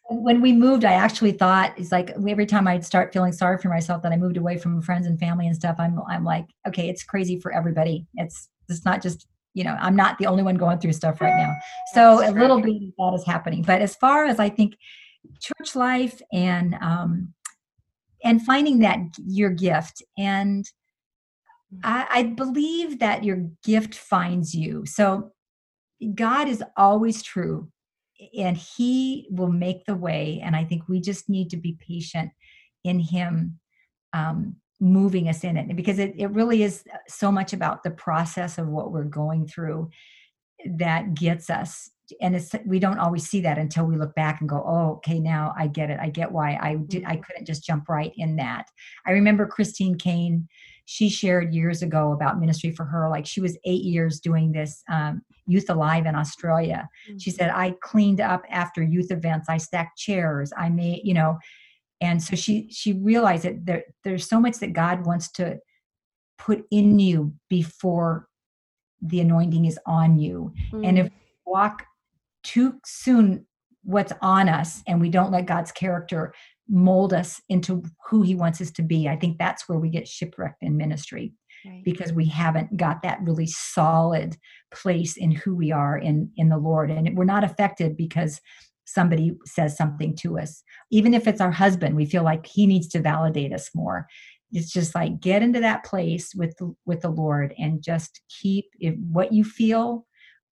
when 0.09 0.41
we 0.41 0.53
moved, 0.53 0.85
I 0.85 0.93
actually 0.93 1.31
thought 1.31 1.73
it's 1.77 1.91
like 1.91 2.11
every 2.27 2.45
time 2.45 2.67
I'd 2.67 2.85
start 2.85 3.11
feeling 3.11 3.31
sorry 3.31 3.57
for 3.57 3.69
myself 3.69 4.01
that 4.03 4.11
I 4.11 4.17
moved 4.17 4.37
away 4.37 4.57
from 4.57 4.81
friends 4.81 5.07
and 5.07 5.19
family 5.19 5.47
and 5.47 5.55
stuff. 5.55 5.75
I'm 5.79 5.99
I'm 6.09 6.23
like, 6.23 6.45
okay, 6.67 6.89
it's 6.89 7.03
crazy 7.03 7.39
for 7.39 7.51
everybody. 7.51 8.05
It's 8.15 8.49
it's 8.69 8.85
not 8.85 9.01
just 9.01 9.27
you 9.53 9.63
know 9.63 9.75
I'm 9.79 9.95
not 9.95 10.17
the 10.17 10.27
only 10.27 10.43
one 10.43 10.55
going 10.55 10.79
through 10.79 10.93
stuff 10.93 11.19
right 11.21 11.35
now. 11.35 11.53
So 11.93 12.19
That's 12.19 12.31
a 12.31 12.35
little 12.35 12.61
bit 12.61 12.75
of 12.75 13.13
that 13.13 13.19
is 13.19 13.25
happening. 13.25 13.63
But 13.63 13.81
as 13.81 13.95
far 13.95 14.25
as 14.25 14.39
I 14.39 14.49
think 14.49 14.77
church 15.41 15.75
life 15.75 16.21
and 16.31 16.75
um, 16.81 17.33
and 18.23 18.41
finding 18.41 18.79
that 18.79 18.99
your 19.25 19.49
gift 19.49 20.03
and 20.17 20.65
mm. 21.73 21.79
I, 21.83 22.07
I 22.09 22.23
believe 22.23 22.99
that 22.99 23.23
your 23.23 23.49
gift 23.63 23.95
finds 23.95 24.53
you. 24.53 24.85
So 24.85 25.31
God 26.15 26.47
is 26.47 26.63
always 26.77 27.23
true 27.23 27.69
and 28.37 28.55
he 28.57 29.27
will 29.29 29.51
make 29.51 29.85
the 29.85 29.95
way 29.95 30.41
and 30.43 30.55
i 30.55 30.63
think 30.63 30.87
we 30.87 30.99
just 30.99 31.29
need 31.29 31.49
to 31.49 31.57
be 31.57 31.77
patient 31.85 32.31
in 32.83 32.99
him 32.99 33.59
um, 34.13 34.55
moving 34.79 35.27
us 35.27 35.43
in 35.43 35.57
it 35.57 35.75
because 35.75 35.99
it, 35.99 36.13
it 36.17 36.31
really 36.31 36.63
is 36.63 36.83
so 37.07 37.31
much 37.31 37.53
about 37.53 37.83
the 37.83 37.91
process 37.91 38.57
of 38.57 38.67
what 38.67 38.91
we're 38.91 39.03
going 39.03 39.47
through 39.47 39.89
that 40.77 41.13
gets 41.13 41.49
us 41.49 41.89
and 42.21 42.35
it's 42.35 42.53
we 42.65 42.79
don't 42.79 42.99
always 42.99 43.27
see 43.27 43.41
that 43.41 43.57
until 43.57 43.85
we 43.85 43.97
look 43.97 44.13
back 44.15 44.39
and 44.39 44.49
go 44.49 44.63
oh 44.65 44.91
okay 44.93 45.19
now 45.19 45.53
i 45.57 45.67
get 45.67 45.89
it 45.89 45.99
i 45.99 46.09
get 46.09 46.31
why 46.31 46.57
i 46.61 46.75
did 46.87 47.03
i 47.05 47.13
mm-hmm. 47.13 47.21
couldn't 47.21 47.45
just 47.45 47.65
jump 47.65 47.89
right 47.89 48.13
in 48.17 48.35
that 48.35 48.67
i 49.05 49.11
remember 49.11 49.47
christine 49.47 49.97
caine 49.97 50.47
she 50.85 51.09
shared 51.09 51.53
years 51.53 51.81
ago 51.81 52.11
about 52.11 52.39
ministry 52.39 52.71
for 52.71 52.85
her 52.85 53.09
like 53.09 53.25
she 53.25 53.41
was 53.41 53.57
eight 53.65 53.83
years 53.83 54.19
doing 54.19 54.51
this 54.51 54.83
um, 54.89 55.21
youth 55.47 55.69
alive 55.69 56.05
in 56.05 56.15
australia 56.15 56.87
mm-hmm. 57.07 57.17
she 57.17 57.31
said 57.31 57.49
i 57.49 57.75
cleaned 57.81 58.21
up 58.21 58.43
after 58.49 58.81
youth 58.83 59.11
events 59.11 59.49
i 59.49 59.57
stacked 59.57 59.97
chairs 59.97 60.53
i 60.57 60.69
made 60.69 61.01
you 61.03 61.13
know 61.13 61.37
and 62.01 62.21
so 62.21 62.35
she 62.35 62.67
she 62.69 62.93
realized 62.93 63.43
that 63.43 63.65
there, 63.65 63.83
there's 64.03 64.27
so 64.27 64.39
much 64.39 64.59
that 64.59 64.73
god 64.73 65.05
wants 65.05 65.31
to 65.31 65.57
put 66.37 66.63
in 66.71 66.99
you 66.99 67.33
before 67.49 68.27
the 69.01 69.19
anointing 69.19 69.65
is 69.65 69.79
on 69.85 70.17
you 70.17 70.53
mm-hmm. 70.71 70.85
and 70.85 70.99
if 70.99 71.07
mm. 71.07 71.11
walk 71.45 71.85
too 72.43 72.75
soon 72.85 73.45
what's 73.83 74.13
on 74.21 74.49
us 74.49 74.81
and 74.87 74.99
we 74.99 75.09
don't 75.09 75.31
let 75.31 75.45
god's 75.45 75.71
character 75.71 76.33
mold 76.69 77.13
us 77.13 77.41
into 77.49 77.83
who 78.09 78.21
he 78.21 78.35
wants 78.35 78.61
us 78.61 78.71
to 78.71 78.81
be. 78.81 79.07
I 79.07 79.15
think 79.15 79.37
that's 79.37 79.67
where 79.69 79.79
we 79.79 79.89
get 79.89 80.07
shipwrecked 80.07 80.63
in 80.63 80.77
ministry 80.77 81.33
right. 81.65 81.83
because 81.83 82.13
we 82.13 82.25
haven't 82.25 82.77
got 82.77 83.01
that 83.03 83.19
really 83.21 83.47
solid 83.47 84.37
place 84.73 85.17
in 85.17 85.31
who 85.31 85.55
we 85.55 85.71
are 85.71 85.97
in 85.97 86.31
in 86.37 86.49
the 86.49 86.57
lord. 86.57 86.89
And 86.89 87.17
we're 87.17 87.25
not 87.25 87.43
affected 87.43 87.95
because 87.95 88.41
somebody 88.85 89.33
says 89.45 89.77
something 89.77 90.15
to 90.15 90.39
us. 90.39 90.63
Even 90.91 91.13
if 91.13 91.27
it's 91.27 91.41
our 91.41 91.51
husband 91.51 91.95
we 91.95 92.05
feel 92.05 92.23
like 92.23 92.45
he 92.45 92.65
needs 92.65 92.87
to 92.89 92.99
validate 92.99 93.53
us 93.53 93.69
more. 93.73 94.07
It's 94.51 94.71
just 94.71 94.95
like 94.95 95.19
get 95.19 95.41
into 95.41 95.59
that 95.59 95.83
place 95.83 96.33
with 96.33 96.55
the, 96.57 96.73
with 96.85 97.01
the 97.01 97.09
lord 97.09 97.53
and 97.57 97.83
just 97.83 98.21
keep 98.29 98.65
if 98.79 98.95
what 99.11 99.33
you 99.33 99.43
feel 99.43 100.05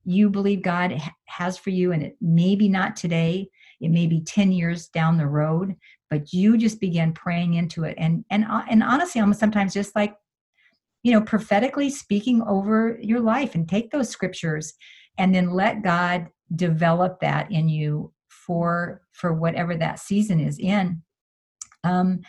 you 0.06 0.30
believe 0.30 0.62
god 0.62 1.02
has 1.26 1.58
for 1.58 1.70
you 1.70 1.92
and 1.92 2.04
it 2.04 2.18
maybe 2.20 2.68
not 2.68 2.96
today 2.96 3.48
it 3.80 3.90
may 3.90 4.08
be 4.08 4.22
10 4.22 4.52
years 4.52 4.88
down 4.88 5.18
the 5.18 5.28
road 5.28 5.76
but 6.14 6.32
you 6.32 6.60
just 6.60 6.80
begin 6.80 7.12
praying 7.12 7.56
into 7.56 7.86
it. 7.86 7.96
And 7.98 8.24
and 8.30 8.46
uh, 8.46 8.62
and 8.70 8.84
honestly 8.84 9.20
almost 9.20 9.40
sometimes 9.40 9.74
just 9.74 9.96
like 9.96 10.16
you 11.02 11.12
know 11.12 11.22
prophetically 11.22 11.90
speaking 11.90 12.44
over 12.44 13.00
your 13.02 13.20
life 13.20 13.56
and 13.56 13.68
take 13.68 13.90
those 13.90 14.10
scriptures 14.10 14.74
and 15.18 15.34
then 15.34 15.50
let 15.50 15.82
god 15.82 16.28
develop 16.56 17.20
that 17.22 17.52
in 17.52 17.68
you 17.68 18.14
for 18.30 19.02
for 19.12 19.34
whatever 19.34 19.76
that 19.76 20.00
season 20.00 20.40
is 20.40 20.60
in. 20.60 21.02
Um 21.84 22.22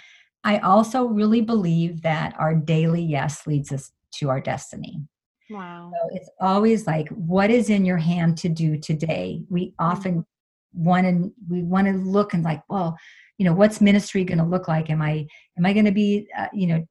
i 0.44 0.56
also 0.58 1.04
really 1.04 1.42
believe 1.42 2.00
that 2.02 2.34
our 2.38 2.54
daily 2.54 3.02
yes 3.02 3.46
leads 3.46 3.70
us 3.70 3.92
to 4.14 4.30
our 4.30 4.40
destiny. 4.40 5.02
Wow. 5.50 5.92
So 5.92 6.16
it's 6.16 6.30
always 6.40 6.86
like 6.86 7.08
what 7.10 7.50
is 7.50 7.68
in 7.68 7.84
your 7.84 7.98
hand 7.98 8.38
to 8.38 8.48
do 8.48 8.78
today? 8.78 9.42
We 9.50 9.66
mm-hmm. 9.66 9.84
often 9.84 10.26
want 10.74 11.06
to 11.06 11.32
we 11.48 11.62
want 11.62 11.86
to 11.86 11.94
look 11.94 12.34
and 12.34 12.42
like 12.42 12.62
well 12.68 12.96
you 13.38 13.44
know 13.44 13.52
what's 13.52 13.80
ministry 13.80 14.24
going 14.24 14.38
to 14.38 14.44
look 14.44 14.68
like? 14.68 14.90
Am 14.90 15.02
i 15.02 15.26
am 15.58 15.66
i 15.66 15.72
going 15.72 15.84
to 15.84 15.92
be 15.92 16.26
uh, 16.36 16.48
you 16.52 16.66
know 16.66 16.86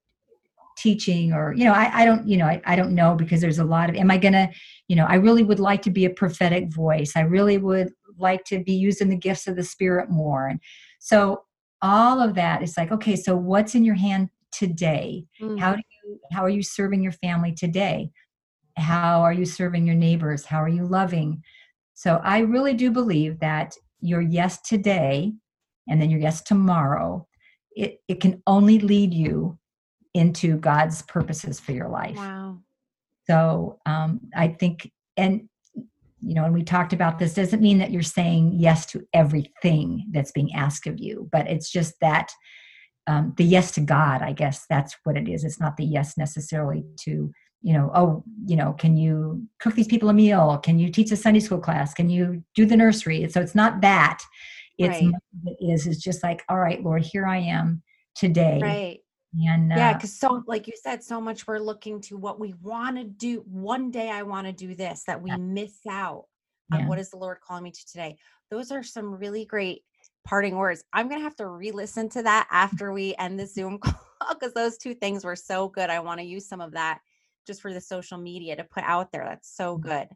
teaching 0.75 1.33
or 1.33 1.53
you 1.53 1.65
know 1.65 1.71
I, 1.71 2.01
I 2.01 2.05
don't 2.05 2.27
you 2.27 2.37
know 2.37 2.45
I, 2.45 2.61
I 2.65 2.75
don't 2.75 2.95
know 2.95 3.15
because 3.15 3.41
there's 3.41 3.59
a 3.59 3.63
lot 3.63 3.89
of 3.89 3.95
am 3.95 4.09
i 4.09 4.17
going 4.17 4.33
to 4.33 4.49
you 4.87 4.95
know 4.95 5.05
i 5.05 5.15
really 5.15 5.43
would 5.43 5.59
like 5.59 5.83
to 5.83 5.91
be 5.91 6.05
a 6.05 6.09
prophetic 6.09 6.73
voice. 6.73 7.13
I 7.15 7.21
really 7.21 7.57
would 7.57 7.91
like 8.17 8.43
to 8.45 8.63
be 8.63 8.73
using 8.73 9.09
the 9.09 9.17
gifts 9.17 9.47
of 9.47 9.55
the 9.55 9.63
spirit 9.63 10.09
more. 10.09 10.47
And 10.47 10.59
so 10.99 11.43
all 11.81 12.21
of 12.21 12.35
that 12.35 12.63
is 12.63 12.77
like 12.77 12.91
okay 12.91 13.15
so 13.15 13.35
what's 13.35 13.75
in 13.75 13.83
your 13.83 13.95
hand 13.95 14.29
today? 14.51 15.25
Mm. 15.41 15.59
how 15.59 15.73
do 15.73 15.81
you 15.81 16.19
how 16.31 16.43
are 16.43 16.49
you 16.49 16.63
serving 16.63 17.03
your 17.03 17.11
family 17.11 17.53
today? 17.53 18.11
How 18.77 19.21
are 19.21 19.33
you 19.33 19.45
serving 19.45 19.85
your 19.85 19.95
neighbors? 19.95 20.45
How 20.45 20.61
are 20.61 20.69
you 20.69 20.85
loving 20.85 21.43
so 21.93 22.19
i 22.23 22.39
really 22.39 22.73
do 22.73 22.91
believe 22.91 23.39
that 23.39 23.75
your 24.01 24.21
yes 24.21 24.61
today 24.61 25.33
and 25.87 26.01
then 26.01 26.09
your 26.09 26.19
yes 26.19 26.41
tomorrow, 26.41 27.27
it, 27.75 27.99
it 28.07 28.21
can 28.21 28.41
only 28.47 28.79
lead 28.79 29.13
you 29.13 29.57
into 30.13 30.57
God's 30.57 31.01
purposes 31.03 31.59
for 31.59 31.71
your 31.71 31.89
life. 31.89 32.15
Wow. 32.15 32.59
So 33.27 33.79
um, 33.85 34.21
I 34.35 34.49
think, 34.49 34.91
and 35.17 35.49
you 36.19 36.35
know, 36.35 36.45
and 36.45 36.53
we 36.53 36.63
talked 36.63 36.93
about 36.93 37.19
this, 37.19 37.33
doesn't 37.33 37.61
mean 37.61 37.79
that 37.79 37.91
you're 37.91 38.01
saying 38.01 38.53
yes 38.57 38.85
to 38.87 39.05
everything 39.13 40.05
that's 40.11 40.31
being 40.31 40.53
asked 40.53 40.87
of 40.87 40.99
you, 40.99 41.27
but 41.31 41.49
it's 41.49 41.69
just 41.69 41.95
that 41.99 42.31
um, 43.07 43.33
the 43.35 43.43
yes 43.43 43.71
to 43.71 43.81
God, 43.81 44.21
I 44.21 44.31
guess 44.31 44.65
that's 44.69 44.95
what 45.03 45.17
it 45.17 45.27
is. 45.27 45.43
It's 45.43 45.59
not 45.59 45.75
the 45.75 45.83
yes 45.83 46.17
necessarily 46.17 46.85
to, 47.01 47.31
you 47.63 47.73
know, 47.73 47.89
oh, 47.95 48.23
you 48.45 48.57
know, 48.57 48.73
can 48.73 48.97
you 48.97 49.47
cook 49.59 49.73
these 49.73 49.87
people 49.87 50.09
a 50.09 50.13
meal? 50.13 50.59
Can 50.61 50.77
you 50.77 50.91
teach 50.91 51.11
a 51.11 51.15
Sunday 51.15 51.39
school 51.39 51.59
class? 51.59 51.93
Can 51.93 52.09
you 52.09 52.43
do 52.55 52.65
the 52.65 52.75
nursery? 52.75 53.27
So 53.29 53.39
it's 53.39 53.55
not 53.55 53.79
that. 53.81 54.21
It's 54.77 55.01
right. 55.01 55.13
it 55.45 55.71
is 55.71 55.87
is 55.87 56.03
just 56.03 56.23
like, 56.23 56.43
all 56.49 56.59
right, 56.59 56.83
Lord, 56.83 57.03
here 57.03 57.25
I 57.25 57.37
am 57.37 57.81
today. 58.15 58.59
Right. 58.61 58.99
And 59.49 59.71
uh, 59.71 59.75
yeah, 59.77 59.93
because 59.93 60.19
so 60.19 60.43
like 60.45 60.67
you 60.67 60.73
said, 60.75 61.03
so 61.03 61.21
much 61.21 61.47
we're 61.47 61.57
looking 61.57 62.01
to 62.01 62.17
what 62.17 62.39
we 62.39 62.53
want 62.61 62.97
to 62.97 63.05
do. 63.05 63.43
One 63.47 63.91
day 63.91 64.09
I 64.09 64.23
want 64.23 64.45
to 64.45 64.53
do 64.53 64.75
this 64.75 65.03
that 65.07 65.21
we 65.21 65.29
yeah. 65.29 65.37
miss 65.37 65.77
out 65.89 66.25
on 66.71 66.81
yeah. 66.81 66.87
what 66.87 66.99
is 66.99 67.11
the 67.11 67.17
Lord 67.17 67.39
calling 67.39 67.63
me 67.63 67.71
to 67.71 67.85
today. 67.87 68.17
Those 68.51 68.71
are 68.71 68.83
some 68.83 69.15
really 69.15 69.45
great 69.45 69.83
parting 70.25 70.57
words. 70.57 70.83
I'm 70.91 71.07
gonna 71.07 71.21
have 71.21 71.35
to 71.37 71.47
re-listen 71.47 72.09
to 72.09 72.23
that 72.23 72.47
after 72.51 72.91
we 72.91 73.15
end 73.17 73.39
the 73.39 73.47
Zoom 73.47 73.77
call 73.79 73.95
because 74.33 74.53
those 74.53 74.77
two 74.77 74.93
things 74.93 75.23
were 75.23 75.35
so 75.37 75.69
good. 75.69 75.89
I 75.89 76.01
want 76.01 76.19
to 76.19 76.25
use 76.25 76.47
some 76.47 76.61
of 76.61 76.73
that 76.73 76.99
just 77.45 77.61
for 77.61 77.73
the 77.73 77.81
social 77.81 78.17
media 78.17 78.55
to 78.55 78.63
put 78.63 78.83
out 78.83 79.11
there. 79.11 79.25
That's 79.25 79.55
so 79.55 79.75
mm-hmm. 79.75 79.89
good. 79.89 80.07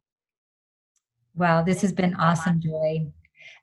Wow, 1.35 1.61
this 1.61 1.81
has 1.81 1.93
been 1.93 2.15
awesome, 2.15 2.59
Joy. 2.59 3.11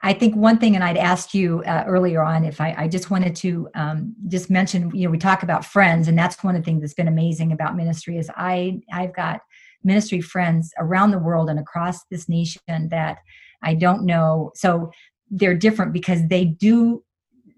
I 0.02 0.12
think 0.12 0.36
one 0.36 0.58
thing, 0.58 0.74
and 0.74 0.84
I'd 0.84 0.96
asked 0.96 1.34
you 1.34 1.62
uh, 1.66 1.84
earlier 1.86 2.22
on 2.22 2.44
if 2.44 2.60
I, 2.60 2.74
I 2.78 2.88
just 2.88 3.10
wanted 3.10 3.34
to 3.36 3.68
um, 3.74 4.14
just 4.28 4.48
mention, 4.48 4.94
you 4.94 5.04
know, 5.04 5.10
we 5.10 5.18
talk 5.18 5.42
about 5.42 5.64
friends, 5.64 6.08
and 6.08 6.16
that's 6.16 6.42
one 6.44 6.54
of 6.54 6.62
the 6.62 6.64
things 6.64 6.82
that's 6.82 6.94
been 6.94 7.08
amazing 7.08 7.52
about 7.52 7.76
ministry 7.76 8.16
is 8.16 8.30
I 8.36 8.80
I've 8.92 9.14
got 9.14 9.40
ministry 9.82 10.20
friends 10.20 10.72
around 10.78 11.10
the 11.10 11.18
world 11.18 11.50
and 11.50 11.58
across 11.58 12.04
this 12.10 12.28
nation 12.28 12.88
that 12.90 13.18
I 13.62 13.74
don't 13.74 14.04
know. 14.04 14.52
So 14.54 14.90
they're 15.30 15.54
different 15.54 15.92
because 15.92 16.26
they 16.28 16.44
do 16.44 17.02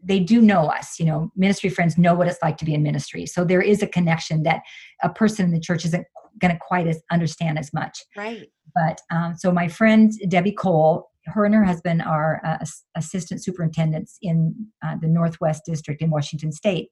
they 0.07 0.20
do 0.20 0.40
know 0.40 0.66
us 0.66 0.98
you 0.98 1.04
know 1.04 1.30
ministry 1.36 1.68
friends 1.68 1.98
know 1.98 2.14
what 2.14 2.28
it's 2.28 2.38
like 2.42 2.57
to 2.59 2.64
be 2.64 2.74
in 2.74 2.82
ministry. 2.82 3.26
So 3.26 3.44
there 3.44 3.62
is 3.62 3.82
a 3.82 3.86
connection 3.86 4.42
that 4.44 4.62
a 5.02 5.11
person 5.11 5.44
in 5.44 5.52
the 5.52 5.61
church 5.61 5.84
isn't 5.84 6.07
going 6.38 6.52
to 6.52 6.61
quite 6.61 6.86
as 6.86 7.02
understand 7.11 7.59
as 7.59 7.72
much. 7.72 8.02
Right. 8.16 8.48
But 8.74 9.00
um, 9.11 9.34
so 9.36 9.50
my 9.52 9.68
friend 9.68 10.12
debbie 10.28 10.52
cole 10.52 11.11
her 11.26 11.44
and 11.44 11.54
her 11.54 11.64
husband 11.64 12.02
are 12.02 12.40
uh, 12.44 12.64
assistant 12.94 13.42
superintendents 13.42 14.18
in 14.22 14.54
uh, 14.84 14.96
the 15.00 15.09
Northwest 15.09 15.62
District 15.66 16.00
in 16.00 16.11
Washington 16.11 16.52
State. 16.52 16.90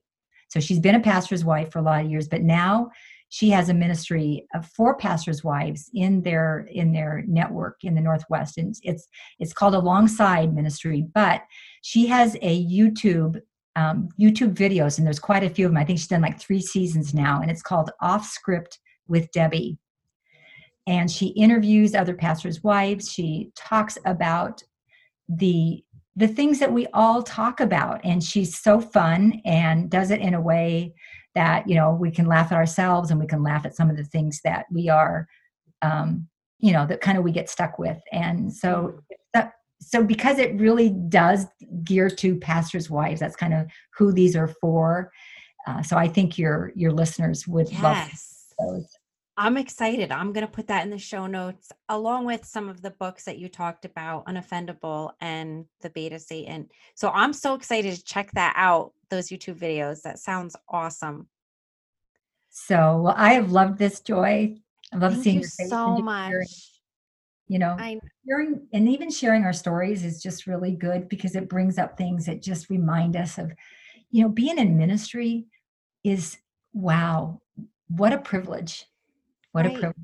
So 0.49 0.59
she's 0.59 0.79
been 0.79 0.95
a 0.95 0.99
pastor's 0.99 1.43
wife 1.43 1.71
for 1.71 1.79
a 1.79 1.81
lot 1.81 2.03
of 2.03 2.11
years, 2.11 2.27
but 2.27 2.41
now 2.41 2.89
she 3.29 3.49
has 3.49 3.69
a 3.69 3.73
ministry 3.73 4.47
of 4.53 4.65
for 4.67 4.95
pastors' 4.95 5.43
wives 5.43 5.89
in 5.93 6.21
their 6.21 6.67
in 6.71 6.91
their 6.91 7.23
network 7.27 7.77
in 7.83 7.95
the 7.95 8.01
Northwest, 8.01 8.57
and 8.57 8.75
it's 8.83 9.07
it's 9.39 9.53
called 9.53 9.75
Alongside 9.75 10.53
Ministry. 10.53 11.05
But 11.13 11.41
she 11.81 12.07
has 12.07 12.35
a 12.41 12.65
YouTube 12.65 13.41
um, 13.75 14.09
YouTube 14.19 14.53
videos, 14.53 14.97
and 14.97 15.05
there's 15.05 15.19
quite 15.19 15.43
a 15.43 15.49
few 15.49 15.65
of 15.65 15.71
them. 15.71 15.77
I 15.77 15.85
think 15.85 15.99
she's 15.99 16.07
done 16.07 16.21
like 16.21 16.39
three 16.39 16.61
seasons 16.61 17.13
now, 17.13 17.41
and 17.41 17.51
it's 17.51 17.63
called 17.63 17.91
Off 18.01 18.25
Script 18.25 18.79
with 19.07 19.31
Debbie 19.31 19.77
and 20.87 21.09
she 21.09 21.27
interviews 21.27 21.95
other 21.95 22.13
pastors' 22.13 22.63
wives. 22.63 23.11
She 23.11 23.51
talks 23.55 23.97
about 24.05 24.61
the 25.27 25.83
the 26.17 26.27
things 26.29 26.59
that 26.59 26.71
we 26.71 26.87
all 26.93 27.21
talk 27.21 27.59
about, 27.59 27.99
and 28.05 28.23
she's 28.23 28.57
so 28.57 28.79
fun 28.79 29.41
and 29.43 29.89
does 29.89 30.11
it 30.11 30.21
in 30.21 30.33
a 30.33 30.41
way 30.41 30.93
that 31.35 31.67
you 31.69 31.75
know 31.75 31.91
we 31.93 32.09
can 32.09 32.25
laugh 32.25 32.51
at 32.51 32.57
ourselves 32.57 33.11
and 33.11 33.19
we 33.19 33.27
can 33.27 33.43
laugh 33.43 33.65
at 33.65 33.75
some 33.75 33.89
of 33.89 33.97
the 33.97 34.03
things 34.03 34.41
that 34.43 34.65
we 34.71 34.89
are, 34.89 35.27
um, 35.81 36.27
you 36.59 36.71
know, 36.71 36.85
that 36.87 37.01
kind 37.01 37.17
of 37.17 37.23
we 37.23 37.31
get 37.31 37.49
stuck 37.49 37.77
with. 37.77 38.01
And 38.11 38.51
so, 38.51 38.99
that, 39.33 39.53
so 39.81 40.03
because 40.03 40.39
it 40.39 40.59
really 40.59 40.89
does 40.89 41.45
gear 41.83 42.09
to 42.09 42.35
pastors' 42.37 42.89
wives, 42.89 43.19
that's 43.19 43.35
kind 43.35 43.53
of 43.53 43.67
who 43.97 44.11
these 44.11 44.35
are 44.35 44.47
for. 44.47 45.11
Uh, 45.67 45.81
so 45.83 45.97
I 45.97 46.07
think 46.07 46.37
your 46.37 46.71
your 46.75 46.91
listeners 46.91 47.47
would 47.47 47.71
love 47.81 47.97
Yes. 47.97 48.53
those. 48.59 48.87
I'm 49.37 49.57
excited. 49.57 50.11
I'm 50.11 50.31
going 50.31 50.45
to 50.45 50.51
put 50.51 50.67
that 50.67 50.83
in 50.85 50.89
the 50.89 50.97
show 50.97 51.27
notes 51.27 51.71
along 51.89 52.25
with 52.25 52.45
some 52.45 52.69
of 52.69 52.81
the 52.81 52.91
books 52.91 53.25
that 53.25 53.37
you 53.37 53.49
talked 53.49 53.83
about, 53.83 54.25
Unoffendable 54.27 55.11
and 55.19 55.65
The 55.81 55.89
Bait 55.89 56.13
of 56.13 56.21
Satan. 56.21 56.69
So 56.95 57.09
I'm 57.09 57.33
so 57.33 57.53
excited 57.53 57.93
to 57.95 58.03
check 58.03 58.31
that 58.31 58.53
out, 58.55 58.93
those 59.09 59.27
YouTube 59.27 59.59
videos. 59.59 60.01
That 60.03 60.19
sounds 60.19 60.55
awesome. 60.69 61.27
So 62.49 63.01
well, 63.01 63.15
I 63.17 63.33
have 63.33 63.51
loved 63.51 63.77
this, 63.77 63.99
Joy. 63.99 64.55
I 64.93 64.97
love 64.97 65.11
Thank 65.13 65.23
seeing 65.23 65.39
you 65.39 65.43
so 65.43 65.97
much. 65.97 66.29
hearing, 66.29 66.47
you 67.49 67.59
know, 67.59 67.75
I 67.77 67.99
sharing 68.25 68.65
and 68.71 68.87
even 68.87 69.11
sharing 69.11 69.43
our 69.43 69.51
stories 69.51 70.05
is 70.05 70.23
just 70.23 70.47
really 70.47 70.71
good 70.71 71.09
because 71.09 71.35
it 71.35 71.49
brings 71.49 71.77
up 71.77 71.97
things 71.97 72.25
that 72.27 72.41
just 72.41 72.69
remind 72.69 73.17
us 73.17 73.37
of, 73.37 73.51
you 74.11 74.23
know, 74.23 74.29
being 74.29 74.57
in 74.57 74.77
ministry 74.77 75.47
is 76.05 76.37
wow, 76.71 77.41
what 77.89 78.13
a 78.13 78.17
privilege. 78.17 78.85
What 79.55 79.65
a 79.65 79.69
Right. 79.69 79.79
privilege. 79.79 79.95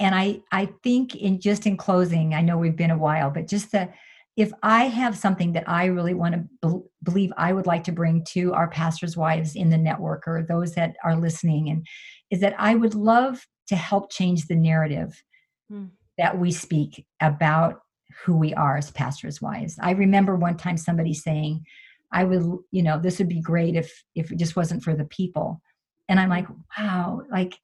And 0.00 0.14
I 0.14 0.40
I 0.52 0.66
think 0.82 1.14
in 1.16 1.40
just 1.40 1.66
in 1.66 1.76
closing, 1.76 2.34
I 2.34 2.40
know 2.40 2.58
we've 2.58 2.76
been 2.76 2.90
a 2.90 2.98
while, 2.98 3.30
but 3.30 3.46
just 3.48 3.72
the 3.72 3.88
if 4.36 4.52
I 4.62 4.84
have 4.86 5.16
something 5.18 5.52
that 5.52 5.68
I 5.68 5.86
really 5.86 6.14
want 6.14 6.34
to 6.34 6.44
bel 6.62 6.84
believe 7.04 7.32
I 7.36 7.52
would 7.52 7.66
like 7.66 7.84
to 7.84 7.92
bring 7.92 8.24
to 8.30 8.52
our 8.54 8.68
pastors' 8.68 9.16
wives 9.16 9.56
in 9.56 9.70
the 9.70 9.78
network 9.78 10.26
or 10.26 10.42
those 10.42 10.74
that 10.74 10.96
are 11.04 11.16
listening, 11.16 11.68
and 11.70 11.86
is 12.30 12.40
that 12.40 12.54
I 12.58 12.74
would 12.74 12.94
love 12.94 13.46
to 13.68 13.76
help 13.76 14.10
change 14.10 14.46
the 14.46 14.56
narrative 14.56 15.22
Hmm. 15.68 15.86
that 16.16 16.38
we 16.38 16.50
speak 16.52 17.06
about 17.20 17.82
who 18.24 18.36
we 18.36 18.54
are 18.54 18.76
as 18.76 18.90
pastors' 18.90 19.40
wives. 19.42 19.78
I 19.80 19.92
remember 19.92 20.34
one 20.36 20.56
time 20.56 20.76
somebody 20.76 21.14
saying, 21.14 21.64
I 22.12 22.24
would, 22.24 22.42
you 22.72 22.82
know, 22.82 22.98
this 22.98 23.18
would 23.18 23.28
be 23.28 23.40
great 23.40 23.76
if 23.76 24.04
if 24.14 24.32
it 24.32 24.38
just 24.38 24.56
wasn't 24.56 24.82
for 24.82 24.94
the 24.94 25.04
people. 25.04 25.62
And 26.08 26.18
I'm 26.18 26.30
like, 26.30 26.46
wow, 26.78 27.22
like 27.30 27.54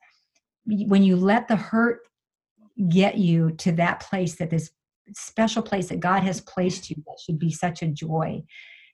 when 0.66 1.02
you 1.02 1.16
let 1.16 1.48
the 1.48 1.56
hurt 1.56 2.00
get 2.88 3.18
you 3.18 3.52
to 3.52 3.72
that 3.72 4.00
place 4.00 4.36
that 4.36 4.50
this 4.50 4.70
special 5.12 5.62
place 5.62 5.88
that 5.88 6.00
God 6.00 6.22
has 6.22 6.40
placed 6.40 6.90
you 6.90 6.96
that 7.06 7.18
should 7.24 7.38
be 7.38 7.52
such 7.52 7.82
a 7.82 7.86
joy. 7.86 8.42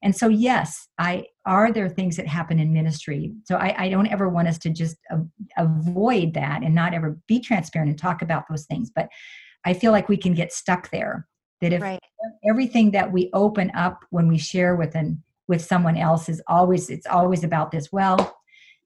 And 0.03 0.17
so, 0.17 0.29
yes, 0.29 0.89
I 0.99 1.27
are 1.45 1.73
there 1.73 1.89
things 1.89 2.17
that 2.17 2.27
happen 2.27 2.59
in 2.59 2.73
ministry. 2.73 3.33
So 3.45 3.57
I, 3.57 3.85
I 3.85 3.89
don't 3.91 4.07
ever 4.07 4.29
want 4.29 4.49
us 4.49 4.59
to 4.59 4.71
just 4.71 4.97
avoid 5.57 6.35
that 6.35 6.63
and 6.63 6.75
not 6.75 6.95
ever 6.95 7.19
be 7.27 7.39
transparent 7.41 7.91
and 7.91 7.99
talk 7.99 8.23
about 8.23 8.45
those 8.49 8.65
things. 8.65 8.91
But 8.95 9.09
I 9.65 9.75
feel 9.75 9.93
like 9.93 10.09
we 10.09 10.17
can 10.17 10.35
get 10.35 10.53
stuck 10.53 10.91
there. 10.91 11.27
That 11.61 11.75
if 11.75 11.83
right. 11.83 12.01
everything 12.49 12.93
that 12.93 13.13
we 13.13 13.29
open 13.35 13.71
up 13.75 14.05
when 14.09 14.27
we 14.27 14.39
share 14.39 14.77
with 14.77 14.95
an 14.95 15.23
with 15.47 15.63
someone 15.63 15.97
else 15.97 16.29
is 16.29 16.41
always 16.47 16.89
it's 16.89 17.07
always 17.07 17.45
about 17.45 17.71
this. 17.71 17.93
Well, 17.93 18.39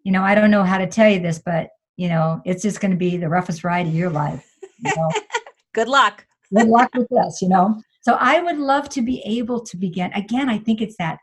you 0.03 0.11
know, 0.11 0.23
I 0.23 0.35
don't 0.35 0.51
know 0.51 0.65
how 0.65 0.79
to 0.79 0.87
tell 0.89 1.09
you 1.09 1.21
this, 1.21 1.39
but 1.39 1.69
you 1.97 2.09
know, 2.09 2.41
it's 2.45 2.63
just 2.63 2.81
going 2.81 2.91
to 2.91 2.97
be 2.97 3.17
the 3.17 3.29
roughest 3.29 3.65
ride 3.65 3.87
of 3.87 3.95
your 3.95 4.11
life. 4.11 4.57
You 4.85 4.93
know? 4.97 5.11
Good 5.75 5.89
luck. 5.89 6.25
good 6.55 6.69
luck 6.69 6.91
with 6.95 7.09
this, 7.11 7.43
you 7.43 7.49
know. 7.49 7.83
So 8.03 8.17
I 8.21 8.41
would 8.41 8.59
love 8.59 8.89
to 8.91 9.03
be 9.03 9.21
able 9.25 9.61
to 9.61 9.77
begin 9.77 10.13
again. 10.13 10.49
I 10.49 10.59
think 10.59 10.81
it's 10.81 10.97
that 10.99 11.19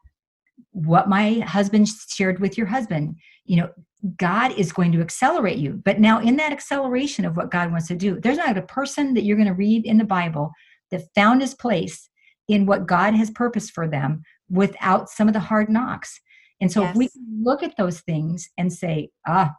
what 0.72 1.08
my 1.08 1.40
husband 1.40 1.88
shared 2.10 2.40
with 2.40 2.58
your 2.58 2.68
husband. 2.68 3.16
You 3.46 3.58
know, 3.58 3.70
God 4.18 4.52
is 4.58 4.74
going 4.74 4.92
to 4.94 5.02
accelerate 5.02 5.58
you, 5.58 5.82
but 5.86 6.00
now 6.00 6.20
in 6.20 6.36
that 6.38 6.52
acceleration 6.52 7.24
of 7.24 7.38
what 7.38 7.52
God 7.52 7.72
wants 7.72 7.88
to 7.88 7.96
do, 7.96 8.20
there's 8.20 8.38
not 8.38 8.58
a 8.58 8.64
person 8.64 9.14
that 9.14 9.24
you're 9.24 9.38
going 9.38 9.48
to 9.48 9.54
read 9.54 9.86
in 9.86 9.98
the 9.98 10.04
Bible 10.04 10.52
that 10.90 11.14
found 11.16 11.42
his 11.42 11.54
place 11.54 12.10
in 12.48 12.66
what 12.66 12.88
God 12.88 13.14
has 13.14 13.30
purposed 13.30 13.72
for 13.72 13.88
them 13.88 14.24
without 14.50 15.10
some 15.10 15.28
of 15.28 15.34
the 15.34 15.40
hard 15.40 15.70
knocks. 15.70 16.20
And 16.60 16.72
so 16.72 16.86
if 16.86 16.96
we 16.96 17.10
look 17.42 17.64
at 17.64 17.78
those 17.78 18.02
things 18.02 18.50
and 18.58 18.72
say, 18.72 19.10
ah, 19.28 19.52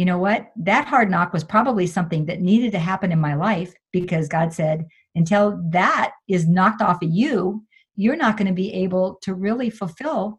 you 0.00 0.06
know 0.06 0.16
what? 0.16 0.50
That 0.56 0.86
hard 0.86 1.10
knock 1.10 1.34
was 1.34 1.44
probably 1.44 1.86
something 1.86 2.24
that 2.24 2.40
needed 2.40 2.72
to 2.72 2.78
happen 2.78 3.12
in 3.12 3.20
my 3.20 3.34
life 3.34 3.74
because 3.92 4.28
God 4.28 4.50
said, 4.50 4.86
until 5.14 5.60
that 5.72 6.12
is 6.26 6.48
knocked 6.48 6.80
off 6.80 7.02
of 7.02 7.10
you, 7.12 7.62
you're 7.96 8.16
not 8.16 8.38
going 8.38 8.46
to 8.46 8.54
be 8.54 8.72
able 8.72 9.18
to 9.20 9.34
really 9.34 9.68
fulfill 9.68 10.38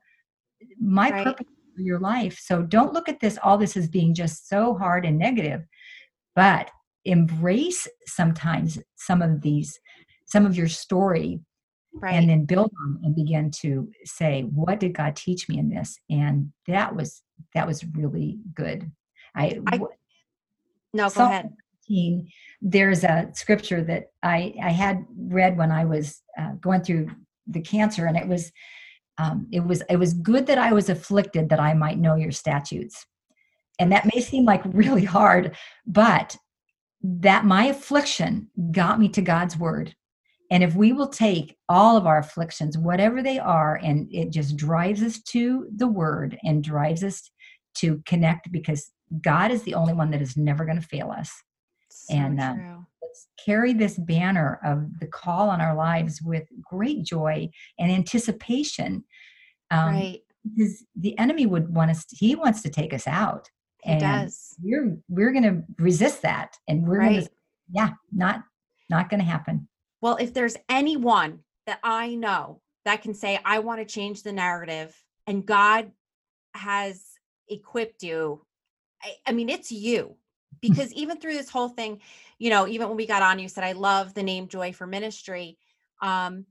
my 0.79 1.11
Right. 1.11 1.23
purpose 1.25 1.45
for 1.75 1.81
your 1.83 1.99
life. 1.99 2.39
So 2.41 2.63
don't 2.63 2.91
look 2.91 3.07
at 3.07 3.19
this, 3.19 3.37
all 3.43 3.59
this 3.59 3.77
as 3.77 3.87
being 3.87 4.15
just 4.15 4.49
so 4.49 4.73
hard 4.73 5.05
and 5.05 5.19
negative, 5.19 5.61
but 6.35 6.71
embrace 7.05 7.87
sometimes 8.07 8.79
some 8.95 9.21
of 9.21 9.41
these, 9.41 9.79
some 10.25 10.47
of 10.47 10.57
your 10.57 10.69
story 10.69 11.39
Right. 11.93 12.15
and 12.15 12.27
then 12.27 12.45
build 12.45 12.71
on 12.83 12.99
and 13.03 13.15
begin 13.15 13.51
to 13.61 13.91
say 14.05 14.43
what 14.43 14.79
did 14.79 14.93
god 14.93 15.13
teach 15.13 15.49
me 15.49 15.59
in 15.59 15.67
this 15.67 15.99
and 16.09 16.49
that 16.65 16.95
was 16.95 17.21
that 17.53 17.67
was 17.67 17.83
really 17.83 18.39
good 18.55 18.89
i, 19.35 19.59
I- 19.67 19.79
no, 20.93 21.09
go 21.09 21.25
ahead. 21.25 21.53
15, 21.87 22.29
there's 22.61 23.03
a 23.03 23.29
scripture 23.33 23.83
that 23.83 24.11
i 24.23 24.53
i 24.61 24.69
had 24.69 25.05
read 25.17 25.57
when 25.57 25.71
i 25.71 25.85
was 25.85 26.21
uh, 26.37 26.53
going 26.61 26.81
through 26.81 27.09
the 27.47 27.61
cancer 27.61 28.05
and 28.05 28.17
it 28.17 28.27
was 28.27 28.51
um, 29.17 29.47
it 29.51 29.59
was 29.59 29.83
it 29.89 29.97
was 29.97 30.13
good 30.13 30.47
that 30.47 30.57
i 30.57 30.71
was 30.73 30.89
afflicted 30.89 31.49
that 31.49 31.59
i 31.59 31.73
might 31.73 31.97
know 31.99 32.15
your 32.15 32.31
statutes 32.31 33.05
and 33.79 33.91
that 33.91 34.09
may 34.13 34.21
seem 34.21 34.45
like 34.45 34.61
really 34.65 35.05
hard 35.05 35.55
but 35.85 36.37
that 37.03 37.45
my 37.45 37.65
affliction 37.65 38.49
got 38.71 38.99
me 38.99 39.09
to 39.09 39.21
god's 39.21 39.57
word 39.57 39.95
and 40.51 40.63
if 40.63 40.75
we 40.75 40.91
will 40.91 41.07
take 41.07 41.55
all 41.69 41.95
of 41.95 42.05
our 42.05 42.19
afflictions, 42.19 42.77
whatever 42.77 43.23
they 43.23 43.39
are, 43.39 43.79
and 43.81 44.13
it 44.13 44.31
just 44.31 44.57
drives 44.57 45.01
us 45.01 45.17
to 45.29 45.65
the 45.73 45.87
word 45.87 46.37
and 46.43 46.61
drives 46.61 47.05
us 47.05 47.31
to 47.75 48.03
connect 48.05 48.51
because 48.51 48.91
God 49.21 49.51
is 49.51 49.63
the 49.63 49.73
only 49.73 49.93
one 49.93 50.11
that 50.11 50.21
is 50.21 50.37
never 50.37 50.63
going 50.65 50.79
to 50.79 50.87
fail 50.87 51.11
us. 51.11 51.31
So 51.89 52.15
and, 52.15 52.39
uh. 52.39 52.55
Let's 53.01 53.27
carry 53.45 53.73
this 53.73 53.97
banner 53.97 54.59
of 54.63 54.99
the 55.01 55.07
call 55.07 55.49
on 55.49 55.59
our 55.59 55.75
lives 55.75 56.21
with 56.21 56.47
great 56.61 57.03
joy 57.03 57.49
and 57.77 57.91
anticipation. 57.91 59.03
Um, 59.69 59.93
right. 59.95 60.19
Because 60.55 60.85
the 60.95 61.17
enemy 61.19 61.45
would 61.45 61.75
want 61.75 61.91
us, 61.91 62.05
to, 62.05 62.15
he 62.15 62.35
wants 62.35 62.61
to 62.61 62.69
take 62.69 62.93
us 62.93 63.07
out. 63.07 63.49
He 63.83 63.91
and 63.91 63.99
does. 63.99 64.55
We're, 64.63 64.97
we're 65.09 65.33
going 65.33 65.43
to 65.43 65.63
resist 65.77 66.21
that. 66.21 66.55
And 66.69 66.87
we're 66.87 66.99
going 66.99 67.15
Right. 67.15 67.25
to, 67.25 67.31
yeah, 67.69 67.89
not, 68.13 68.43
not 68.89 69.09
going 69.09 69.19
to 69.19 69.25
happen. 69.25 69.67
Well, 70.01 70.15
if 70.15 70.33
there's 70.33 70.55
anyone 70.69 71.39
that 71.67 71.79
I 71.83 72.15
know 72.15 72.61
that 72.85 73.01
can 73.01 73.13
say, 73.13 73.39
I 73.43 73.59
want 73.59 73.81
to 73.81 73.85
change 73.85 74.23
the 74.23 74.31
narrative 74.31 74.95
and 75.27 75.45
God 75.45 75.91
has 76.55 77.03
equipped 77.49 78.03
you, 78.03 78.45
I, 79.03 79.15
I 79.27 79.31
mean, 79.31 79.49
it's 79.49 79.71
you. 79.71 80.15
Because 80.61 80.93
even 80.93 81.17
through 81.19 81.33
this 81.33 81.49
whole 81.49 81.69
thing, 81.69 82.01
you 82.37 82.51
know, 82.51 82.67
even 82.67 82.87
when 82.87 82.95
we 82.95 83.07
got 83.07 83.23
on, 83.23 83.39
you 83.39 83.47
said, 83.47 83.63
I 83.63 83.71
love 83.71 84.13
the 84.13 84.21
name 84.21 84.47
Joy 84.47 84.73
for 84.73 84.85
Ministry. 84.85 85.57
Um, 86.03 86.45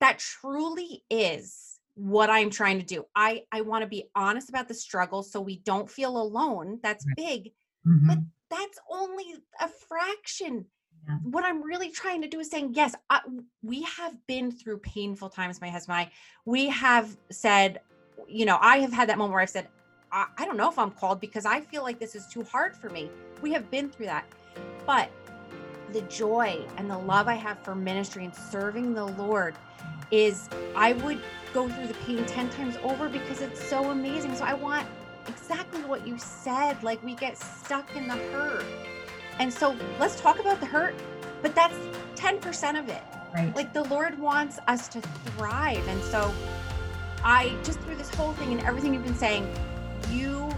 that 0.00 0.18
truly 0.18 1.04
is 1.10 1.78
what 1.94 2.30
I'm 2.30 2.48
trying 2.48 2.78
to 2.78 2.84
do. 2.86 3.04
I, 3.14 3.42
I 3.52 3.60
want 3.60 3.82
to 3.82 3.86
be 3.88 4.04
honest 4.14 4.48
about 4.48 4.68
the 4.68 4.74
struggle 4.74 5.22
so 5.22 5.38
we 5.38 5.58
don't 5.58 5.90
feel 5.90 6.16
alone. 6.16 6.80
That's 6.82 7.04
big. 7.14 7.52
Mhm. 7.86 8.24
That's 8.48 8.78
only 8.90 9.34
a 9.60 9.68
fraction 9.68 10.64
Yeah. 11.08 11.18
what 11.24 11.44
I'm 11.44 11.62
really 11.62 11.90
trying 11.90 12.22
to 12.22 12.28
do 12.28 12.38
is 12.40 12.48
saying, 12.50 12.74
yes, 12.74 12.94
I, 13.10 13.20
we 13.62 13.82
have 13.82 14.14
been 14.26 14.52
through 14.52 14.78
painful 14.78 15.30
times, 15.30 15.60
my 15.60 15.68
husband 15.68 15.98
and 15.98 16.06
I. 16.08 16.12
We 16.44 16.68
have 16.68 17.16
said, 17.30 17.80
you 18.28 18.46
know, 18.46 18.58
I 18.60 18.78
have 18.78 18.92
had 18.92 19.08
that 19.08 19.18
moment 19.18 19.32
where 19.32 19.42
I've 19.42 19.50
said, 19.50 19.68
I, 20.12 20.26
I 20.36 20.44
don't 20.44 20.56
know 20.56 20.68
if 20.68 20.78
I'm 20.78 20.90
called 20.90 21.20
because 21.20 21.46
I 21.46 21.60
feel 21.60 21.82
like 21.82 21.98
this 21.98 22.14
is 22.14 22.26
too 22.26 22.44
hard 22.44 22.76
for 22.76 22.90
me. 22.90 23.10
We 23.40 23.52
have 23.52 23.70
been 23.70 23.88
through 23.88 24.06
that. 24.06 24.26
But 24.86 25.10
the 25.92 26.02
joy 26.02 26.64
and 26.76 26.90
the 26.90 26.98
love 26.98 27.28
I 27.28 27.34
have 27.34 27.58
for 27.60 27.74
ministry 27.74 28.24
and 28.24 28.34
serving 28.34 28.94
the 28.94 29.06
Lord 29.06 29.54
is 30.10 30.48
I 30.76 30.92
would 30.92 31.20
go 31.54 31.68
through 31.68 31.86
the 31.86 31.94
pain 31.94 32.24
10 32.26 32.50
times 32.50 32.76
over 32.82 33.08
because 33.08 33.40
it's 33.40 33.62
so 33.62 33.90
amazing. 33.90 34.34
So 34.36 34.44
I 34.44 34.54
want 34.54 34.86
exactly 35.28 35.82
what 35.84 36.06
you 36.06 36.18
said. 36.18 36.82
Like 36.82 37.02
we 37.02 37.14
get 37.14 37.38
stuck 37.38 37.94
in 37.96 38.06
the 38.06 38.14
hurt. 38.14 38.64
And 39.38 39.52
so 39.52 39.74
let's 39.98 40.20
talk 40.20 40.38
about 40.38 40.60
the 40.60 40.66
hurt, 40.66 40.94
but 41.40 41.54
that's 41.54 41.74
10% 42.16 42.78
of 42.78 42.88
it. 42.90 43.02
Right. 43.34 43.54
Like 43.56 43.72
the 43.72 43.84
Lord 43.84 44.18
wants 44.18 44.58
us 44.68 44.88
to 44.88 45.00
thrive. 45.00 45.86
And 45.88 46.02
so 46.04 46.32
I 47.24 47.56
just 47.64 47.80
through 47.80 47.96
this 47.96 48.14
whole 48.14 48.34
thing 48.34 48.52
and 48.52 48.60
everything 48.62 48.92
you've 48.92 49.04
been 49.04 49.14
saying, 49.14 49.50
you 50.12 50.48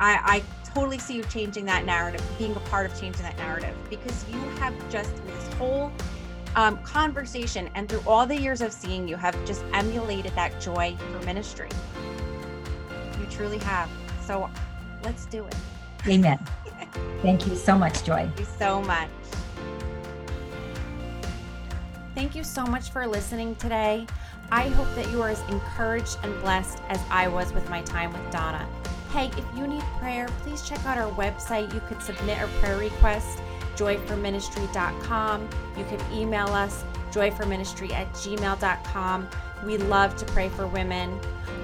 I 0.00 0.20
I 0.24 0.42
totally 0.74 0.98
see 0.98 1.16
you 1.16 1.24
changing 1.24 1.64
that 1.64 1.86
narrative, 1.86 2.22
being 2.38 2.54
a 2.54 2.60
part 2.60 2.84
of 2.84 2.98
changing 3.00 3.22
that 3.22 3.36
narrative 3.38 3.74
because 3.88 4.24
you 4.30 4.38
have 4.58 4.74
just 4.90 5.10
through 5.16 5.30
this 5.30 5.54
whole 5.54 5.90
um, 6.54 6.78
conversation 6.82 7.70
and 7.74 7.88
through 7.88 8.02
all 8.06 8.26
the 8.26 8.36
years 8.36 8.60
of 8.60 8.72
seeing 8.72 9.08
you 9.08 9.16
have 9.16 9.34
just 9.46 9.64
emulated 9.72 10.34
that 10.34 10.60
joy 10.60 10.96
for 11.12 11.24
ministry. 11.24 11.68
You 13.18 13.26
truly 13.30 13.58
have. 13.58 13.90
So 14.26 14.50
let's 15.02 15.26
do 15.26 15.46
it. 15.46 15.54
Amen. 16.06 16.38
Thank 17.22 17.46
you 17.46 17.56
so 17.56 17.76
much, 17.76 18.04
Joy. 18.04 18.30
Thank 18.34 18.38
you 18.38 18.46
so 18.58 18.82
much. 18.82 19.08
Thank 22.14 22.34
you 22.34 22.44
so 22.44 22.64
much 22.64 22.90
for 22.90 23.06
listening 23.06 23.54
today. 23.56 24.06
I 24.50 24.68
hope 24.68 24.92
that 24.94 25.10
you 25.10 25.22
are 25.22 25.30
as 25.30 25.40
encouraged 25.48 26.18
and 26.22 26.38
blessed 26.40 26.80
as 26.88 27.00
I 27.10 27.28
was 27.28 27.52
with 27.52 27.68
my 27.68 27.82
time 27.82 28.12
with 28.12 28.30
Donna. 28.30 28.68
Hey, 29.10 29.30
if 29.36 29.44
you 29.56 29.66
need 29.66 29.82
prayer, 29.98 30.28
please 30.42 30.62
check 30.62 30.84
out 30.86 30.98
our 30.98 31.10
website. 31.12 31.72
You 31.74 31.80
could 31.88 32.02
submit 32.02 32.38
a 32.40 32.46
prayer 32.60 32.76
request, 32.76 33.40
joyforministry.com. 33.76 35.48
You 35.76 35.84
could 35.84 36.02
email 36.12 36.48
us, 36.48 36.84
joyforministry 37.10 37.92
at 37.92 38.12
gmail.com. 38.12 39.28
We 39.64 39.78
love 39.78 40.16
to 40.16 40.24
pray 40.26 40.48
for 40.50 40.66
women. 40.66 41.18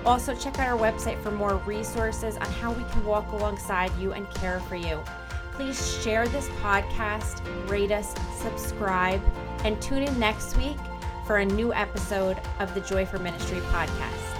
Also, 0.04 0.34
check 0.34 0.58
out 0.58 0.66
our 0.66 0.78
website 0.78 1.22
for 1.22 1.30
more 1.30 1.56
resources 1.58 2.36
on 2.36 2.50
how 2.52 2.72
we 2.72 2.84
can 2.84 3.04
walk 3.04 3.30
alongside 3.32 3.96
you 3.98 4.12
and 4.12 4.28
care 4.34 4.60
for 4.60 4.76
you. 4.76 5.00
Please 5.52 6.02
share 6.02 6.26
this 6.28 6.48
podcast, 6.62 7.40
rate 7.68 7.92
us, 7.92 8.14
subscribe, 8.38 9.20
and 9.64 9.80
tune 9.82 10.02
in 10.02 10.18
next 10.18 10.56
week 10.56 10.78
for 11.26 11.38
a 11.38 11.44
new 11.44 11.72
episode 11.72 12.40
of 12.58 12.74
the 12.74 12.80
Joy 12.80 13.06
for 13.06 13.18
Ministry 13.18 13.60
podcast. 13.60 14.31